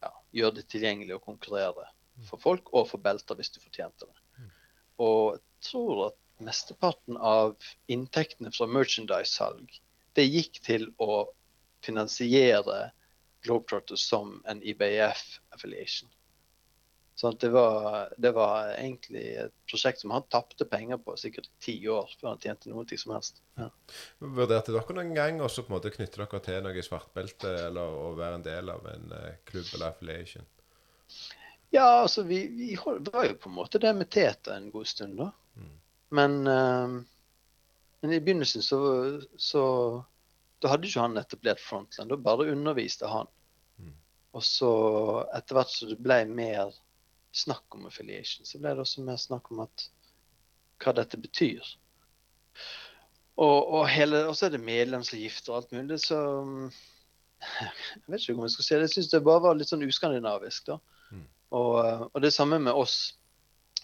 ja, 0.02 0.12
gjøre 0.32 0.60
det 0.60 0.68
tilgjengelig 0.72 1.18
å 1.18 1.24
konkurrere 1.24 1.86
for 2.28 2.40
folk, 2.42 2.72
og 2.76 2.88
for 2.90 3.02
belter 3.02 3.38
hvis 3.38 3.52
du 3.54 3.60
fortjente 3.62 4.08
det. 4.08 4.24
Mm. 4.38 4.50
Og 5.06 5.22
jeg 5.36 5.70
tror 5.70 6.06
at 6.08 6.19
mesteparten 6.44 7.16
av 7.16 7.56
inntektene 7.90 8.52
fra 8.54 8.68
merchandise-salg 8.70 9.80
det 10.18 10.26
gikk 10.26 10.62
til 10.66 10.88
å 10.98 11.26
finansiere 11.84 12.90
Globetrotters 13.44 14.02
som 14.04 14.40
en 14.50 14.58
IBF-affiliation. 14.60 16.10
Sånn 17.20 17.36
det 17.40 17.50
var, 17.52 18.12
det 18.16 18.30
var 18.32 18.70
egentlig 18.78 19.24
et 19.42 19.52
prosjekt 19.68 20.00
som 20.00 20.12
han 20.14 20.24
tapte 20.32 20.64
penger 20.64 21.00
på 21.04 21.16
sikkert 21.20 21.50
ti 21.60 21.74
år 21.92 22.08
før 22.20 22.30
han 22.30 22.40
tjente 22.40 22.70
noe 22.72 23.00
som 23.00 23.12
helst. 23.12 23.42
Ja. 23.60 23.66
Vurderte 24.24 24.72
dere 24.72 24.96
noen 24.96 25.12
gang 25.16 25.40
måte 25.40 25.92
knytte 25.92 26.22
dere 26.22 26.40
til 26.46 26.62
noe 26.64 26.84
svartbelte, 26.84 27.52
eller 27.66 27.98
å 28.04 28.14
være 28.16 28.40
en 28.40 28.46
del 28.46 28.72
av 28.72 28.88
en 28.88 29.12
eh, 29.18 29.36
klubb 29.48 29.68
eller 29.74 29.90
affiliation? 29.90 30.48
Ja, 31.70 32.00
altså 32.00 32.24
vi, 32.24 32.40
vi 32.56 32.72
var 32.80 33.28
jo 33.28 33.36
på 33.36 33.50
en 33.52 33.58
måte 33.58 33.82
det 33.82 33.92
med 33.94 34.08
Teta 34.10 34.56
en 34.56 34.70
god 34.72 34.88
stund, 34.88 35.20
da. 35.20 35.28
Mm. 35.60 35.76
Men, 36.10 36.46
eh, 36.46 36.88
men 38.00 38.12
i 38.12 38.20
begynnelsen 38.20 38.62
så, 38.62 38.78
så 39.38 39.64
Da 40.60 40.68
hadde 40.68 40.88
ikke 40.88 41.00
han 41.00 41.16
etablert 41.16 41.60
frontland. 41.62 42.10
da 42.10 42.16
bare 42.20 42.50
underviste 42.52 43.08
han. 43.08 43.28
Mm. 43.78 43.94
Og 44.36 44.44
så 44.44 44.72
etter 45.36 45.56
hvert 45.56 45.72
så 45.72 45.88
det 45.88 45.96
ble 46.04 46.18
mer 46.28 46.74
snakk 47.32 47.76
om 47.78 47.86
affiliation, 47.86 48.44
så 48.44 48.58
ble 48.58 48.74
det 48.74 48.82
også 48.82 49.04
mer 49.06 49.16
snakk 49.20 49.50
om 49.54 49.62
at 49.64 49.86
hva 50.82 50.92
dette 50.98 51.16
betyr. 51.20 51.64
Og, 53.40 53.58
og, 53.72 53.84
hele, 53.88 54.24
og 54.28 54.36
så 54.36 54.48
er 54.48 54.56
det 54.56 54.62
medlemsavgifter 54.64 55.52
og 55.52 55.60
alt 55.60 55.72
mulig, 55.72 56.00
så 56.02 56.18
mm, 56.44 56.66
Jeg 57.94 58.04
vet 58.06 58.20
ikke 58.20 58.34
om 58.36 58.44
jeg 58.44 58.54
skal 58.56 58.66
si 58.66 58.74
det. 58.74 58.80
Jeg 58.82 58.94
syns 58.94 59.12
det 59.14 59.22
bare 59.24 59.44
var 59.46 59.56
litt 59.56 59.70
sånn 59.70 59.86
uskandinavisk, 59.86 60.66
da. 60.66 60.76
Mm. 61.08 61.22
Og, 61.56 61.76
og 62.10 62.18
det 62.20 62.34
samme 62.34 62.58
med 62.60 62.76
oss 62.76 63.14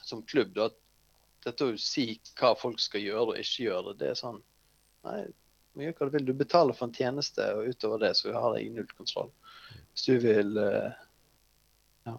som 0.05 0.21
klubb. 0.29 0.53
da, 0.59 0.69
at 0.69 0.77
Dette 1.47 1.67
å 1.67 1.79
si 1.79 2.09
hva 2.39 2.53
folk 2.59 2.81
skal 2.83 3.05
gjøre 3.05 3.35
og 3.35 3.41
ikke 3.41 3.69
gjøre, 3.69 3.97
det 4.01 4.13
er 4.13 4.19
sånn 4.19 4.43
Nei, 5.07 5.21
gjør 5.79 5.93
hva 5.99 6.07
du 6.09 6.15
vil. 6.17 6.25
Du 6.27 6.33
betaler 6.35 6.75
for 6.75 6.89
en 6.89 6.95
tjeneste, 6.97 7.45
og 7.55 7.69
utover 7.71 8.01
det 8.03 8.17
så 8.19 8.33
har 8.35 8.57
jeg 8.59 8.73
null 8.75 8.89
kontroll. 8.99 9.31
Hvis 9.93 10.07
du 10.09 10.17
vil 10.25 10.59
Ja. 10.59 12.17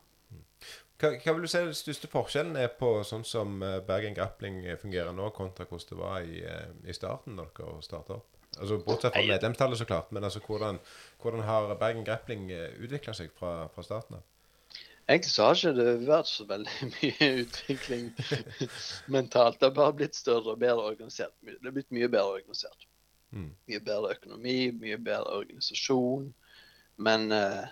Hva, 0.97 1.11
hva 1.11 1.33
vil 1.33 1.43
du 1.43 1.51
si 1.51 1.59
den 1.65 1.75
største 1.75 2.07
forskjellen 2.11 2.55
er 2.61 2.71
på 2.79 2.93
sånn 3.07 3.27
som 3.27 3.59
eh, 3.65 3.81
Bergen 3.85 4.15
Grappling 4.15 4.61
fungerer 4.79 5.11
nå, 5.11 5.27
kontra 5.35 5.67
hvordan 5.67 5.91
det 5.91 5.99
var 5.99 6.23
i, 6.23 6.39
eh, 6.47 6.71
i 6.87 6.95
starten 6.95 7.35
da 7.35 7.49
dere 7.59 7.83
starta 7.83 8.21
opp? 8.21 8.31
Altså 8.57 8.79
Bortsett 8.81 9.13
fra 9.13 9.27
medlemstallet, 9.27 9.77
så 9.77 9.85
klart. 9.85 10.15
Men 10.15 10.23
altså, 10.23 10.39
hvordan, 10.47 10.79
hvordan 11.21 11.43
har 11.45 11.75
Bergen 11.75 12.07
Grappling 12.07 12.47
utvikla 12.79 13.13
seg 13.13 13.35
fra, 13.35 13.67
fra 13.75 13.83
starten 13.85 14.21
av? 14.21 14.25
Egentlig 15.07 15.31
så 15.31 15.45
har 15.47 15.55
ikke 15.55 15.71
det 15.77 15.91
vært 16.07 16.27
så 16.27 16.45
veldig 16.49 16.87
mye 16.97 17.29
utvikling 17.43 18.09
mentalt. 19.15 19.59
Det 19.59 19.69
har 19.69 19.77
bare 19.77 19.95
blitt 20.01 20.19
større 20.19 20.55
og 20.55 20.59
bedre 20.63 20.83
organisert. 20.91 21.35
Det 21.45 21.57
har 21.63 21.75
blitt 21.75 21.93
mye 21.95 22.09
bedre 22.11 22.41
organisert. 22.41 22.87
Mm. 23.31 23.53
Mye 23.71 23.83
bedre 23.87 24.17
økonomi, 24.17 24.57
mye 24.81 24.99
bedre 24.99 25.39
organisasjon. 25.41 26.27
Men 27.07 27.31
uh, 27.31 27.69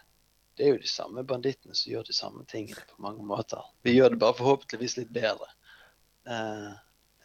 det 0.55 0.63
er 0.63 0.73
jo 0.75 0.83
de 0.85 0.91
samme 0.91 1.25
bandittene 1.27 1.75
som 1.75 1.91
gjør 1.91 2.07
de 2.07 2.15
samme 2.15 2.45
tingene 2.51 2.87
på 2.87 3.03
mange 3.03 3.27
måter. 3.27 3.63
Vi 3.83 3.97
gjør 3.97 4.15
det 4.15 4.21
bare 4.23 4.37
forhåpentligvis 4.39 4.95
litt 5.01 5.11
bedre. 5.15 5.49
Uh, 6.29 6.71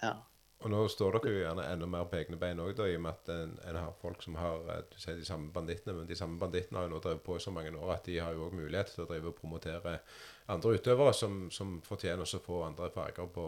ja. 0.02 0.14
Og 0.60 0.68
nå 0.68 0.80
står 0.92 1.16
dere 1.16 1.30
jo 1.32 1.40
gjerne 1.40 1.64
enda 1.72 1.86
mer 1.88 2.08
på 2.10 2.18
egne 2.18 2.36
bein 2.36 2.58
òg, 2.60 2.76
i 2.84 2.96
og 2.98 3.04
med 3.06 3.14
at 3.14 3.30
en, 3.32 3.54
en 3.70 3.78
har 3.80 3.94
folk 4.02 4.20
som 4.22 4.34
har 4.36 4.66
eh, 4.74 4.82
du 4.92 4.98
sier 5.00 5.16
de 5.16 5.24
samme 5.24 5.48
bandittene. 5.54 5.94
Men 5.96 6.08
de 6.10 6.18
samme 6.18 6.36
bandittene 6.40 6.76
har 6.80 6.88
jo 6.88 6.92
nå 6.94 7.00
drevet 7.00 7.22
på 7.24 7.38
i 7.38 7.44
så 7.44 7.52
mange 7.54 7.72
år 7.72 7.94
at 7.94 8.10
de 8.10 8.18
har 8.20 8.36
jo 8.36 8.48
òg 8.48 8.58
mulighet 8.58 8.92
til 8.92 9.06
å 9.06 9.08
drive 9.08 9.32
og 9.32 9.38
promotere 9.38 9.96
andre 10.52 10.74
utøvere 10.76 11.14
som, 11.16 11.46
som 11.54 11.78
fortjener 11.86 12.26
å 12.26 12.42
få 12.44 12.60
andre 12.66 12.90
farger 12.92 13.30
på 13.32 13.46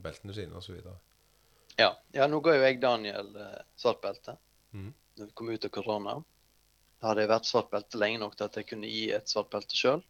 beltene 0.00 0.36
sine 0.36 0.56
osv. 0.56 0.80
Ja. 1.76 1.90
ja, 2.14 2.26
nå 2.30 2.38
ga 2.40 2.54
jo 2.56 2.64
jeg 2.64 2.80
Daniel 2.82 3.34
eh, 3.36 3.60
svart 3.76 4.02
belte 4.04 4.38
Mm. 4.74 4.88
når 5.14 5.28
vi 5.28 5.34
kom 5.38 5.50
ut 5.54 5.64
av 5.64 5.70
korona. 5.70 6.12
Da 6.98 7.12
hadde 7.12 7.22
jeg 7.22 7.30
vært 7.30 7.46
svart 7.46 7.68
belte 7.70 7.98
lenge 8.00 8.18
nok 8.18 8.32
til 8.34 8.48
at 8.48 8.56
jeg 8.58 8.66
kunne 8.66 8.88
gi 8.90 9.04
et 9.14 9.30
svart 9.30 9.52
belte 9.52 9.76
sjøl. 9.78 10.00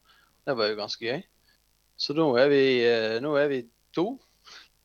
Det 0.47 0.55
var 0.57 0.71
jo 0.71 0.79
ganske 0.79 1.05
gøy. 1.05 1.25
Så 2.01 2.17
nå 2.17 2.31
er 2.41 2.49
vi, 2.49 2.63
eh, 2.87 3.19
nå 3.21 3.35
er 3.37 3.51
vi 3.53 3.59
to. 3.93 4.07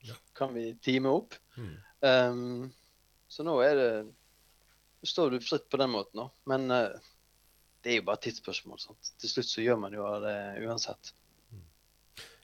Ja. 0.03 0.17
Kan 0.35 0.51
vi 0.55 0.73
teame 0.83 1.13
opp. 1.15 1.37
Mm. 1.59 1.77
Um, 1.99 2.71
så 3.29 3.45
nå 3.45 3.59
er 3.61 3.77
det 3.77 3.91
står 5.07 5.35
du 5.35 5.39
fritt 5.43 5.69
på 5.71 5.79
den 5.79 5.93
måten, 5.93 6.23
da. 6.23 6.27
Men 6.49 6.71
uh, 6.71 7.09
det 7.83 7.93
er 7.93 8.01
jo 8.01 8.07
bare 8.09 8.23
tidsspørsmål. 8.25 8.81
Sant? 8.83 9.13
Til 9.21 9.31
slutt 9.31 9.51
så 9.51 9.63
gjør 9.63 9.79
man 9.83 9.95
jo 9.95 10.07
det 10.23 10.35
uansett. 10.65 11.13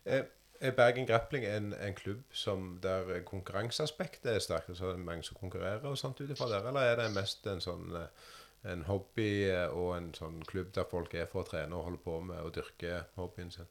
Er, 0.06 0.28
er 0.62 0.78
Bergen 0.78 1.08
Grappling 1.10 1.46
en, 1.50 1.74
en 1.74 1.98
klubb 1.98 2.24
som 2.36 2.76
der 2.84 3.20
konkurranseaspektet 3.28 4.32
er 4.36 4.44
sterkt? 4.44 4.72
Så 4.78 4.92
er 4.92 4.96
det 4.96 5.08
mange 5.08 5.26
som 5.28 5.40
konkurrerer 5.40 5.84
og 5.90 5.98
sånt 6.00 6.22
ut 6.22 6.32
ifra 6.32 6.48
der, 6.52 6.70
eller 6.70 6.92
er 6.94 7.02
det 7.02 7.12
mest 7.18 7.48
en 7.50 7.64
sånn 7.64 7.96
eh, 8.00 8.28
en 8.72 8.86
hobby 8.88 9.46
eh, 9.50 9.68
og 9.70 9.96
en 9.98 10.12
sånn 10.18 10.42
klubb 10.48 10.72
der 10.76 10.88
folk 10.90 11.14
er 11.18 11.28
for 11.30 11.44
å 11.44 11.50
trene 11.50 11.78
og 11.78 11.90
holde 11.90 12.02
på 12.06 12.20
med 12.30 12.42
å 12.42 12.54
dyrke 12.54 13.04
hobbyen 13.20 13.52
sin? 13.54 13.70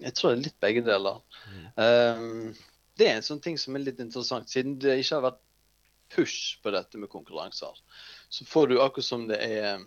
Jeg 0.00 0.14
tror 0.16 0.32
det 0.32 0.38
er 0.38 0.44
litt 0.46 0.60
begge 0.62 0.82
deler. 0.86 1.20
Ehm, 1.82 2.54
det 3.00 3.08
er 3.08 3.18
en 3.18 3.24
sånn 3.26 3.40
ting 3.42 3.56
som 3.58 3.76
er 3.76 3.84
litt 3.86 4.00
interessant. 4.02 4.50
Siden 4.52 4.76
det 4.82 4.98
ikke 5.00 5.16
har 5.16 5.26
vært 5.30 5.40
push 6.10 6.58
på 6.62 6.72
dette 6.74 6.98
med 6.98 7.10
konkurranser, 7.12 7.76
så 8.28 8.46
får 8.46 8.68
du 8.68 8.80
akkurat 8.82 9.06
som 9.06 9.26
det 9.30 9.38
er 9.40 9.84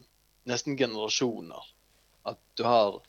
nesten 0.50 0.78
generasjoner. 0.80 1.74
At 2.30 2.40
du 2.58 2.64
har 2.68 3.02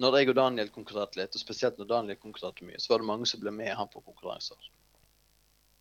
Når 0.00 0.16
jeg 0.16 0.28
og 0.32 0.34
Daniel 0.34 0.70
konkurrerte 0.72 1.18
litt, 1.20 1.34
og 1.36 1.42
spesielt 1.42 1.76
når 1.78 1.86
Daniel 1.86 2.16
konkurrerte 2.18 2.64
mye, 2.64 2.78
så 2.80 2.90
var 2.90 3.02
det 3.02 3.06
mange 3.06 3.26
som 3.28 3.42
ble 3.42 3.52
med 3.54 3.74
han 3.76 3.90
på 3.92 4.00
konkurranser. 4.02 4.56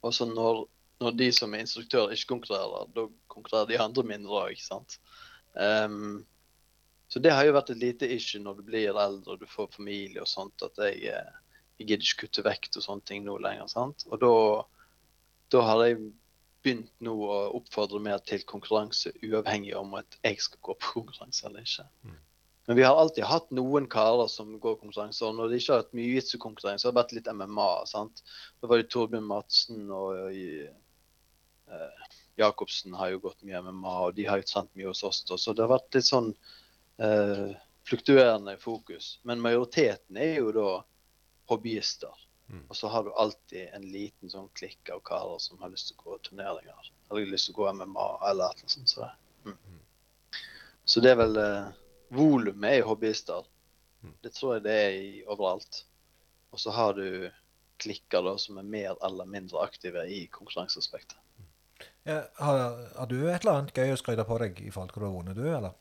Og 0.04 0.14
så 0.14 0.28
når, 0.28 0.66
når 1.02 1.16
de 1.18 1.30
som 1.34 1.56
er 1.56 1.64
instruktør 1.64 2.12
ikke 2.14 2.34
konkurrerer, 2.34 2.92
da 2.94 3.08
konkurrerer 3.32 3.72
de 3.72 3.80
andre 3.82 4.04
mindre 4.06 4.36
òg, 4.44 4.52
ikke 4.52 4.68
sant. 4.68 4.98
Um, 5.56 6.28
så 7.08 7.24
det 7.24 7.34
har 7.34 7.48
jo 7.48 7.56
vært 7.56 7.72
et 7.74 7.82
lite 7.82 8.12
issue 8.14 8.44
når 8.44 8.60
du 8.60 8.68
blir 8.68 9.00
eldre 9.00 9.34
og 9.34 9.42
du 9.42 9.48
får 9.50 9.72
familie 9.74 10.22
og 10.22 10.30
sånt, 10.30 10.62
at 10.68 10.78
jeg, 10.84 11.16
eh, 11.16 11.51
jeg 11.82 11.90
gidder 11.90 12.08
ikke 12.08 12.26
kutte 12.26 12.46
vekt 12.46 12.78
og 12.80 12.86
sånne 12.86 13.08
ting 13.08 13.26
nå 13.26 13.38
lenger. 13.42 13.70
sant? 13.72 14.06
Og 14.10 14.22
da, 14.22 14.34
da 15.54 15.64
har 15.68 15.86
jeg 15.88 16.02
begynt 16.62 16.92
nå 17.02 17.14
å 17.26 17.38
oppfordre 17.58 18.02
mer 18.04 18.22
til 18.26 18.44
konkurranse, 18.48 19.14
uavhengig 19.26 19.74
om 19.78 19.96
at 19.98 20.20
jeg 20.22 20.38
skal 20.46 20.62
gå 20.70 20.78
på 20.78 21.00
konkurranse 21.00 21.48
eller 21.50 21.66
ikke. 21.66 21.88
Mm. 22.06 22.20
Men 22.70 22.78
vi 22.78 22.84
har 22.86 22.96
alltid 22.96 23.26
hatt 23.26 23.50
noen 23.58 23.88
karer 23.90 24.30
som 24.30 24.54
går 24.62 24.78
konkurranse. 24.80 25.26
Og 25.26 25.36
når 25.36 25.50
de 25.50 25.58
ikke 25.60 25.74
har 25.74 25.82
hatt 25.82 25.96
mye 25.98 26.14
jitsu-konkurranse, 26.14 26.86
har 26.86 26.94
det 26.94 27.02
vært 27.02 27.16
litt 27.18 27.32
MMA. 27.34 27.70
sant? 27.90 28.22
Da 28.62 28.70
var 28.70 28.80
det 28.80 28.92
Torbjørn 28.94 29.26
Madsen 29.28 29.90
og 29.90 30.30
eh, 30.30 30.70
Jacobsen 32.40 32.94
har 33.00 33.12
jo 33.12 33.24
gått 33.26 33.42
mye 33.48 33.64
MMA, 33.66 33.96
og 34.06 34.16
de 34.16 34.28
har 34.30 34.42
jo 34.42 34.48
trent 34.48 34.72
mye 34.78 34.92
hos 34.92 35.04
oss. 35.08 35.24
da, 35.26 35.40
Så 35.42 35.56
det 35.58 35.66
har 35.66 35.74
vært 35.74 35.98
litt 35.98 36.08
sånn 36.08 36.30
uh, 37.02 37.50
fluktuerende 37.90 38.56
fokus. 38.62 39.18
Men 39.28 39.44
majoriteten 39.44 40.22
er 40.22 40.38
jo 40.38 40.54
da 40.56 40.70
hobbyister. 41.52 42.26
Mm. 42.52 42.66
Og 42.68 42.76
så 42.76 42.88
har 42.92 43.04
du 43.04 43.14
alltid 43.14 43.70
en 43.76 43.86
liten 43.94 44.32
sånn 44.32 44.50
klikk 44.60 44.90
av 44.92 45.00
karer 45.08 45.40
som 45.40 45.62
har 45.64 45.72
lyst 45.72 45.92
til 45.92 46.00
å 46.00 46.10
gå 46.10 46.18
turneringer. 46.28 46.90
Eller 47.10 47.30
lyst 47.32 47.48
til 47.48 47.56
å 47.56 47.62
gå 47.62 47.70
MMA 47.78 48.08
eller 48.32 48.58
noe 48.60 48.74
sånt. 48.74 48.92
Så 48.92 49.06
det, 49.06 49.54
mm. 49.54 50.42
så 50.84 51.04
det 51.04 51.14
er 51.14 51.22
vel 51.22 51.40
eh, 51.40 51.72
Volumet 52.12 52.82
er 52.82 52.84
hobbyister. 52.84 53.46
Mm. 54.04 54.16
Det 54.26 54.34
tror 54.36 54.58
jeg 54.58 54.66
det 54.66 54.76
er 54.76 54.98
i, 55.00 55.12
overalt. 55.24 55.86
Og 56.52 56.60
så 56.60 56.74
har 56.76 56.98
du 56.98 57.30
klikker 57.82 58.26
da 58.26 58.36
som 58.38 58.60
er 58.60 58.68
mer 58.68 58.98
eller 59.06 59.30
mindre 59.30 59.64
aktive 59.64 60.04
i 60.12 60.26
konkurranseaspektet. 60.34 61.16
Ja, 62.04 62.24
har, 62.36 62.60
har 62.98 63.08
du 63.08 63.18
et 63.30 63.46
eller 63.46 63.62
annet 63.62 63.78
gøy 63.78 63.94
å 63.94 64.00
skryte 64.00 64.26
på 64.28 64.38
deg 64.42 64.60
i 64.60 64.74
forhold 64.74 64.92
til 64.92 65.00
hva 65.00 65.06
du 65.06 65.08
har 65.08 65.16
vunnet, 65.16 65.40
du, 65.40 65.48
eller? 65.56 65.78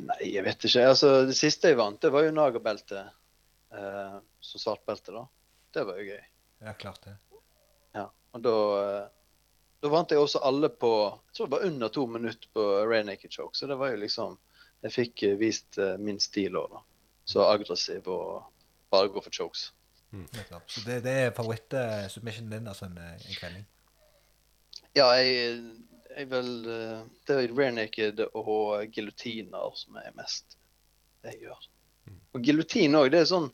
Nei, 0.00 0.20
jeg 0.30 0.44
vet 0.46 0.64
ikke. 0.64 0.84
Altså, 0.92 1.10
det 1.28 1.36
siste 1.36 1.72
jeg 1.72 1.80
vant, 1.80 1.98
det 2.00 2.12
var 2.14 2.24
jo 2.24 2.36
Nagerbeltet. 2.36 3.16
Eh, 3.70 4.18
som 4.40 4.60
svartbelte, 4.60 5.12
da. 5.12 5.28
Det 5.70 5.84
var 5.84 5.98
jo 5.98 6.10
gøy. 6.10 6.22
Ja, 6.58 6.72
klart 6.72 7.02
det. 7.04 7.16
Ja. 7.92 8.10
Og 8.32 8.42
da, 8.42 8.54
eh, 8.82 9.08
da 9.80 9.90
vant 9.92 10.10
jeg 10.10 10.20
også 10.20 10.42
alle 10.44 10.68
på 10.68 10.92
Jeg 11.08 11.36
tror 11.36 11.46
det 11.46 11.56
var 11.56 11.66
under 11.66 11.88
to 11.88 12.06
minutter 12.06 12.48
på 12.54 12.64
Rain 12.86 13.06
Naked 13.06 13.32
Choke. 13.32 13.56
Så 13.56 13.66
det 13.66 13.78
var 13.80 13.90
jo 13.94 14.02
liksom 14.02 14.38
Jeg 14.82 14.92
fikk 14.92 15.22
eh, 15.22 15.36
vist 15.38 15.78
eh, 15.78 15.98
min 15.98 16.20
stil 16.20 16.56
òg, 16.56 16.70
da. 16.72 16.82
Så 17.24 17.44
aggressiv 17.46 18.08
og 18.08 18.48
bare 18.90 19.10
gå 19.12 19.20
for 19.22 19.30
chokes. 19.30 19.72
Mm. 20.10 20.26
Så 20.66 20.80
det, 20.86 21.02
det 21.04 21.12
er 21.12 21.34
favoritt-submissionen 21.36 22.50
din, 22.50 22.66
altså 22.66 22.88
en, 22.88 22.96
en 22.98 23.36
kvelding? 23.36 23.66
Ja, 24.96 25.12
jeg, 25.14 25.60
jeg 26.16 26.30
vil 26.32 26.48
Det 26.64 27.36
er 27.36 27.52
Rare 27.54 27.74
Naked 27.76 28.24
og 28.32 28.88
giljotiner 28.90 29.76
som 29.78 30.00
er 30.00 30.16
mest 30.16 30.56
det 31.22 31.36
jeg 31.36 31.44
gjør. 31.46 31.69
Og 32.34 32.44
giljotin 32.46 32.98
òg, 32.98 33.10
det 33.12 33.24
er 33.24 33.30
sånn 33.30 33.48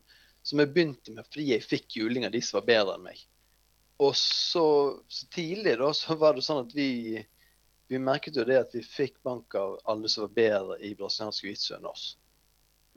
som 0.45 0.61
jeg 0.61 0.71
begynte 0.73 1.15
med 1.15 1.27
fordi 1.27 1.49
jeg 1.53 1.65
fikk 1.65 1.97
juling 1.99 2.27
av 2.27 2.35
de 2.35 2.41
som 2.45 2.59
var 2.59 2.67
bedre 2.69 2.97
enn 2.97 3.07
meg. 3.09 3.23
Og 4.03 4.13
så, 4.15 4.67
så 5.09 5.25
tidlig 5.33 5.79
da, 5.79 5.89
så 5.97 6.15
var 6.19 6.37
det 6.37 6.45
sånn 6.45 6.61
at 6.65 6.75
vi 6.77 6.91
vi 7.87 7.99
merket 7.99 8.35
jo 8.35 8.43
det 8.43 8.59
at 8.59 8.73
vi 8.75 8.83
fikk 8.83 9.21
bank 9.23 9.55
av 9.55 9.77
alle 9.87 10.09
som 10.11 10.25
var 10.25 10.33
bedre 10.35 10.77
i 10.83 10.93
brasiliansk 10.95 11.45
jiu-jitsu 11.45 11.77
enn 11.77 11.87
oss. 11.87 12.07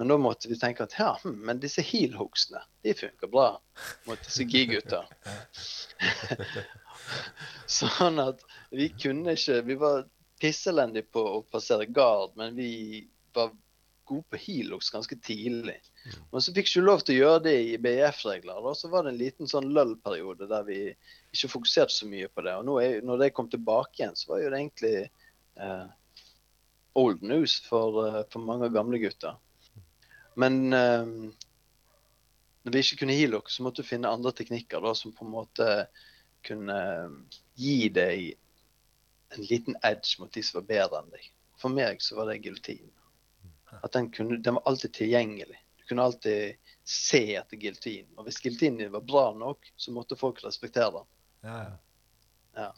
Men 0.00 0.10
da 0.10 0.16
måtte 0.18 0.48
vi 0.48 0.56
tenke 0.58 0.86
at 0.86 0.96
ja, 0.98 1.12
hm, 1.22 1.36
men 1.46 1.60
disse 1.62 1.84
heel-hooksene, 1.84 2.62
de 2.82 2.94
funker 2.96 3.30
bra 3.30 3.50
mot 4.08 4.22
disse 4.24 4.46
gi-gutta. 4.48 5.04
sånn 7.80 8.18
at 8.22 8.42
vi 8.74 8.88
kunne 8.96 9.34
ikke 9.36 9.60
Vi 9.68 9.76
var 9.78 10.06
pisselendige 10.40 11.10
på 11.12 11.22
å 11.36 11.42
passere 11.52 11.86
gard, 11.86 12.32
men 12.40 12.56
vi 12.56 12.70
var 13.36 13.52
gode 14.10 14.26
på 14.32 14.40
heel-hooks 14.42 14.90
ganske 14.92 15.16
tidlig. 15.24 15.78
Men 16.32 16.42
så 16.42 16.52
fikk 16.52 16.68
vi 16.68 16.74
ikke 16.74 16.86
lov 16.86 17.04
til 17.04 17.16
å 17.16 17.20
gjøre 17.20 17.44
det 17.46 17.54
i 17.68 17.78
BIF-regler. 17.82 18.58
og 18.60 18.76
Så 18.78 18.90
var 18.92 19.06
det 19.06 19.14
en 19.14 19.20
liten 19.20 19.50
sånn 19.50 19.70
løll-periode 19.76 20.48
der 20.50 20.66
vi 20.66 20.80
ikke 20.90 21.52
fokuserte 21.54 21.94
så 21.94 22.10
mye 22.10 22.28
på 22.28 22.44
det. 22.46 22.56
Og 22.58 22.66
nå 22.68 22.76
er, 22.82 22.98
når 23.06 23.24
det 23.24 23.32
kom 23.36 23.50
tilbake 23.52 24.02
igjen, 24.02 24.18
så 24.18 24.34
var 24.34 24.42
jo 24.42 24.50
det 24.50 24.60
egentlig 24.60 24.94
eh, 25.00 25.86
old 27.00 27.22
news 27.22 27.60
for, 27.68 28.02
eh, 28.06 28.22
for 28.32 28.44
mange 28.44 28.70
gamle 28.74 29.00
gutter. 29.02 29.38
Men 30.40 30.72
eh, 30.72 31.14
når 32.62 32.74
vi 32.74 32.84
ikke 32.84 33.02
kunne 33.02 33.16
Hilux, 33.16 33.56
så 33.56 33.64
måtte 33.64 33.82
du 33.82 33.88
finne 33.88 34.10
andre 34.10 34.32
teknikker 34.36 34.82
da, 34.84 34.94
som 34.94 35.14
på 35.16 35.26
en 35.26 35.34
måte 35.34 35.68
kunne 36.46 36.76
eh, 36.76 37.42
gi 37.60 37.88
deg 37.94 38.32
en 39.36 39.46
liten 39.46 39.76
edge 39.86 40.18
mot 40.18 40.32
de 40.34 40.42
som 40.42 40.60
var 40.60 40.68
bedre 40.70 41.02
enn 41.02 41.12
deg. 41.14 41.28
For 41.60 41.72
meg 41.72 42.02
så 42.02 42.16
var 42.18 42.30
det 42.30 42.40
giljotin. 42.40 42.88
At 43.82 43.92
den, 43.96 44.10
kunne, 44.12 44.36
den 44.36 44.58
var 44.58 44.62
alltid 44.68 44.92
tilgjengelig. 44.92 45.58
Du 45.76 45.84
kunne 45.88 46.02
alltid 46.02 46.56
se 46.84 47.22
etter 47.34 47.56
giljotin. 47.56 48.06
Og 48.16 48.26
hvis 48.26 48.40
giljotinen 48.44 48.92
var 48.92 49.04
bra 49.06 49.24
nok, 49.34 49.72
så 49.76 49.92
måtte 49.94 50.18
folk 50.18 50.44
respektere 50.44 50.90
den. 50.98 51.10
Ja, 51.48 51.58
ja. 51.64 51.74
ja. 52.62 52.70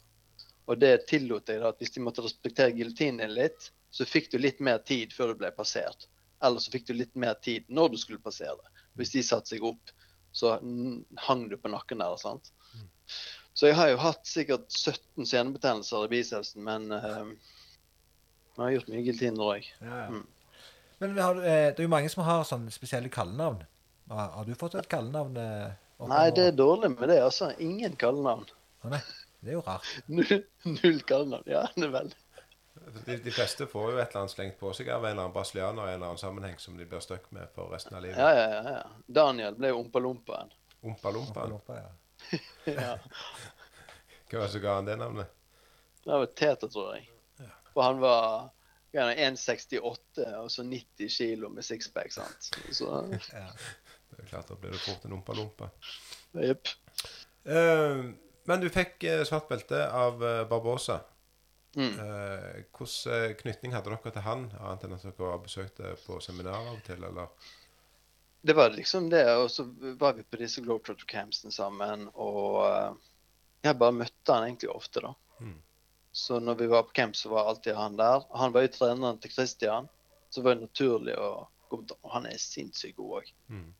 Og 0.70 0.78
det 0.78 1.06
tillot 1.10 1.50
jeg 1.50 1.60
da, 1.62 1.72
at 1.72 1.82
hvis 1.82 1.94
de 1.96 2.04
måtte 2.04 2.24
respektere 2.24 2.74
giljotinen 2.76 3.34
litt, 3.34 3.72
så 3.92 4.06
fikk 4.08 4.30
du 4.32 4.38
litt 4.40 4.60
mer 4.64 4.78
tid 4.88 5.12
før 5.12 5.32
du 5.32 5.42
ble 5.42 5.50
passert. 5.52 6.06
Eller 6.42 6.62
så 6.62 6.72
fikk 6.72 6.86
du 6.88 6.94
litt 6.96 7.14
mer 7.18 7.34
tid 7.44 7.66
når 7.68 7.92
du 7.92 7.98
skulle 8.00 8.22
passere. 8.22 8.72
Hvis 8.98 9.12
de 9.14 9.24
satte 9.26 9.54
seg 9.54 9.64
opp, 9.66 9.92
så 10.32 10.56
hang 11.26 11.48
du 11.50 11.56
på 11.60 11.70
nakken 11.72 12.00
der. 12.00 12.16
sant? 12.20 12.52
Så 13.52 13.68
jeg 13.68 13.76
har 13.76 13.90
jo 13.92 13.98
hatt 14.00 14.24
sikkert 14.26 14.70
17 14.72 15.26
senebetennelser 15.28 16.06
i 16.06 16.12
bicepsen, 16.14 16.64
men 16.64 16.88
uh, 16.94 17.28
jeg 18.56 18.62
har 18.62 18.72
gjort 18.78 18.92
mye 18.94 19.04
giltiner 19.04 19.50
òg. 19.56 19.68
ja, 19.82 19.98
ja. 20.06 20.06
Mm. 20.14 20.24
Men 21.02 21.14
vi 21.16 21.22
har, 21.24 21.38
eh, 21.42 21.68
det 21.74 21.82
er 21.82 21.86
jo 21.88 21.90
mange 21.92 22.10
som 22.12 22.22
har 22.26 22.44
sånne 22.46 22.70
spesielle 22.74 23.10
kallenavn. 23.12 23.62
Har, 24.12 24.28
har 24.36 24.46
du 24.46 24.54
fått 24.58 24.76
et 24.78 24.88
kallenavn? 24.90 25.36
eh, 25.36 25.72
Nei, 26.10 26.24
det 26.34 26.48
er 26.50 26.56
dårlig 26.58 26.92
med 26.96 27.08
det. 27.10 27.20
altså. 27.22 27.52
Ingen 27.62 27.94
kallenavn. 27.98 28.46
Å, 28.82 28.90
nei, 28.92 29.00
det 29.42 29.52
er 29.52 29.56
jo 29.58 29.62
rart. 29.66 29.88
Null, 30.14 30.42
null 30.66 31.00
kallenavn. 31.08 31.48
Ja, 31.50 31.64
det 31.76 31.88
er 31.88 31.94
veldig. 31.96 32.18
De, 33.06 33.16
de 33.22 33.30
fleste 33.34 33.66
får 33.70 33.90
jo 33.92 33.98
et 34.00 34.08
eller 34.10 34.22
annet 34.24 34.32
slengt 34.32 34.56
på 34.58 34.70
seg 34.74 34.88
av 34.90 35.04
en 35.04 35.10
eller 35.12 35.26
annen 35.26 35.34
brasilianer 35.34 35.84
i 35.84 35.92
en 35.92 35.98
eller 35.98 36.08
annen 36.12 36.22
sammenheng 36.22 36.56
som 36.58 36.78
de 36.78 36.86
blir 36.88 37.02
stuck 37.04 37.26
med 37.34 37.50
for 37.54 37.70
resten 37.74 37.98
av 37.98 38.02
livet. 38.06 38.18
Ja, 38.18 38.30
ja, 38.34 38.46
ja, 38.56 38.78
ja. 38.78 39.04
Daniel 39.20 39.54
ble 39.58 39.70
jo 39.74 39.82
Ompa-Lompaen. 39.84 40.50
Ompa 40.82 41.12
Lompa. 41.14 41.44
Lompa, 41.50 41.76
ja. 41.78 41.90
Ja. 42.72 42.96
Hva 44.30 44.40
var 44.40 44.46
det 44.48 44.52
som 44.56 44.64
ga 44.64 44.74
han 44.78 44.88
det 44.88 44.96
navnet? 45.02 45.30
Det 46.02 46.10
var 46.22 46.26
Tete, 46.38 46.70
tror 46.72 46.94
jeg. 46.96 47.08
For 47.74 47.86
han 47.86 48.00
var 48.02 48.48
gjerne 48.92 49.14
1,68 49.30 50.26
og 50.38 50.50
så 50.52 50.64
90 50.66 51.08
kilo 51.12 51.48
med 51.52 51.64
sixpack. 51.66 52.12
sant? 52.12 52.50
Så 52.70 52.90
ja. 53.32 53.46
Det 54.12 54.20
er 54.20 54.28
klart, 54.28 54.48
Da 54.48 54.58
blir 54.60 54.74
det 54.74 54.82
fort 54.84 55.04
en 55.08 55.16
Ompa 55.16 55.36
Lompa. 55.36 55.70
jepp. 56.36 56.68
Uh, 57.48 58.12
men 58.44 58.60
du 58.60 58.68
fikk 58.70 59.04
eh, 59.06 59.24
svart 59.24 59.48
belte 59.48 59.84
av 59.94 60.22
eh, 60.26 60.44
Barbosa. 60.50 61.00
Mm. 61.76 61.98
Eh, 61.98 62.56
eh, 62.58 63.34
knytning 63.38 63.72
hadde 63.72 63.92
dere 63.92 64.12
til 64.12 64.24
han, 64.26 64.48
annet 64.58 64.86
enn 64.86 64.96
at 64.96 65.04
dere 65.06 65.30
har 65.30 65.42
besøkt 65.44 65.80
på 66.06 66.18
seminar 66.20 66.58
av 66.58 66.72
og 66.74 66.82
til? 66.86 67.04
eller? 67.06 67.52
Det 68.42 68.56
var 68.58 68.74
liksom 68.74 69.08
det. 69.12 69.24
Og 69.38 69.50
så 69.50 69.66
var 70.00 70.18
vi 70.18 70.26
på 70.26 70.40
disse 70.40 70.64
Globetrotter 70.64 71.06
campsene 71.08 71.54
sammen. 71.54 72.08
Og 72.14 72.64
eh, 72.66 72.96
jeg 73.62 73.78
bare 73.78 73.98
møtte 74.00 74.34
han 74.34 74.48
egentlig 74.48 74.72
ofte, 74.74 75.04
da. 75.04 75.14
Mm. 75.38 75.60
Så 76.12 76.40
når 76.40 76.54
vi 76.60 76.68
var 76.72 76.86
på 76.88 76.96
camp, 76.96 77.16
så 77.16 77.32
var 77.32 77.48
alltid 77.48 77.74
han 77.74 77.96
der. 77.96 78.24
Han 78.36 78.52
var 78.52 78.66
jo 78.66 78.72
treneren 78.74 79.20
til 79.20 79.32
Christian, 79.32 79.88
så 80.30 80.42
var 80.44 80.56
det 80.56 80.68
naturlig 80.68 81.14
å 81.16 81.30
gå 81.72 81.78
på 81.88 82.12
han 82.12 82.28
er 82.28 82.40
sinnssykt 82.40 82.98
god 82.98 83.22
òg. 83.22 83.30
Mm. 83.48 83.70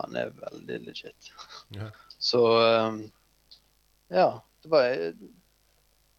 Han 0.00 0.16
er 0.16 0.32
veldig 0.36 0.78
legit. 0.86 1.32
Ja. 1.76 1.90
Så 2.18 2.40
um, 2.88 3.04
ja. 4.08 4.40
Det 4.60 4.68
var 4.68 4.88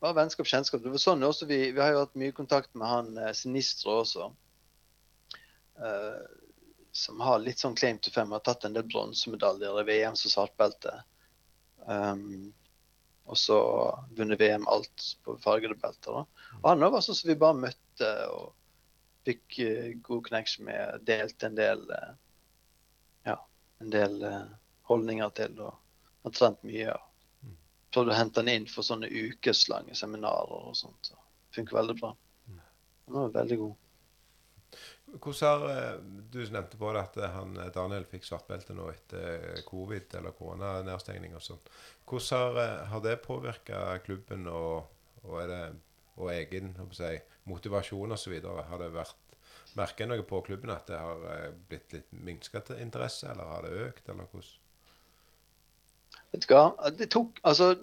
var 0.01 0.13
vennskap, 0.13 0.47
kjennskap. 0.47 0.81
Det 0.81 0.89
var 0.89 1.01
sånn 1.01 1.23
også 1.23 1.45
vi, 1.45 1.59
vi 1.75 1.81
har 1.81 1.91
jo 1.93 2.05
hatt 2.05 2.15
mye 2.17 2.33
kontakt 2.33 2.71
med 2.73 2.89
han 2.89 3.11
eh, 3.21 3.33
Sinistro 3.37 3.99
også. 4.01 4.31
Uh, 5.77 6.23
som 6.91 7.21
har 7.21 7.37
litt 7.39 7.61
sånn 7.61 7.77
claim 7.77 7.99
to 8.01 8.13
fame. 8.13 8.33
Har 8.33 8.41
tatt 8.45 8.65
en 8.65 8.73
del 8.73 8.87
bronsemedaljer 8.89 9.77
i 9.81 9.85
VM 9.91 10.17
som 10.17 10.33
svartbelte. 10.33 10.95
Um, 11.85 12.49
og 13.31 13.39
så 13.39 13.59
vunnet 14.17 14.39
VM 14.41 14.67
alt 14.67 15.05
på 15.23 15.37
fargede 15.39 15.77
belter. 15.79 16.21
da. 16.21 16.49
Og 16.61 16.67
han 16.69 16.83
var 16.91 17.03
sånn 17.05 17.17
som 17.17 17.31
vi 17.31 17.37
bare 17.39 17.59
møtte 17.61 18.09
og 18.31 18.49
fikk 19.27 19.59
eh, 19.63 19.93
god 20.03 20.25
connection 20.27 20.67
med. 20.67 21.05
Delte 21.07 21.47
en 21.47 21.55
del 21.55 21.85
eh, 21.95 22.11
ja, 23.29 23.37
en 23.79 23.93
del 23.93 24.19
eh, 24.27 24.43
holdninger 24.91 25.31
til. 25.37 25.59
og 25.63 25.77
har 26.25 26.35
trent 26.35 26.63
mye. 26.67 26.91
og 26.91 27.55
Prøvde 27.91 28.13
å 28.13 28.17
hente 28.19 28.43
han 28.43 28.51
inn 28.51 28.67
for 28.71 28.87
sånne 28.87 29.09
ukeslange 29.09 29.95
seminarer 29.97 30.69
og 30.71 30.75
sånt. 30.79 31.11
så 31.11 31.17
Funker 31.55 31.81
veldig 31.81 31.97
bra. 31.99 32.13
Han 33.07 33.17
var 33.17 33.33
veldig 33.41 33.57
god. 33.59 33.79
Hvordan 35.19 35.61
har, 35.61 35.93
eh, 35.93 35.99
Du 36.31 36.39
nevnte 36.49 36.77
på 36.77 36.93
det 36.93 37.01
at 37.01 37.17
eh, 37.17 37.29
han, 37.29 37.57
eh, 37.57 37.71
Daniel 37.71 38.05
fikk 38.07 38.23
svart 38.23 38.47
belte 38.47 38.73
nå 38.73 38.87
etter 38.91 39.63
covid 39.67 40.15
eller 40.15 40.35
koronanedstengning 40.37 41.35
og 41.35 41.43
sånn. 41.43 41.59
Hvordan 42.07 42.55
har, 42.55 42.85
har 42.93 43.03
det 43.03 43.17
påvirka 43.25 43.81
klubben 44.05 44.47
og, 44.47 44.87
og, 45.23 45.41
det, 45.49 45.61
og 46.15 46.31
egen 46.31 46.73
si, 46.95 47.11
motivasjon 47.49 48.15
osv.? 48.15 48.37
Har 48.69 48.79
det 48.79 48.91
vært 48.95 49.17
merka 49.75 50.07
noe 50.07 50.23
på 50.27 50.41
klubben 50.47 50.71
at 50.71 50.87
det 50.87 50.99
har 50.99 51.55
blitt 51.67 51.93
litt 51.95 52.11
minska 52.11 52.63
interesse, 52.79 53.27
eller 53.31 53.51
har 53.51 53.67
det 53.67 53.87
økt, 53.87 54.07
eller 54.09 54.27
hvordan? 54.31 54.57
Vet 56.31 56.47
du 56.47 56.53
hva? 56.53 56.91
Det 56.95 57.07
tok 57.11 57.39
Altså, 57.47 57.73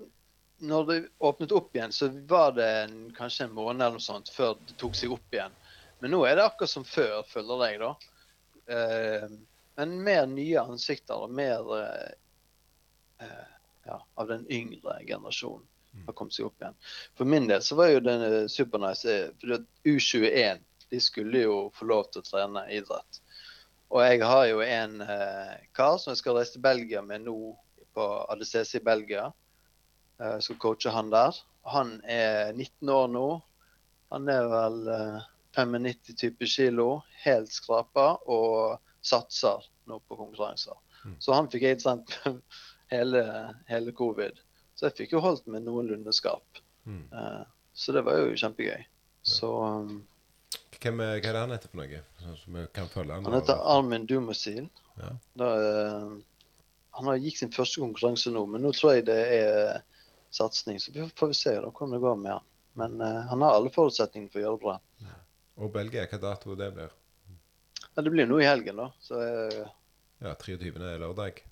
når 0.59 0.85
det 0.89 0.99
åpnet 1.19 1.53
opp 1.53 1.77
igjen, 1.77 1.93
så 1.93 2.09
var 2.29 2.53
det 2.57 2.69
en, 2.83 2.97
kanskje 3.17 3.47
en 3.47 3.57
måned 3.57 3.85
eller 3.85 4.01
noe 4.01 4.05
sånt 4.05 4.31
før 4.33 4.57
det 4.67 4.77
tok 4.81 4.97
seg 4.97 5.13
opp 5.15 5.35
igjen. 5.37 5.55
Men 5.99 6.15
nå 6.15 6.23
er 6.27 6.39
det 6.39 6.47
akkurat 6.47 6.71
som 6.71 6.87
før, 6.87 7.23
føler 7.27 7.65
jeg, 7.67 7.81
da. 7.83 7.93
Eh, 8.75 9.27
men 9.79 9.97
mer 10.05 10.27
nye 10.31 10.63
ansikter 10.63 11.25
og 11.25 11.35
mer 11.35 11.73
eh, 11.79 12.13
eh, 13.25 13.51
ja, 13.89 13.99
av 14.15 14.31
den 14.31 14.47
yngre 14.53 14.99
generasjonen 15.07 15.67
har 16.07 16.15
kommet 16.15 16.37
seg 16.37 16.49
opp 16.49 16.63
igjen. 16.63 16.77
For 17.19 17.29
min 17.29 17.49
del 17.51 17.63
så 17.65 17.79
var 17.79 17.93
jo 17.93 18.03
den 18.05 18.49
supernice 18.53 19.15
eh, 19.15 19.31
for 19.41 19.59
at 19.59 19.67
U21 19.89 20.65
de 20.89 21.01
skulle 21.05 21.43
jo 21.45 21.57
få 21.77 21.89
lov 21.89 22.07
til 22.13 22.23
å 22.23 22.29
trene 22.29 22.65
idrett. 22.73 23.21
Og 23.89 24.03
jeg 24.05 24.21
har 24.25 24.45
jo 24.51 24.61
en 24.65 25.01
eh, 25.05 25.55
kar 25.77 25.97
som 26.01 26.13
jeg 26.13 26.21
skal 26.21 26.39
reise 26.39 26.57
til 26.57 26.65
Belgia 26.65 27.03
med 27.05 27.25
nå 27.25 27.37
på 27.97 28.09
ADCC 28.33 28.79
i 28.81 28.85
Belgia. 28.85 29.29
Eh, 30.21 30.35
jeg 30.37 30.47
skal 30.49 30.61
coache 30.65 30.93
han 30.93 31.13
der. 31.13 31.37
Han 31.73 31.99
er 32.05 32.53
19 32.53 32.93
år 32.93 33.09
nå. 33.13 33.27
Han 34.13 34.29
er 34.33 34.49
vel 34.53 34.79
eh, 34.93 35.29
95 35.67 36.15
type 36.19 36.47
kilo, 36.47 37.03
helt 37.25 37.53
skrapa 37.53 38.13
og 38.31 38.79
satser 39.05 39.65
nå 39.89 39.99
på 40.07 40.19
konkurranser. 40.19 40.77
Mm. 41.05 41.17
Så 41.23 41.35
han 41.35 41.51
fikk 41.51 41.67
aids 41.71 41.87
hele, 42.93 43.25
hele 43.69 43.95
covid. 43.97 44.39
Så 44.79 44.89
jeg 44.89 44.99
fikk 45.03 45.17
jo 45.17 45.25
holdt 45.25 45.49
meg 45.51 45.65
noenlunde 45.67 46.13
skarp. 46.15 46.63
Mm. 46.87 47.05
Uh, 47.13 47.43
så 47.75 47.95
det 47.95 48.05
var 48.07 48.21
jo 48.21 48.37
kjempegøy. 48.39 48.87
Så 49.27 49.51
um, 49.65 50.01
Hvem 50.79 51.01
hva 51.03 51.17
er 51.17 51.23
det 51.25 51.41
han 51.43 51.53
heter 51.53 51.71
for 51.73 51.81
noe? 51.81 52.01
Sånn 52.23 52.37
som 52.39 52.59
vi 52.59 52.65
kan 52.75 52.91
han. 52.95 53.25
han 53.27 53.35
heter 53.35 53.63
Armin 53.75 54.07
Dumosil. 54.07 54.69
Ja. 54.99 55.09
Da, 55.39 55.49
eh, 55.59 56.13
han 56.95 57.11
har 57.11 57.19
gikk 57.19 57.41
sin 57.41 57.51
første 57.55 57.83
konkurranse 57.83 58.31
nå, 58.31 58.45
men 58.47 58.63
nå 58.63 58.71
tror 58.77 58.95
jeg 58.95 59.09
det 59.09 59.19
er 59.41 59.81
satsing. 60.35 60.79
Så 60.79 60.95
vi 60.95 61.03
får- 61.19 61.33
vi 61.33 61.35
se 61.35 61.57
da 61.57 61.67
hvordan 61.67 61.97
det 61.97 62.01
går 62.05 62.17
med 62.23 62.33
han. 62.37 62.47
Men 62.79 63.01
uh, 63.03 63.27
han 63.27 63.43
har 63.43 63.57
alle 63.59 63.75
forutsetninger 63.75 64.31
for 64.31 64.39
å 64.39 64.45
gjøre 64.45 64.59
det 64.61 64.67
bra. 64.69 64.77
Og 65.59 65.73
Belgia, 65.75 66.07
hva 66.07 66.19
dato 66.23 66.55
det 66.59 66.71
blir? 66.77 66.93
Ja, 67.97 68.03
det 68.03 68.11
blir 68.15 68.27
nå 68.31 68.39
i 68.41 68.47
helgen, 68.47 68.77
da. 68.79 68.91
Så 69.03 69.19
eh, 69.23 69.67
Ja, 70.23 70.35
23. 70.35 70.71
er 70.77 70.99
lørdag. 71.03 71.43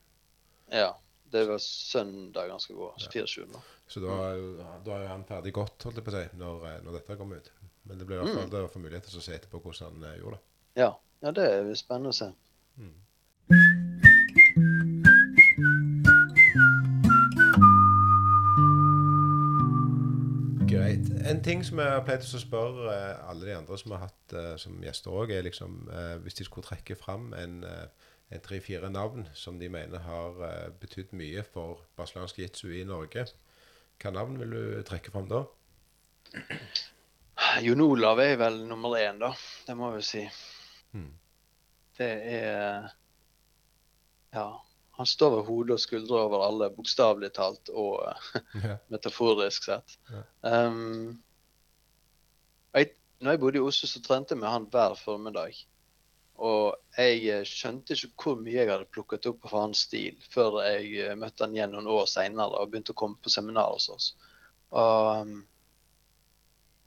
ja. 0.71 0.93
Det 1.27 1.41
var 1.49 1.59
søndag 1.59 2.53
han 2.53 2.61
skal 2.63 2.77
gå. 2.79 2.87
Ja. 3.03 3.09
24. 3.11 3.47
da. 3.51 3.61
Så 3.91 3.99
da, 4.01 4.13
da 4.87 4.99
er 5.03 5.09
han 5.11 5.25
ferdig 5.27 5.51
godt, 5.57 5.83
holdt 5.83 5.99
jeg 5.99 6.05
på 6.07 6.13
å 6.13 6.21
si, 6.21 6.37
når, 6.39 6.61
eh, 6.71 6.77
når 6.87 6.93
dette 7.01 7.17
kommer 7.19 7.41
ut. 7.43 7.49
Men 7.83 7.99
det 7.99 8.07
blir 8.07 8.21
i 8.21 8.21
hvert 8.23 8.47
fall 8.47 8.79
Mm. 8.79 8.85
mulighet 8.85 9.09
til 9.11 9.19
å 9.19 9.23
se 9.25 9.35
etterpå 9.35 9.59
hvordan 9.65 9.91
han 9.99 10.05
eh, 10.07 10.21
gjorde 10.21 10.39
det. 10.39 10.45
Ja. 10.85 10.93
ja, 11.27 11.33
det 11.35 11.49
er 11.51 11.75
spennende 11.75 12.15
å 12.15 12.19
se. 12.21 12.31
Greit. 12.79 13.76
En 21.37 21.43
ting 21.45 21.61
som 21.65 21.81
jeg 21.83 21.93
har 21.93 22.05
pleid 22.07 22.23
å 22.25 22.39
spørre 22.41 22.93
eh, 22.95 23.25
alle 23.29 23.45
de 23.45 23.53
andre 23.53 23.77
som 23.77 23.93
har 23.93 24.07
hatt 24.07 24.33
eh, 24.33 24.55
som 24.61 24.77
gjester 24.81 25.13
òg, 25.13 25.35
er 25.37 25.45
liksom 25.45 25.83
eh, 25.93 26.15
hvis 26.25 26.39
de 26.39 26.47
skulle 26.47 26.65
trekke 26.65 26.97
fram 26.97 27.33
en, 27.37 27.59
tre-fire 28.43 28.89
navn 28.91 29.29
som 29.39 29.59
de 29.61 29.69
mener 29.71 30.01
har 30.03 30.39
betydd 30.81 31.13
mye 31.15 31.45
for 31.47 31.85
brasiliansk 31.95 32.41
jitsu 32.41 32.73
i 32.75 32.81
Norge, 32.89 33.23
hva 34.03 34.11
navn 34.11 34.41
vil 34.41 34.55
du 34.57 34.81
trekke 34.89 35.13
fram 35.15 35.29
da? 35.31 35.45
Jon 37.67 37.85
Olav 37.85 38.19
er 38.25 38.35
vel 38.41 38.57
nummer 38.67 38.97
én, 38.99 39.21
da. 39.23 39.31
Det 39.69 39.77
må 39.79 39.93
jeg 39.93 40.01
jo 40.01 40.09
si. 40.09 40.25
Hmm. 40.97 41.13
Det 42.01 42.11
er 42.41 42.89
Ja. 44.35 44.49
Han 44.97 45.07
står 45.07 45.35
ved 45.37 45.47
hodet 45.51 45.77
og 45.77 45.81
skuldre 45.85 46.19
over 46.25 46.43
alle, 46.49 46.71
bokstavelig 46.73 47.29
talt 47.37 47.69
og 47.69 48.01
Ja. 48.65 48.79
metaforisk 48.89 49.69
sett. 49.69 49.99
Ja. 50.09 50.25
Um, 50.67 51.19
jeg, 52.77 52.93
når 53.21 53.35
jeg 53.35 53.43
bodde 53.43 53.61
i 53.61 53.65
Oslo, 53.65 53.89
så 53.91 54.03
trente 54.05 54.35
jeg 54.35 54.43
med 54.43 54.53
han 54.53 54.69
hver 54.73 54.97
formiddag. 55.01 55.59
Og 56.37 56.77
jeg 56.99 57.23
eh, 57.33 57.45
skjønte 57.49 57.97
ikke 57.97 58.13
hvor 58.23 58.41
mye 58.43 58.59
jeg 58.59 58.71
hadde 58.71 58.89
plukket 58.93 59.29
opp 59.31 59.47
av 59.49 59.55
hans 59.63 59.87
stil, 59.89 60.19
før 60.33 60.61
jeg 60.67 60.91
eh, 61.05 61.15
møtte 61.19 61.47
han 61.47 61.57
igjen 61.57 61.73
noen 61.73 61.89
år 61.91 62.09
seinere 62.13 62.61
og 62.61 62.73
begynte 62.73 62.93
å 62.93 62.99
komme 63.01 63.17
på 63.23 63.33
seminar 63.33 63.73
hos 63.73 63.89
oss. 63.93 64.11
Og 64.77 65.23
um, 65.23 65.39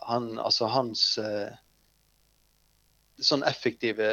han, 0.05 0.29
altså 0.37 0.69
hans 0.69 1.03
eh, 1.21 1.49
sånn 3.19 3.43
effektive, 3.47 4.07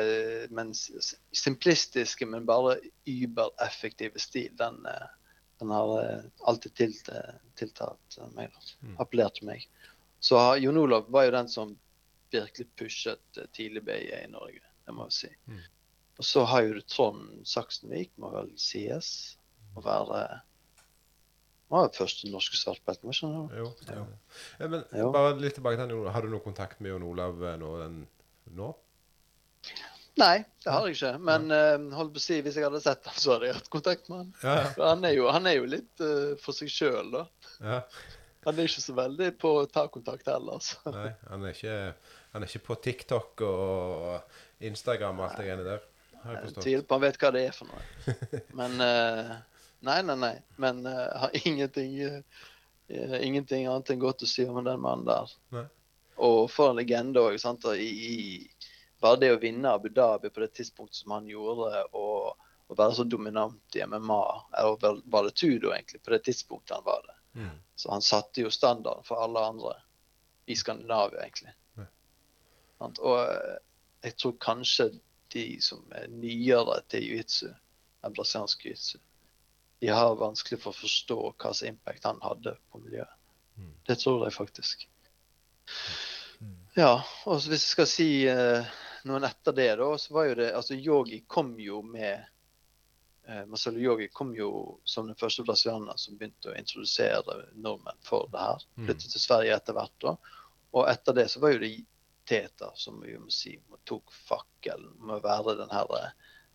men 0.54 0.72
simplistiske, 0.74 2.26
men 2.28 2.46
bare 2.48 2.78
übereffektive 3.08 4.20
stil, 4.22 4.50
den, 4.58 4.80
eh, 4.90 5.08
den 5.60 5.72
har 5.74 5.92
eh, 6.00 6.24
alltid 6.48 6.74
tilt, 6.80 7.08
eh, 7.08 7.36
tiltatt 7.58 8.18
meg. 8.34 8.54
Mm. 8.82 8.96
Appellert 9.02 9.38
til 9.38 9.50
meg. 9.50 9.68
Så 10.20 10.40
Jon 10.62 10.78
Olav 10.80 11.10
var 11.12 11.26
jo 11.28 11.34
den 11.36 11.48
som 11.52 11.76
virkelig 12.32 12.68
pushet 12.78 13.38
eh, 13.40 13.48
tidlig 13.54 13.84
BI 13.86 14.00
i 14.16 14.26
Norge, 14.32 14.62
det 14.86 14.94
må 14.94 15.08
jeg 15.10 15.16
si. 15.20 15.32
Mm. 15.50 15.62
Og 16.16 16.24
så 16.24 16.44
har 16.48 16.64
jo 16.64 16.76
du 16.78 16.84
Trond 16.88 17.46
Saksenvik, 17.48 18.12
må 18.20 18.32
vel 18.32 18.52
sies 18.60 19.10
å 19.76 19.82
være 19.84 20.22
Han 21.66 21.74
var 21.74 21.88
jo 21.88 21.98
første 21.98 22.30
norske 22.30 22.56
svartbelten, 22.56 23.10
var 23.10 23.18
ikke 23.18 23.30
han? 23.34 23.50
Jo. 23.58 23.68
Ja. 23.90 24.06
Ja, 24.62 24.68
men 24.72 24.84
Jo. 24.96 25.10
bare 25.12 25.36
litt 25.42 25.58
tilbake 25.58 25.76
til 25.80 25.90
han, 25.90 26.12
Har 26.14 26.24
du 26.24 26.32
noe 26.32 26.44
kontakt 26.44 26.80
med 26.80 26.94
Jon 26.94 27.04
Olav 27.04 27.42
eh, 27.44 27.58
nå? 27.60 27.72
Den, 27.82 28.00
nå? 28.56 28.72
Nei, 30.16 30.46
det 30.64 30.72
har 30.72 30.86
jeg 30.88 30.96
ikke. 30.96 31.10
Men 31.20 31.50
uh, 31.52 31.96
holdt 31.98 32.14
på 32.14 32.20
å 32.22 32.24
si, 32.24 32.38
hvis 32.40 32.56
jeg 32.56 32.64
hadde 32.64 32.80
sett 32.80 33.04
han, 33.04 33.16
så 33.20 33.34
hadde 33.34 33.50
jeg 33.50 33.56
hatt 33.58 33.66
kontakt 33.68 34.06
med 34.08 34.22
han. 34.22 34.30
Ja, 34.40 34.54
ja. 34.62 34.68
For 34.72 34.88
Han 34.88 35.04
er 35.04 35.12
jo, 35.12 35.26
han 35.28 35.48
er 35.50 35.58
jo 35.58 35.66
litt 35.68 36.00
uh, 36.00 36.30
for 36.40 36.56
seg 36.56 36.72
sjøl, 36.72 37.10
da. 37.12 37.26
ja. 37.60 37.80
Han 38.46 38.60
er 38.62 38.68
ikke 38.70 38.84
så 38.84 38.94
veldig 38.94 39.32
på 39.42 39.50
å 39.60 39.66
ta 39.66 39.86
kontakt 39.90 40.28
heller. 40.30 40.62
Så. 40.62 40.78
Nei, 40.94 41.10
han 41.26 41.44
er, 41.44 41.56
ikke, 41.56 41.76
han 42.32 42.44
er 42.44 42.52
ikke 42.52 42.66
på 42.68 42.78
TikTok 42.86 43.42
og 43.46 44.64
Instagram 44.70 45.18
og 45.20 45.26
alt 45.26 45.40
det 45.40 45.48
greiene 45.48 45.66
der. 45.66 45.84
Har 46.22 46.38
jeg 46.40 46.54
tviler 46.58 46.86
på 46.86 46.96
han 46.96 47.04
vet 47.04 47.18
hva 47.22 47.32
det 47.34 47.42
er 47.48 47.56
for 47.56 47.70
noe. 47.70 48.42
Men 48.58 48.78
uh, 48.82 49.34
Nei, 49.86 50.02
nei, 50.02 50.16
nei. 50.16 50.36
Men 50.56 50.86
uh, 50.86 50.92
har 51.20 51.30
ingenting, 51.46 51.98
uh, 52.04 53.18
ingenting 53.20 53.66
annet 53.66 53.92
enn 53.92 54.02
godt 54.02 54.24
å 54.24 54.30
si 54.30 54.46
om 54.48 54.62
den 54.64 54.80
mannen 54.82 55.06
der. 55.08 55.34
Nei. 55.54 55.66
Og 56.26 56.46
for 56.50 56.72
en 56.72 56.80
legende 56.80 57.22
òg. 57.22 57.36
Bare 59.04 59.20
det 59.20 59.34
å 59.34 59.40
vinne 59.42 59.74
Abu 59.76 59.90
Dhabi 59.92 60.30
på 60.32 60.40
det 60.40 60.54
tidspunktet 60.56 61.02
som 61.02 61.12
han 61.18 61.28
gjorde, 61.28 61.82
og, 61.92 62.46
å 62.66 62.74
være 62.74 62.96
så 62.96 63.04
dominant 63.06 63.76
i 63.76 63.84
MMA, 63.86 64.22
eller 64.58 65.02
var 65.12 65.26
det 65.26 65.36
Tudo 65.36 65.74
egentlig, 65.74 66.00
på 66.02 66.14
det 66.14 66.22
tidspunktet 66.26 66.78
han 66.78 66.86
var 66.86 67.04
det. 67.04 67.15
Mm. 67.36 67.58
Så 67.76 67.90
han 67.92 68.02
satte 68.02 68.40
jo 68.40 68.50
standarden 68.50 69.04
for 69.04 69.20
alle 69.22 69.42
andre 69.44 69.74
i 70.46 70.56
Skandinavia, 70.56 71.20
egentlig. 71.26 71.52
Mm. 71.76 71.88
Og 72.80 73.18
eh, 73.20 73.58
jeg 74.06 74.16
tror 74.16 74.36
kanskje 74.40 74.90
de 75.34 75.46
som 75.62 75.82
er 75.96 76.08
nyere 76.12 76.80
til 76.90 77.04
jiu-jitsu, 77.04 77.50
enn 78.06 78.16
brasiliansk 78.16 78.64
jiu-jitsu, 78.64 79.00
de 79.84 79.92
har 79.92 80.16
vanskelig 80.16 80.60
for 80.62 80.72
å 80.72 80.80
forstå 80.80 81.18
hva 81.28 81.52
slags 81.52 81.66
impact 81.68 82.08
han 82.08 82.22
hadde 82.24 82.54
på 82.72 82.80
miljøet. 82.80 83.12
Mm. 83.56 83.74
Det 83.88 83.98
tror 84.00 84.24
jeg 84.24 84.36
faktisk. 84.36 84.86
Mm. 86.40 86.56
Ja, 86.76 86.94
og 87.26 87.42
hvis 87.42 87.66
jeg 87.66 87.74
skal 87.74 87.90
si 87.90 88.08
eh, 88.30 88.72
noen 89.08 89.26
etter 89.28 89.56
det, 89.56 89.68
da, 89.80 89.90
så 90.00 90.16
var 90.16 90.30
jo 90.30 90.38
det 90.40 90.50
Altså, 90.56 90.76
Yogi 90.76 91.22
kom 91.28 91.54
jo 91.60 91.82
med 91.84 92.24
eh, 93.28 93.44
Marcelo 93.46 93.78
Yogi 93.82 94.08
kom 94.12 94.34
jo 94.36 94.78
som 94.84 95.06
den 95.10 95.18
første 95.18 95.44
brasilianeren 95.46 95.98
som 95.98 96.16
begynte 96.18 96.50
å 96.52 96.56
introdusere 96.58 97.40
nordmenn 97.54 98.00
for 98.06 98.28
det 98.32 98.42
her. 98.42 98.64
Mm. 98.76 98.86
Flyttet 98.88 99.12
til 99.12 99.22
Sverige 99.22 99.56
etter 99.56 99.76
hvert. 99.76 99.94
da. 100.02 100.16
Og 100.76 100.88
etter 100.90 101.16
det 101.16 101.28
så 101.32 101.42
var 101.44 101.54
jo 101.56 101.62
det 101.64 101.74
Teta 102.26 102.72
som 102.74 102.96
vi 103.04 103.12
må 103.22 103.30
si 103.30 103.52
tok 103.86 104.10
fakkelen 104.26 104.96
med 104.98 105.20
å 105.20 105.22
være 105.22 105.52
den 105.60 105.70
her 105.70 105.92
eh, 105.94 106.08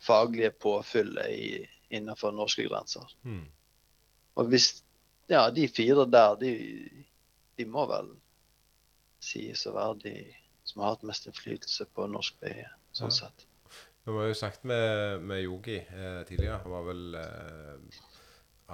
faglige 0.04 0.52
påfyllet 0.60 1.30
i, 1.32 1.62
innenfor 1.96 2.34
norske 2.36 2.66
grenser. 2.68 3.08
Mm. 3.24 3.46
Og 4.36 4.50
hvis 4.52 4.84
Ja, 5.32 5.46
de 5.52 5.64
fire 5.72 6.04
der, 6.12 6.34
de, 6.42 6.50
de 7.56 7.66
må 7.66 7.86
vel 7.88 8.10
sies 9.24 9.62
å 9.70 9.72
være 9.78 9.96
de 10.02 10.16
som 10.68 10.82
har 10.84 10.98
hatt 10.98 11.06
mest 11.08 11.30
innflytelse 11.30 11.86
på 11.96 12.08
norsk 12.12 12.36
BI, 12.42 12.66
sånn 12.92 13.08
Ja. 13.14 13.16
sett. 13.22 13.46
Vi 14.06 14.18
har 14.18 14.30
jo 14.32 14.38
snakket 14.38 14.64
med, 14.66 15.22
med 15.30 15.44
Yogi 15.44 15.78
eh, 15.78 16.22
tidligere. 16.26 16.60
Han 16.64 16.74
var 16.74 16.86
vel 16.88 17.18
eh, 17.20 18.00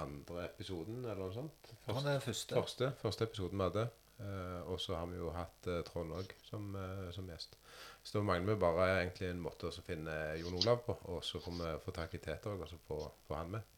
andre 0.00 0.44
episoden, 0.48 1.02
eller 1.04 1.20
noe 1.20 1.34
sånt? 1.34 1.72
Han 1.88 2.04
er 2.04 2.16
den 2.16 2.24
første. 2.24 2.54
Første, 2.54 2.92
første 3.02 3.28
episoden 3.28 3.60
vi 3.60 3.66
hadde. 3.66 3.88
Eh, 4.18 4.70
og 4.72 4.80
så 4.80 4.96
har 4.98 5.06
vi 5.06 5.18
jo 5.20 5.28
hatt 5.30 5.68
eh, 5.70 5.82
Trond 5.86 6.16
òg 6.16 6.32
som, 6.42 6.72
eh, 6.74 7.10
som 7.14 7.28
gjest. 7.30 7.54
Så 8.02 8.18
da 8.18 8.24
mangler 8.26 8.56
vi 8.56 8.62
bare 8.64 8.88
egentlig 8.96 9.28
en 9.30 9.42
måte 9.42 9.68
å 9.68 9.84
finne 9.86 10.14
Jon 10.40 10.56
Olav 10.58 10.80
på. 10.86 10.96
Og 11.12 11.22
så 11.24 11.42
får 11.42 11.58
vi 11.60 11.74
få 11.84 11.94
tak 11.94 12.16
i 12.16 12.22
Teter 12.22 12.56
og 12.56 12.66
så 12.70 12.80
få, 12.88 12.98
få 13.28 13.38
han 13.38 13.52
med. 13.54 13.76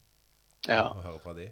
Ja. 0.69 0.87
Og 0.87 1.03
høre 1.05 1.21
fra 1.21 1.35
de. 1.37 1.51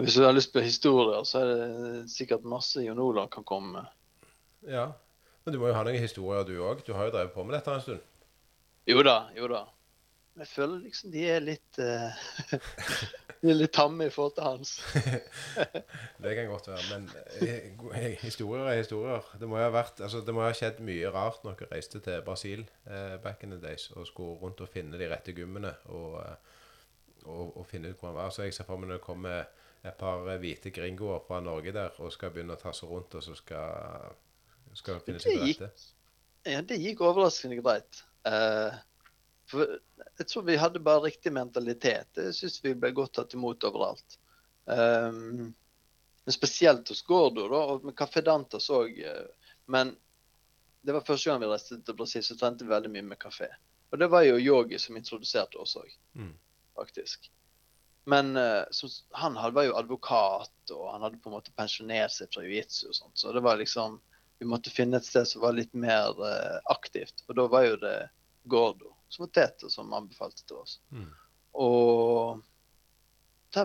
Hvis 0.00 0.16
du 0.16 0.24
har 0.24 0.32
lyst 0.32 0.52
på 0.54 0.62
historier, 0.64 1.24
så 1.28 1.42
er 1.42 1.50
det 1.50 2.10
sikkert 2.12 2.46
masse 2.48 2.80
Jon 2.84 3.00
Olav 3.02 3.28
kan 3.32 3.44
komme 3.44 3.80
med. 3.80 4.30
Ja. 4.70 4.86
Men 5.44 5.56
du 5.56 5.60
må 5.60 5.68
jo 5.68 5.76
ha 5.76 5.82
noen 5.84 6.00
historier, 6.00 6.46
du 6.46 6.54
òg. 6.62 6.84
Du 6.86 6.94
har 6.94 7.08
jo 7.08 7.12
drevet 7.16 7.34
på 7.34 7.44
med 7.44 7.58
dette 7.58 7.74
en 7.74 7.84
stund. 7.84 8.06
Jo 8.88 9.02
da, 9.04 9.18
jo 9.36 9.48
da. 9.50 9.64
Jeg 10.40 10.48
føler 10.48 10.84
liksom 10.86 11.10
de 11.12 11.24
er 11.28 11.42
litt 11.44 11.80
uh, 11.82 12.14
De 13.40 13.48
er 13.48 13.56
litt 13.56 13.72
tamme 13.72 14.04
i 14.04 14.12
forhold 14.12 14.34
til 14.36 14.44
hans. 14.44 14.72
Det 16.22 16.32
kan 16.36 16.48
godt 16.50 16.66
være. 16.68 16.82
Men 16.90 17.06
eh, 17.40 17.70
eh, 17.96 18.16
historier 18.20 18.66
er 18.68 18.82
historier. 18.82 19.30
Det 19.40 19.48
må 19.48 19.56
jo 19.56 19.64
ha 19.64 19.72
vært, 19.72 20.02
altså 20.04 20.20
det 20.26 20.34
må 20.36 20.44
ha 20.44 20.50
skjedd 20.56 20.82
mye 20.84 21.08
rart 21.14 21.46
når 21.46 21.56
dere 21.56 21.70
reiste 21.72 22.02
til 22.04 22.20
Brasil 22.26 22.66
eh, 22.84 23.16
back 23.24 23.46
in 23.46 23.54
the 23.54 23.60
days 23.62 23.88
og 23.94 24.04
skulle 24.10 24.36
rundt 24.42 24.60
og 24.60 24.68
finne 24.68 25.00
de 25.00 25.08
rette 25.08 25.32
gummene 25.36 25.72
og, 25.88 26.18
og, 27.24 27.56
og 27.62 27.64
finne 27.70 27.94
ut 27.94 27.96
hvor 27.96 28.10
han 28.10 28.18
var. 28.18 28.34
Så 28.36 28.44
jeg 28.44 28.58
ser 28.58 28.68
for 28.68 28.76
meg 28.76 28.92
når 28.92 29.00
det 29.00 29.06
kommer 29.08 29.48
et 29.88 29.96
par 29.96 30.28
hvite 30.42 30.74
gringoer 30.76 31.24
fra 31.24 31.40
Norge 31.40 31.72
der 31.72 31.96
og 32.04 32.12
skal 32.12 32.34
begynne 32.34 32.58
å 32.58 32.60
tasse 32.60 32.84
rundt 32.88 33.16
og 33.16 33.24
så 33.24 33.38
skal, 33.40 34.12
skal 34.76 35.00
finne 35.06 35.22
seg 35.24 35.32
Det 35.32 35.40
til 35.40 35.64
rette. 35.64 35.88
Ja, 36.44 36.60
det 36.60 36.76
gikk 36.80 37.00
overraskende 37.08 37.56
greit. 37.62 38.04
Eh, 38.26 38.74
for 39.50 39.78
jeg 40.18 40.26
tror 40.28 40.44
vi 40.46 40.58
hadde 40.60 40.82
bare 40.84 41.06
riktig 41.08 41.32
mentalitet. 41.32 42.10
Jeg 42.16 42.34
syns 42.36 42.60
vi 42.64 42.74
ble 42.78 42.92
godt 42.94 43.16
tatt 43.18 43.34
imot 43.34 43.64
overalt. 43.66 44.18
Um, 44.70 45.48
men 46.24 46.34
spesielt 46.34 46.88
hos 46.92 47.00
Gordo, 47.02 47.48
da, 47.50 47.62
og 47.72 47.88
med 47.88 47.96
Café 47.98 48.22
Dantas 48.22 48.68
òg. 48.70 49.00
men 49.66 49.96
det 50.82 50.92
var 50.92 51.04
første 51.04 51.30
gang 51.30 51.40
vi 51.40 51.48
reiste 51.50 51.80
til 51.82 51.96
Brasil, 51.96 52.22
så 52.24 52.36
trente 52.38 52.64
vi 52.64 52.70
veldig 52.70 52.92
mye 52.92 53.08
med 53.10 53.18
kafé. 53.18 53.48
Og 53.90 53.98
det 53.98 54.08
var 54.12 54.22
jo 54.24 54.38
Yogi 54.38 54.78
som 54.78 54.96
introduserte 54.96 55.58
oss 55.58 55.76
òg, 55.76 55.90
Mm. 56.14 56.34
faktisk. 56.76 57.30
Men 58.06 58.34
så, 58.70 58.88
han 59.12 59.34
var 59.54 59.64
jo 59.64 59.76
advokat, 59.76 60.70
og 60.70 60.92
han 60.92 61.02
hadde 61.02 61.18
på 61.20 61.28
en 61.28 61.36
måte 61.36 61.52
pensjonert 61.56 62.12
seg 62.12 62.32
fra 62.32 62.42
jiu-jitsu 62.42 62.88
og 62.88 62.94
sånt. 62.94 63.18
Så 63.18 63.32
det 63.32 63.42
var 63.42 63.56
liksom 63.56 64.00
Vi 64.40 64.48
måtte 64.48 64.72
finne 64.72 64.96
et 64.96 65.04
sted 65.04 65.28
som 65.28 65.42
var 65.44 65.52
litt 65.56 65.74
mer 65.76 66.16
eh, 66.24 66.60
aktivt. 66.72 67.26
Og 67.28 67.36
da 67.36 67.44
var 67.52 67.66
jo 67.66 67.80
det 67.82 67.96
Gordo, 68.48 68.94
som 69.12 69.26
var 69.26 69.34
Tete, 69.36 69.68
som 69.68 69.92
anbefalte 69.92 70.46
til 70.48 70.62
oss. 70.62 70.78
Mm. 70.96 71.10
Og 71.60 72.40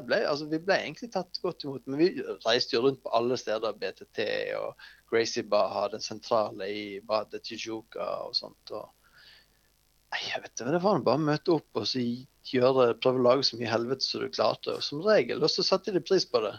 ble, 0.04 0.20
altså, 0.26 0.50
vi 0.52 0.60
ble 0.60 0.76
egentlig 0.82 1.12
tatt 1.14 1.40
godt 1.44 1.64
imot. 1.64 1.86
Men 1.88 2.02
vi 2.02 2.10
reiste 2.44 2.76
jo 2.76 2.84
rundt 2.86 3.02
på 3.06 3.14
alle 3.16 3.38
steder. 3.40 3.78
BTT 3.80 4.28
og 4.60 4.86
Gracie 5.12 5.48
Baha, 5.48 5.88
den 5.94 6.04
sentrale 6.04 6.68
i 6.68 6.86
badet 7.06 7.46
Tijuca 7.46 8.10
og 8.26 8.36
sånt. 8.36 8.76
Og, 8.76 8.90
jeg 10.16 10.42
vet 10.42 10.54
ikke, 10.54 10.72
Det 10.72 10.84
var 10.84 11.04
bare 11.08 11.22
å 11.22 11.28
møte 11.30 11.56
opp 11.56 11.82
og 11.82 11.88
så 11.88 12.04
gjøre, 12.52 12.94
prøve 13.04 13.22
å 13.22 13.28
lage 13.30 13.48
så 13.48 13.60
mye 13.60 13.72
helvete 13.72 14.06
som 14.06 14.24
du 14.24 14.30
klarte. 14.34 14.76
Og 14.76 14.84
som 14.84 15.04
regel 15.06 15.44
og 15.44 15.52
så 15.52 15.66
satte 15.66 15.94
de 15.96 16.04
pris 16.04 16.28
på 16.28 16.42
det. 16.44 16.56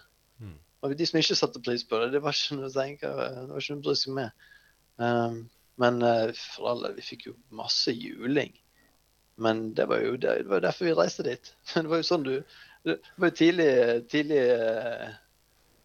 Og 0.87 0.97
de 0.99 1.07
som 1.09 1.19
ikke 1.21 1.39
satte 1.39 1.63
pris 1.65 1.85
på 1.87 1.99
det, 2.01 2.13
det 2.15 2.23
var 2.25 2.37
ikke 2.37 2.59
noe 2.59 2.71
å 2.71 2.75
tenke, 2.75 3.11
det 3.11 3.49
var 3.51 3.63
ikke 3.63 3.77
noe 3.77 3.83
å 3.83 3.87
bry 3.87 3.97
seg 3.99 4.17
med. 4.17 4.47
Um, 4.97 5.43
men 5.83 6.01
eh, 6.03 6.31
for 6.55 6.71
alle, 6.73 6.95
vi 6.97 7.05
fikk 7.05 7.29
jo 7.29 7.35
masse 7.57 7.93
juling. 7.93 8.55
Men 9.37 9.75
det 9.77 9.85
var 9.91 10.01
jo 10.01 10.17
det, 10.17 10.39
det 10.47 10.51
var 10.51 10.65
derfor 10.65 10.89
vi 10.89 10.97
reiste 10.97 11.27
dit. 11.27 11.53
Det 11.75 11.85
var 11.91 12.01
jo 12.01 12.09
sånn 12.09 12.25
du 12.25 12.35
Det 12.87 12.97
var 13.21 13.33
jo 13.33 13.37
tidlig, 13.37 13.71
tidlig 14.09 14.39
eh, 14.55 15.11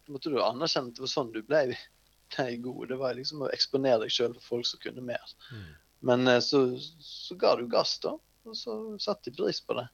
måtte 0.08 0.32
du 0.32 0.38
anerkjenne 0.40 0.92
at 0.92 0.96
det 0.96 1.04
var 1.04 1.12
sånn 1.12 1.32
du 1.34 1.42
ble, 1.44 1.62
ble 2.36 2.46
god. 2.64 2.84
Det 2.92 2.98
var 3.00 3.18
liksom 3.18 3.44
å 3.44 3.52
eksponere 3.52 4.04
deg 4.04 4.14
sjøl 4.14 4.36
for 4.38 4.54
folk 4.54 4.68
som 4.70 4.80
kunne 4.84 5.04
mer. 5.04 5.34
Mm. 5.50 5.66
Men 6.08 6.30
eh, 6.30 6.40
så, 6.44 6.62
så 7.04 7.36
ga 7.40 7.56
du 7.60 7.66
gass, 7.70 7.98
da. 8.04 8.14
Og 8.48 8.56
så 8.58 8.76
satte 9.02 9.30
de 9.30 9.36
pris 9.36 9.60
på 9.62 9.76
det, 9.78 9.84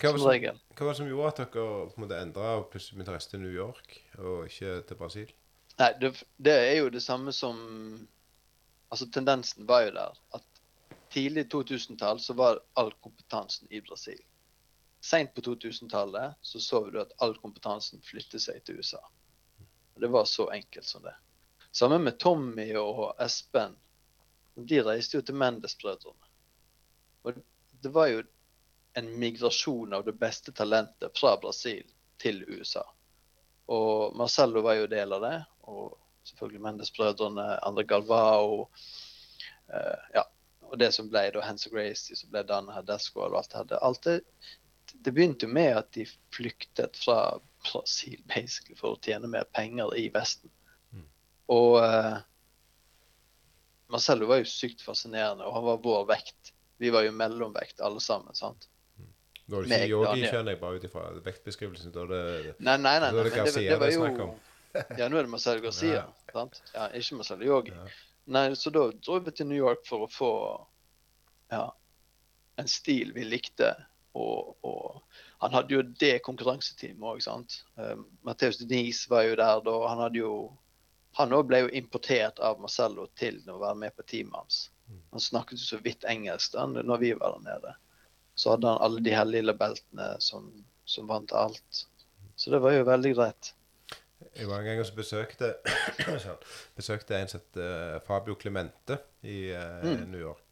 Hva 0.00 0.14
var, 0.14 0.18
som 0.18 0.32
som, 0.32 0.60
hva 0.76 0.86
var 0.86 0.94
det 0.94 0.98
som 0.98 1.08
gjorde 1.10 1.30
at 1.30 1.40
dere 1.40 1.64
på 1.90 1.98
en 1.98 2.04
måte 2.06 2.20
endra 2.24 2.54
og 2.56 2.70
plutselig 2.72 2.96
begynte 2.96 3.12
å 3.12 3.16
reise 3.18 3.32
til 3.32 3.42
New 3.42 3.52
York 3.52 3.98
og 4.18 4.46
ikke 4.48 4.78
til 4.88 4.98
Brasil? 5.00 5.34
Nei, 5.80 5.90
det, 6.00 6.10
det 6.40 6.54
er 6.56 6.74
jo 6.80 6.88
det 6.92 7.02
samme 7.04 7.34
som 7.36 7.60
Altså, 8.90 9.06
tendensen 9.14 9.68
var 9.68 9.84
jo 9.84 9.90
der 9.94 10.16
at 10.34 10.62
tidlig 11.14 11.44
2000-tall 11.52 12.18
så 12.18 12.34
var 12.34 12.58
all 12.74 12.88
kompetansen 13.04 13.68
i 13.70 13.78
Brasil. 13.86 14.18
Seint 15.00 15.30
på 15.34 15.44
2000-tallet 15.46 16.34
så 16.42 16.60
så 16.60 16.80
du 16.90 16.98
at 17.00 17.12
all 17.22 17.36
kompetansen 17.38 18.02
flyttet 18.02 18.42
seg 18.42 18.58
til 18.66 18.80
USA. 18.80 18.98
Det 19.94 20.10
var 20.10 20.26
så 20.26 20.48
enkelt 20.50 20.88
som 20.88 21.06
det. 21.06 21.14
Sammen 21.70 22.02
med 22.02 22.18
Tommy 22.18 22.66
og 22.76 23.14
Espen. 23.22 23.76
De 24.54 24.82
reiste 24.82 25.20
jo 25.20 25.22
til 25.22 25.38
Mendes-brødrene. 25.38 26.30
Og 27.22 27.38
det 27.82 27.94
var 27.94 28.10
jo 28.10 28.24
en 28.94 29.18
migrasjon 29.18 29.92
av 29.92 30.04
det 30.04 30.12
beste 30.12 30.52
talentet 30.52 31.18
fra 31.18 31.36
Brasil 31.40 31.84
til 32.20 32.42
USA. 32.48 32.84
Og 33.70 34.16
Marcello 34.18 34.64
var 34.66 34.80
jo 34.80 34.90
del 34.90 35.12
av 35.14 35.24
det. 35.24 35.36
Og 35.70 35.94
selvfølgelig 36.26 36.62
Mendes-brødrene, 36.64 37.46
Andre 37.66 37.84
Galvao. 37.84 38.68
eh, 39.68 40.14
ja. 40.14 40.24
Og 40.70 40.78
det 40.78 40.92
som 40.94 41.08
ble 41.10 41.30
da 41.34 41.42
Hands 41.42 41.66
of 41.66 41.72
Gracie, 41.72 42.16
som 42.16 42.30
ble 42.30 42.44
Dana 42.46 42.72
Hadesco 42.76 43.24
og 43.24 43.34
alt 43.34 43.50
det 43.50 43.78
her. 43.80 44.20
Det, 44.92 45.12
begynte 45.12 45.46
jo 45.46 45.52
med 45.52 45.76
at 45.76 45.92
de 45.94 46.06
flyktet 46.34 46.96
fra 46.96 47.40
Brasil 47.64 48.22
basically 48.26 48.76
for 48.78 48.94
å 48.94 49.00
tjene 49.02 49.26
mer 49.30 49.48
penger 49.50 49.94
i 49.98 50.08
Vesten. 50.14 50.50
Mm. 50.94 51.06
Og 51.50 51.78
eh, 51.82 52.18
Marcello 53.90 54.30
var 54.30 54.42
jo 54.42 54.50
sykt 54.50 54.82
fascinerende, 54.82 55.46
og 55.46 55.54
han 55.58 55.66
var 55.66 55.82
vår 55.82 56.06
vekt. 56.12 56.54
Vi 56.78 56.90
var 56.94 57.02
jo 57.02 57.12
mellomvekt 57.18 57.82
alle 57.82 58.00
sammen. 58.00 58.34
sant? 58.34 58.68
Da 59.50 59.58
er 59.58 59.66
det 59.66 59.80
ikke 59.82 59.96
yogi, 59.96 60.22
skjønner 60.28 60.54
jeg, 60.54 60.60
bare 60.60 60.78
ut 60.78 60.86
ifra 60.86 61.08
vektbeskrivelsen. 61.24 61.94
Da 61.94 62.04
er 62.04 62.12
det 62.12 62.54
Nei, 62.58 62.76
nei, 62.76 62.94
nei. 63.02 63.10
Da 63.10 63.10
er 63.10 63.26
det 63.26 63.32
det, 63.32 63.36
Garcia 63.38 63.66
det 63.66 63.80
var 63.80 63.90
det 63.90 63.98
er 63.98 64.24
om. 64.28 64.38
Ja, 64.98 65.08
nå 65.10 65.18
er 65.18 65.26
det 65.26 65.32
Marcelo 65.32 65.62
Garcia. 65.64 66.04
Ja. 66.04 66.32
sant? 66.32 66.62
Ja, 66.74 66.86
ikke 66.94 67.18
Marcelo 67.18 67.46
Yogi. 67.46 67.74
Ja. 67.74 67.88
Nei, 68.30 68.44
så 68.54 68.70
da 68.70 68.86
dro 68.94 69.18
vi 69.24 69.34
til 69.34 69.48
New 69.50 69.58
York 69.58 69.82
for 69.88 70.06
å 70.06 70.10
få 70.12 70.32
ja, 71.50 71.64
en 72.60 72.70
stil 72.70 73.10
vi 73.16 73.26
likte. 73.26 73.72
Og, 74.18 74.56
og 74.66 75.02
han 75.42 75.54
hadde 75.54 75.74
jo 75.74 75.82
det 76.02 76.16
konkurranseteamet 76.26 77.06
òg, 77.12 77.22
sant. 77.24 77.60
Um, 77.78 78.06
Matheus 78.26 78.58
Denise 78.60 79.10
var 79.10 79.26
jo 79.26 79.36
der 79.38 79.62
da. 79.66 79.76
Han 79.88 80.02
hadde 80.06 80.22
jo 80.22 80.34
Han 81.18 81.32
òg 81.34 81.48
ble 81.50 81.58
jo 81.64 81.70
importert 81.74 82.38
av 82.38 82.60
Marcello 82.62 83.08
til 83.18 83.40
å 83.50 83.56
være 83.58 83.78
med 83.80 83.94
på 83.98 84.04
teamet 84.06 84.36
hans. 84.36 84.58
Mm. 84.86 85.00
Han 85.16 85.22
snakket 85.24 85.58
jo 85.58 85.64
så 85.64 85.78
vidt 85.82 86.04
engelsk 86.06 86.52
da 86.54 86.68
når 86.70 87.00
vi 87.02 87.10
var 87.18 87.34
der 87.34 87.42
nede. 87.48 87.72
Så 88.40 88.54
hadde 88.54 88.72
han 88.72 88.80
alle 88.80 89.02
de 89.04 89.12
her 89.12 89.26
lille 89.28 89.52
beltene 89.56 90.14
som, 90.24 90.46
som 90.88 91.08
vant 91.10 91.32
alt. 91.36 91.86
Så 92.40 92.52
det 92.54 92.60
var 92.64 92.72
jo 92.72 92.86
veldig 92.88 93.10
greit. 93.18 93.50
Jeg 94.36 94.48
var 94.48 94.60
en 94.62 94.68
gang 94.68 94.80
og 94.80 94.92
besøkte 94.96 95.50
besøkte 96.78 97.18
en 97.18 97.28
som 97.28 97.40
het 97.42 97.58
eh, 97.60 97.96
Fabio 98.06 98.36
Clemente 98.40 98.96
i 99.28 99.50
eh, 99.52 99.82
Mm. 99.84 100.06
New 100.12 100.20
York. 100.20 100.46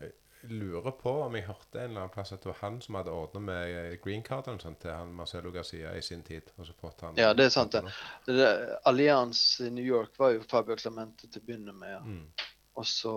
Jeg 0.00 0.50
lurer 0.56 0.94
på 0.96 1.12
om 1.22 1.34
jeg 1.36 1.44
hørte 1.44 1.78
en 1.82 1.90
eller 1.90 2.02
annen 2.04 2.12
plass 2.14 2.32
at 2.32 2.40
det 2.42 2.48
var 2.48 2.58
han 2.62 2.78
som 2.80 2.96
hadde 2.96 3.12
ordna 3.12 3.42
med 3.44 3.72
eh, 3.76 3.96
green 4.04 4.22
card 4.24 4.48
sånn, 4.48 4.76
til 4.80 4.92
han 4.92 5.12
Marcelo 5.16 5.52
Garcia 5.52 5.92
i 5.96 6.02
sin 6.04 6.24
tid. 6.24 6.48
Og 6.58 6.68
så 6.68 6.76
fått 6.80 7.04
han 7.04 7.20
Ja, 7.20 7.32
det 7.36 7.48
er 7.48 7.54
sant, 7.54 7.76
det. 7.76 7.84
Det 8.26 8.36
der, 8.40 8.76
i 8.96 9.70
New 9.70 9.84
York 9.84 10.16
var 10.20 10.36
jo 10.36 10.44
Fabio 10.48 10.76
Clemente 10.80 11.28
til 11.28 11.40
å 11.40 11.46
begynne 11.46 11.76
med. 11.76 11.92
Ja. 11.96 12.00
Mm. 12.04 12.50
Og 12.80 12.86
så, 12.88 13.14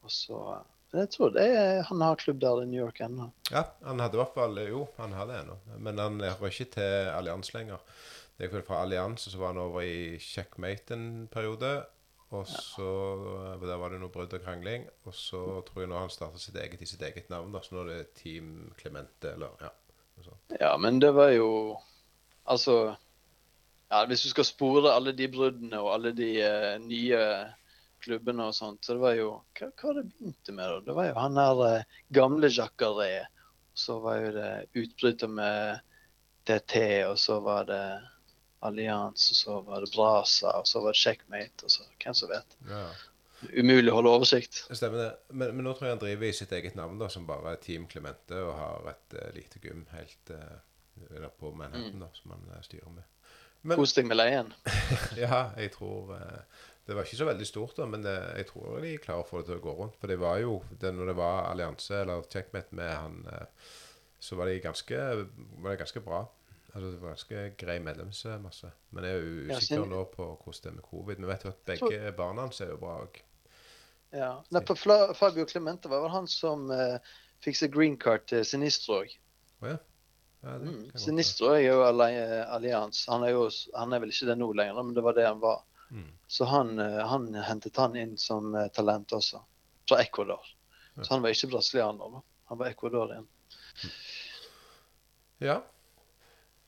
og 0.00 0.12
så 0.12 0.40
Jeg 0.90 1.10
tror 1.14 1.30
det 1.34 1.44
er, 1.46 1.82
han 1.86 2.02
har 2.02 2.18
klubb 2.18 2.40
der 2.42 2.64
i 2.64 2.66
New 2.66 2.80
York 2.82 2.98
ennå. 3.04 3.28
Ja, 3.50 3.62
han 3.86 4.02
hadde 4.02 4.18
i 4.18 4.22
hvert 4.22 4.34
fall 4.34 4.58
Jo, 4.64 4.86
han 4.96 5.12
har 5.14 5.28
det 5.30 5.38
ennå. 5.44 5.58
Men 5.78 6.02
han 6.02 6.18
hører 6.20 6.50
ikke 6.50 6.72
til 6.74 7.10
Allians 7.14 7.52
lenger. 7.54 7.78
Det 8.36 8.48
er 8.48 8.54
vel 8.54 8.64
fra 8.66 8.80
Allianse 8.82 9.30
så 9.30 9.38
var 9.38 9.52
han 9.52 9.62
over 9.62 9.84
i 9.84 10.18
Checkmate 10.18 10.96
en 10.96 11.28
periode. 11.30 11.84
Og 12.30 12.46
så 12.46 12.86
Der 13.60 13.76
var 13.76 13.90
det 13.90 14.00
noe 14.00 14.10
brudd 14.10 14.34
og 14.34 14.42
krangling. 14.42 14.86
Og 15.04 15.14
så 15.14 15.60
tror 15.66 15.82
jeg 15.82 15.90
nå 15.90 15.98
han 15.98 16.10
starta 16.10 16.38
sitt 16.38 16.56
eget 16.56 16.82
i 16.82 16.88
sitt 16.88 17.02
eget 17.02 17.30
navn. 17.30 17.52
da, 17.52 17.60
Så 17.60 17.74
nå 17.74 17.84
er 17.84 17.92
det 17.92 18.14
Team 18.14 18.72
Clemente, 18.78 19.34
eller 19.34 19.54
ja. 19.60 19.70
Ja, 20.60 20.76
men 20.76 21.00
det 21.00 21.14
var 21.14 21.30
jo 21.32 21.78
Altså 22.46 22.94
ja, 23.90 24.04
Hvis 24.06 24.22
du 24.22 24.28
skal 24.28 24.44
spore 24.44 24.92
alle 24.92 25.12
de 25.12 25.28
bruddene 25.28 25.80
og 25.80 25.94
alle 25.94 26.12
de 26.12 26.28
uh, 26.44 26.76
nye 26.84 27.20
klubbene 28.04 28.48
og 28.50 28.56
sånt, 28.56 28.84
så 28.84 28.96
det 28.96 29.02
var 29.04 29.18
jo 29.18 29.28
Hva, 29.58 29.70
hva 29.80 29.94
det 29.98 30.06
begynte 30.08 30.54
med, 30.56 30.64
da? 30.64 30.80
Det 30.86 30.96
var 30.96 31.10
jo 31.10 31.18
han 31.18 31.38
der 31.38 31.62
eh, 31.66 31.98
gamle 32.16 32.50
Jaccaré. 32.50 33.12
Så 33.74 34.00
var 34.02 34.18
jo 34.20 34.32
det 34.34 34.50
utbryter 34.76 35.30
med 35.30 35.84
DT, 36.48 36.80
og 37.06 37.18
så 37.20 37.38
var 37.44 37.68
det 37.68 37.84
Allianz, 38.66 39.30
og 39.30 39.38
så 39.38 39.60
var 39.64 39.84
det 39.84 39.92
Brasa, 39.94 40.56
og 40.58 40.66
så 40.68 40.82
var 40.84 40.92
det 40.92 41.00
Checkmate, 41.00 41.64
og 41.64 41.72
så 41.72 41.86
hvem 42.02 42.16
som 42.16 42.32
vet. 42.32 42.58
Ja, 42.68 42.88
Umulig 43.56 43.88
å 43.88 43.96
holde 43.96 44.10
oversikt. 44.12 44.58
Stemmer 44.68 45.00
det. 45.00 45.12
Men, 45.32 45.54
men 45.56 45.64
nå 45.64 45.72
tror 45.72 45.88
jeg 45.88 45.94
han 45.94 46.02
driver 46.02 46.28
i 46.28 46.34
sitt 46.36 46.50
eget 46.52 46.76
navn, 46.76 46.98
da, 47.00 47.08
som 47.12 47.24
bare 47.28 47.54
er 47.54 47.62
Team 47.62 47.86
Clemente, 47.88 48.36
og 48.36 48.52
har 48.58 48.90
et 48.92 49.16
uh, 49.16 49.28
lite 49.32 49.62
gym 49.64 49.86
helt 49.94 50.34
uh, 50.34 51.30
på 51.40 51.54
Manhattan, 51.56 52.02
da, 52.02 52.10
som 52.18 52.34
han 52.34 52.44
uh, 52.50 52.58
styrer 52.66 52.92
med. 52.92 53.06
Men 53.62 53.80
Kos 53.80 53.92
deg 53.96 54.08
med 54.08 54.20
leien. 54.20 54.52
Ja, 55.20 55.50
jeg 55.60 55.74
tror 55.74 56.14
eh, 56.16 56.60
Det 56.90 56.96
var 56.98 57.06
ikke 57.06 57.20
så 57.20 57.26
veldig 57.28 57.46
stort, 57.46 57.76
da, 57.78 57.84
men 57.86 58.02
det, 58.02 58.16
jeg 58.40 58.48
tror 58.50 58.80
de 58.82 58.96
klarer 58.98 59.22
å 59.22 59.28
få 59.28 59.40
det 59.40 59.46
til 59.52 59.60
å 59.60 59.62
gå 59.62 59.74
rundt. 59.78 59.94
For 60.02 60.10
det 60.10 60.16
var 60.18 60.40
jo 60.42 60.56
det, 60.80 60.90
Når 60.96 61.12
det 61.12 61.16
var 61.20 61.44
allianse 61.52 62.00
eller 62.02 62.24
checkmate 62.32 62.74
med 62.74 62.90
han, 62.90 63.20
eh, 63.30 63.70
så 64.18 64.36
var, 64.36 64.50
det 64.50 64.58
ganske, 64.64 64.98
var 65.62 65.70
det 65.70 65.78
ganske 65.84 66.02
bra. 66.02 66.24
Altså 66.74 66.90
Det 66.90 66.98
var 67.02 67.14
ganske 67.14 67.44
grei 67.58 67.78
medlemsmasse. 67.82 68.72
Men 68.94 69.06
jeg 69.06 69.14
er 69.16 69.22
jo 69.22 69.54
usikker 69.54 69.86
nå 69.90 70.02
på 70.16 70.26
hvordan 70.42 70.60
det 70.66 70.70
er 70.72 70.76
med 70.80 70.88
covid. 70.90 71.22
Vi 71.22 71.30
vet 71.30 71.46
jo 71.46 71.52
at 71.54 71.62
begge 71.70 72.12
barna 72.18 72.44
hans 72.48 72.60
er 72.60 72.74
jo 72.74 72.80
bra 72.82 72.96
òg. 73.04 73.22
Ja. 74.12 74.32
Nei, 74.50 74.62
Fabio 75.14 75.46
Clemente 75.46 75.88
var 75.90 76.02
vel 76.02 76.10
han 76.14 76.26
som 76.30 76.66
eh, 76.74 76.98
fikk 77.44 77.56
seg 77.62 77.72
green 77.74 77.96
card 78.02 78.26
til 78.30 78.42
Sinistro 78.46 79.00
òg. 79.04 79.14
Oh, 79.62 79.68
ja. 79.72 79.78
Ja, 80.42 80.54
Mm. 80.56 80.86
Sinistro 80.96 81.50
er 81.52 81.66
jo 81.66 81.82
alli- 81.84 82.46
allians. 82.48 83.02
Han 83.12 83.22
er, 83.26 83.34
jo, 83.36 83.42
han 83.76 83.92
er 83.92 84.00
vel 84.00 84.08
ikke 84.08 84.26
det 84.30 84.38
nå 84.40 84.46
lenger, 84.56 84.82
men 84.82 84.94
det 84.96 85.02
var 85.04 85.12
det 85.18 85.26
han 85.26 85.40
var. 85.42 85.58
Mm. 85.90 86.10
Så 86.26 86.46
han, 86.50 86.78
eh, 86.78 87.00
han 87.06 87.28
hentet 87.34 87.76
han 87.76 87.96
inn 87.98 88.16
som 88.18 88.54
eh, 88.54 88.68
talent 88.74 89.12
også, 89.16 89.42
fra 89.88 90.00
Ecuador. 90.02 90.46
Ja. 90.94 91.02
Så 91.02 91.14
han 91.14 91.24
var 91.24 91.34
ikke 91.34 91.50
brasilianer. 91.54 92.20
Han 92.50 92.58
var 92.58 92.70
ecuadorian. 92.72 93.28
Ja. 95.38 95.60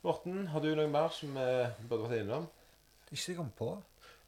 Morten, 0.02 0.46
har 0.48 0.62
du 0.62 0.70
noe 0.78 0.90
mer 0.90 1.10
som 1.14 1.34
vi 1.34 1.48
burde 1.90 2.06
vært 2.06 2.22
innom? 2.22 2.46
Ikke 3.10 3.18
det 3.18 3.34
jeg 3.34 3.38
kom 3.40 3.50
på. 3.58 3.72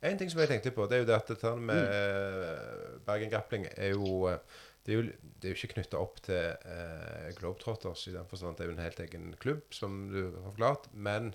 En 0.04 0.18
ting 0.20 0.28
som 0.30 0.42
jeg 0.42 0.50
tenkte 0.50 0.74
på, 0.74 0.84
det 0.90 0.98
er 0.98 1.04
jo 1.04 1.08
det 1.08 1.16
at 1.16 1.30
dette 1.32 1.54
med 1.56 1.80
mm. 1.80 2.98
Bergen 3.06 3.30
Grappling 3.32 3.64
er 3.72 3.94
jo 3.94 4.26
eh, 4.28 4.58
det 4.84 4.92
er 4.92 4.98
jo, 4.98 5.04
det 5.40 5.48
er 5.48 5.54
jo 5.54 5.56
ikke 5.56 5.76
knytta 5.78 6.00
opp 6.02 6.18
til 6.26 6.66
eh, 6.68 7.28
Globetrotters 7.38 8.02
i 8.10 8.12
den 8.12 8.26
forstand 8.28 8.52
at 8.52 8.58
det 8.58 8.66
er 8.66 8.68
jo 8.68 8.74
en 8.74 8.82
helt 8.84 9.00
egen 9.00 9.30
klubb, 9.40 9.62
som 9.72 9.94
du 10.12 10.18
har 10.26 10.42
forklart. 10.50 10.90
Men 10.92 11.30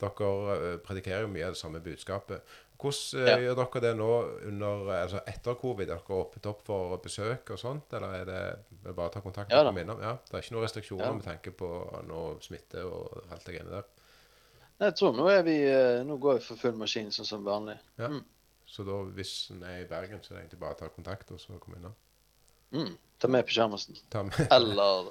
dere 0.00 0.56
eh, 0.72 0.78
predikerer 0.84 1.26
jo 1.26 1.28
mye 1.32 1.46
av 1.48 1.54
det 1.56 1.60
samme 1.60 1.80
budskapet. 1.84 2.42
Hvordan 2.78 3.20
eh, 3.24 3.28
Ja. 3.28 3.36
gjør 3.42 3.56
dere 3.58 3.80
det 3.82 3.92
nå 3.98 4.10
under, 4.48 4.82
eh, 4.94 5.02
altså 5.02 5.20
etter 5.26 5.54
covid? 5.58 5.90
Er 5.90 5.98
dere 5.98 6.18
åpnet 6.22 6.46
opp 6.46 6.62
for 6.66 6.96
besøk 7.02 7.50
og 7.50 7.58
sånt, 7.58 7.92
eller 7.98 8.14
er 8.20 8.24
det 8.28 8.94
bare 8.94 9.08
å 9.08 9.12
ta 9.12 9.20
kontakt 9.24 9.50
Ja? 9.52 9.62
Ja, 9.64 9.72
det 9.72 10.34
er 10.34 10.42
ikke 10.42 10.54
noen 10.56 10.64
restriksjoner 10.66 11.04
Ja. 11.06 11.12
med 11.12 11.24
tanke 11.24 11.50
på 11.50 11.70
noe 12.06 12.38
smitte 12.40 12.84
og 12.86 13.24
alt 13.30 13.44
det 13.44 13.54
greiene 13.56 13.70
der? 13.70 13.84
Jeg 14.80 14.94
tror 14.94 15.12
nå 15.16 15.26
vi 15.42 15.58
Nå 16.06 16.18
går 16.22 16.38
vi 16.38 16.44
for 16.44 16.56
full 16.56 16.76
maskin, 16.78 17.10
sånn 17.10 17.26
som 17.26 17.44
vanlig. 17.44 17.78
Ja. 17.98 18.08
Mm. 18.08 18.24
Så 18.68 18.84
da, 18.84 18.92
hvis 19.16 19.50
en 19.50 19.62
er 19.64 19.80
i 19.82 19.88
Bergen, 19.88 20.20
så 20.22 20.30
er 20.32 20.36
det 20.36 20.42
egentlig 20.44 20.60
bare 20.60 20.74
å 20.76 20.78
ta 20.78 20.88
kontakt 20.88 21.30
og 21.32 21.40
så 21.40 21.58
komme 21.58 21.78
innom? 21.80 21.94
Mm. 22.70 22.96
Ta 23.18 23.26
med 23.28 23.46
pysjamasen. 23.48 23.96
Eller, 24.52 25.08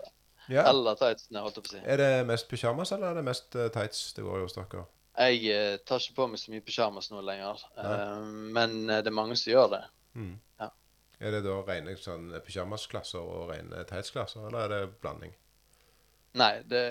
Ja. 0.47 0.63
eller 0.69 0.95
tightsene, 0.99 1.41
holdt 1.43 1.59
jeg 1.59 1.65
på 1.65 1.71
å 1.71 1.75
si. 1.75 1.81
Er 1.83 1.99
det 2.01 2.11
mest 2.29 2.47
pyjamas, 2.51 2.93
eller 2.95 3.11
er 3.11 3.19
det 3.19 3.25
mest 3.27 3.55
eh, 3.55 3.71
tights 3.73 4.13
det 4.15 4.25
går 4.25 4.39
i 4.39 4.45
hos 4.45 4.55
dere? 4.55 4.85
Jeg 5.17 5.41
eh, 5.49 5.77
tar 5.87 6.03
ikke 6.03 6.19
på 6.19 6.27
meg 6.31 6.41
så 6.41 6.53
mye 6.53 6.65
pyjamas 6.65 7.09
nå 7.11 7.23
lenger, 7.25 7.63
eh, 7.81 8.27
men 8.55 8.77
eh, 8.85 9.01
det 9.01 9.11
er 9.11 9.17
mange 9.17 9.37
som 9.39 9.51
gjør 9.51 9.73
det. 9.73 9.83
Mm. 10.19 10.35
Ja. 10.61 10.69
Er 11.17 11.33
det 11.33 11.43
da 11.47 11.57
rene 11.67 11.97
sånn, 11.99 12.29
pyjamasklasser 12.45 13.33
og 13.35 13.51
rene 13.51 13.83
tightsklasser, 13.89 14.47
eller 14.47 14.63
er 14.65 14.73
det 14.75 14.97
blanding? 15.01 15.33
Nei, 16.37 16.53
det, 16.69 16.83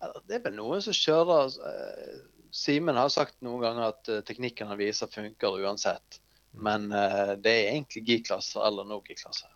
eller, 0.00 0.24
det 0.26 0.38
er 0.38 0.44
vel 0.48 0.56
noen 0.56 0.82
som 0.84 0.96
kjører 0.96 1.56
eh, 1.70 2.20
Simen 2.50 2.96
har 2.98 3.10
sagt 3.14 3.36
noen 3.46 3.62
ganger 3.62 3.92
at 3.92 4.08
eh, 4.10 4.24
teknikken 4.26 4.70
han 4.72 4.80
viser 4.80 5.10
funker 5.12 5.60
uansett. 5.62 6.18
Mm. 6.50 6.62
Men 6.66 6.86
eh, 6.96 7.34
det 7.38 7.52
er 7.52 7.68
egentlig 7.76 8.02
G-klasser 8.08 8.64
eller 8.66 8.88
no 8.88 8.98
G-klasser. 9.06 9.52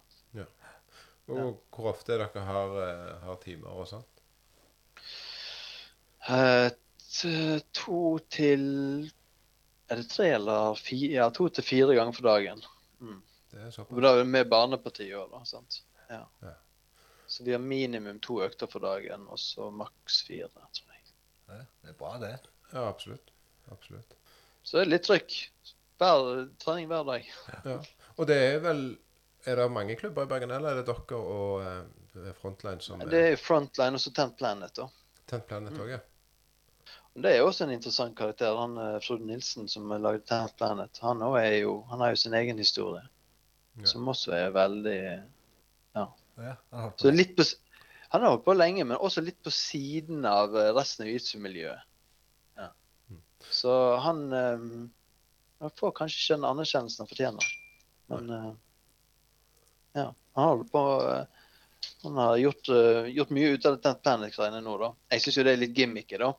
Og 1.28 1.36
Ja. 1.38 1.44
hvor 1.72 1.88
ofte 1.92 2.12
er 2.14 2.18
dere 2.26 2.44
har, 2.44 2.74
eh, 2.84 3.20
har 3.24 3.36
timer 3.42 3.68
og 3.68 3.86
sånt? 3.88 4.06
Uh, 6.28 6.70
to 7.72 8.18
til 8.32 9.10
Er 9.90 9.96
det 10.00 10.08
tre 10.10 10.30
eller 10.34 10.74
fire? 10.80 11.10
Ja, 11.12 11.28
to 11.30 11.48
til 11.48 11.64
fire 11.64 11.94
ganger 11.94 12.12
for 12.16 12.22
dagen. 12.22 12.62
Mm. 13.00 13.22
Det 13.52 13.60
er 13.60 13.70
såpass. 13.70 14.00
da 14.02 14.12
er 14.14 14.22
vi 14.22 14.30
med 14.30 14.48
barnepartiet 14.50 15.12
òg, 15.14 15.30
da. 15.30 15.42
sant? 15.44 15.82
Ja. 16.10 16.22
Ja. 16.42 16.54
Så 17.28 17.44
vi 17.44 17.52
har 17.52 17.58
minimum 17.60 18.18
to 18.20 18.40
økter 18.42 18.66
for 18.70 18.80
dagen, 18.80 19.26
og 19.28 19.38
så 19.38 19.70
maks 19.70 20.22
fire, 20.26 20.48
tror 20.48 20.88
jeg. 20.88 21.02
Ja, 21.48 21.60
det 21.82 21.90
er 21.90 21.98
bra, 22.00 22.18
det. 22.18 22.32
Ja, 22.72 22.88
absolutt. 22.88 23.30
Absolutt. 23.70 24.16
Så 24.62 24.78
det 24.78 24.86
er 24.86 24.90
litt 24.94 25.06
trykk. 25.06 25.36
Hver, 26.00 26.48
trening 26.58 26.88
hver 26.88 27.04
dag. 27.04 27.28
Ja. 27.64 27.78
Og 28.16 28.26
det 28.26 28.36
er 28.36 28.58
vel 28.64 28.82
Er 29.46 29.60
det 29.60 29.68
mange 29.72 29.96
klubber 30.00 30.24
i 30.24 30.30
Bergen, 30.30 30.50
eller 30.54 30.72
er 30.72 30.80
det 30.80 30.88
dere 30.88 31.18
og 31.20 31.62
eh, 31.64 32.32
Frontline 32.40 32.80
som 32.80 33.02
Det 33.10 33.22
er 33.32 33.36
Frontline 33.40 33.98
og 33.98 34.00
så 34.00 34.12
Tent 34.14 34.36
Planet, 34.40 34.72
da. 34.76 34.88
Tent 35.28 35.46
Planet 35.50 35.80
òg, 35.80 35.90
ja? 35.96 36.00
Det 37.14 37.30
er 37.30 37.38
jo 37.38 37.46
også 37.46 37.68
en 37.68 37.74
interessant 37.76 38.16
karakter. 38.18 38.56
Han 38.58 38.78
eh, 38.80 38.96
Frode 39.04 39.26
Nilsen 39.28 39.68
som 39.70 39.92
lagde 39.92 40.24
Tent 40.26 40.56
Planet. 40.58 40.98
Han, 41.04 41.22
også 41.22 41.42
er 41.42 41.58
jo, 41.60 41.76
han 41.90 42.02
har 42.02 42.14
jo 42.14 42.22
sin 42.24 42.34
egen 42.40 42.58
historie, 42.58 43.04
Ja. 43.74 43.88
som 43.90 44.06
også 44.08 44.30
er 44.32 44.52
veldig 44.54 44.98
Ja, 45.96 46.04
han 46.38 46.80
holdt 46.84 46.96
på 46.98 47.02
Så 47.02 47.10
litt 47.10 47.32
på, 47.36 47.42
Han 48.12 48.22
har 48.22 48.30
holdt 48.30 48.44
på 48.44 48.54
lenge, 48.54 48.84
men 48.84 48.96
også 48.96 49.20
litt 49.20 49.40
på 49.42 49.50
siden 49.50 50.24
av 50.30 50.54
eh, 50.56 50.70
resten 50.74 51.04
av 51.04 51.10
jiu-jitsu-miljøet. 51.10 51.82
Ja. 52.56 52.68
Mm. 53.10 53.22
Så 53.50 53.72
han, 53.98 54.20
um, 54.32 54.92
han 55.60 55.74
får 55.80 55.96
kanskje 55.98 56.20
ikke 56.20 56.36
den 56.38 56.46
anerkjennelsen 56.52 57.02
han 57.02 57.10
fortjener. 57.10 57.48
Men 58.12 58.30
eh, 58.30 58.52
ja, 59.94 60.08
han 60.34 60.48
har 60.50 60.64
på 60.72 60.84
eh, 61.08 61.42
Han 62.04 62.16
har 62.20 62.36
gjort, 62.40 62.68
uh, 62.72 63.06
gjort 63.12 63.32
mye 63.36 63.54
ut 63.54 63.66
av 63.68 63.76
Tent 63.84 64.02
Planet-greiene 64.04 64.60
nå, 64.64 64.76
da. 64.80 64.90
Jeg 65.12 65.24
syns 65.24 65.38
jo 65.38 65.44
det 65.46 65.52
er 65.54 65.60
litt 65.60 65.76
gimmicky, 65.76 66.18
da. 66.20 66.30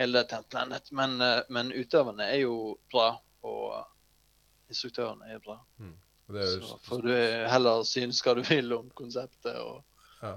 Hele 0.00 0.22
Tent 0.28 0.48
Planet. 0.52 0.88
Men, 0.96 1.18
uh, 1.20 1.40
men 1.52 1.72
utøverne 1.72 2.26
er 2.28 2.42
jo 2.42 2.56
bra, 2.92 3.10
og 3.44 4.72
instruktørene 4.72 5.28
er 5.32 5.40
bra. 5.44 5.58
Mm. 5.80 5.94
det 6.32 6.42
er 6.42 6.52
jo, 6.54 6.66
Så 6.68 6.80
får 6.88 7.04
du 7.06 7.12
heller 7.52 7.84
synes 7.88 8.20
hva 8.24 8.36
du 8.36 8.42
vil 8.48 8.72
om 8.76 8.90
konseptet. 8.96 9.56
og 9.56 9.84
ja. 10.20 10.34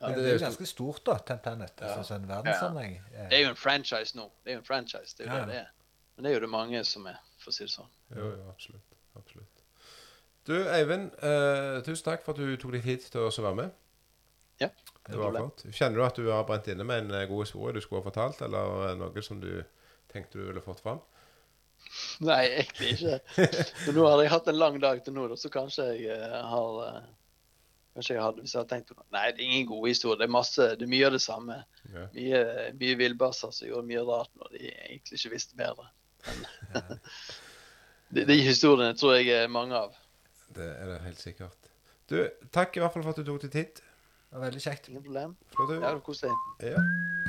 Ja, 0.00 0.08
Men 0.08 0.18
det 0.18 0.28
er 0.28 0.32
jo 0.32 0.44
ganske 0.46 0.66
stort, 0.66 1.02
da, 1.04 1.18
Tent 1.18 1.42
Planet. 1.42 1.72
Ja. 1.80 1.92
Altså, 1.98 2.14
en 2.14 2.28
verdenssammenheng. 2.28 2.94
Eh, 3.12 3.28
Det 3.28 3.36
er 3.36 3.42
jo 3.42 3.50
en 3.52 3.56
franchise 3.56 4.16
nå. 4.16 4.30
Det 4.44 4.52
er 4.52 4.56
jo 4.56 4.62
en 4.62 4.68
franchise, 4.68 5.16
det 5.16 5.26
er 5.26 5.30
jo 5.30 5.36
Ja, 5.36 5.40
det 5.44 5.52
det 5.52 5.58
er. 5.60 5.66
Men 6.16 6.24
det 6.24 6.30
er 6.30 6.34
jo 6.34 6.40
det 6.40 6.50
mange 6.50 6.84
som 6.84 7.06
er, 7.06 7.18
for 7.38 7.52
å 7.52 7.54
si 7.54 7.64
det 7.64 7.72
sånn. 7.74 7.90
Jo, 8.16 8.30
jo, 8.30 8.46
absolutt. 8.48 8.96
absolutt. 9.16 9.49
Du, 10.48 10.54
Eivind, 10.72 11.12
eh, 11.22 11.82
tusen 11.84 12.06
takk 12.06 12.24
for 12.24 12.34
at 12.34 12.40
du 12.40 12.56
tok 12.56 12.72
deg 12.78 12.86
tid 12.86 13.04
til 13.12 13.26
å 13.26 13.30
være 13.30 13.58
med. 13.58 13.76
Ja, 14.60 14.68
Det 15.06 15.16
var 15.16 15.32
flott. 15.32 15.64
Kjenner 15.72 15.96
du 16.00 16.04
at 16.04 16.18
du 16.20 16.26
har 16.28 16.44
brent 16.48 16.68
inne 16.68 16.84
med 16.84 17.04
en 17.04 17.14
eh, 17.16 17.28
god 17.28 17.46
historie 17.46 17.76
du 17.76 17.80
skulle 17.80 18.02
ha 18.02 18.08
fortalt, 18.08 18.42
eller 18.44 18.96
noe 19.00 19.22
som 19.24 19.40
du 19.40 19.62
tenkte 20.12 20.38
du 20.38 20.48
ville 20.48 20.64
fått 20.64 20.82
fram? 20.84 21.00
Nei, 22.24 22.42
egentlig 22.46 22.90
ikke. 22.96 23.20
Men 23.86 23.96
nå 23.96 24.04
har 24.08 24.22
jeg 24.22 24.32
hatt 24.34 24.50
en 24.52 24.60
lang 24.60 24.76
dag 24.82 25.00
til 25.04 25.16
nå, 25.16 25.28
så 25.40 25.50
kanskje 25.52 25.86
jeg 25.94 26.18
eh, 26.18 26.36
har 26.52 26.84
eh, 26.88 27.00
Kanskje 27.90 28.14
jeg 28.14 28.22
hadde, 28.22 28.42
hvis 28.44 28.52
jeg 28.54 28.60
hadde 28.60 28.70
tenkt 28.70 28.92
på 28.94 29.04
Nei, 29.10 29.24
det 29.34 29.42
er 29.42 29.48
ingen 29.48 29.64
gode 29.66 29.90
historier. 29.90 30.20
Det 30.20 30.28
er 30.28 30.30
masse, 30.30 30.66
det 30.78 30.84
er 30.86 30.90
mye 30.92 31.08
av 31.08 31.14
det 31.16 31.22
samme. 31.24 31.56
Ja. 31.90 32.04
Mye, 32.14 32.42
mye 32.78 32.98
villbasser 33.00 33.50
som 33.50 33.66
gjorde 33.66 33.88
mye 33.88 34.04
rart 34.06 34.30
når 34.38 34.52
de 34.54 34.60
egentlig 34.68 35.18
ikke 35.18 35.32
visste 35.32 35.58
bedre. 35.58 35.88
Men, 36.28 36.44
de, 38.14 38.24
de 38.30 38.36
historiene 38.46 38.94
tror 38.94 39.16
jeg 39.18 39.32
er 39.34 39.50
mange 39.50 39.74
av. 39.80 39.98
Det 40.56 40.66
er 40.66 40.90
det 40.90 41.00
helt 41.04 41.20
sikkert. 41.20 41.70
Du, 42.10 42.16
takk 42.50 42.74
i 42.76 42.82
hvert 42.82 42.94
fall 42.94 43.04
for 43.06 43.14
at 43.14 43.20
du 43.20 43.26
tok 43.28 43.44
deg 43.46 43.52
tid. 43.54 43.82
Det 44.30 44.38
var 44.38 44.48
veldig 44.48 44.62
kjekt. 44.62 44.88
Ingen 44.90 45.04
problem. 45.06 45.36
Flott. 45.54 45.74
Ja, 45.76 45.80
det 45.84 45.94
var 45.98 46.02
koselig. 46.06 46.34
Ja. 46.62 47.19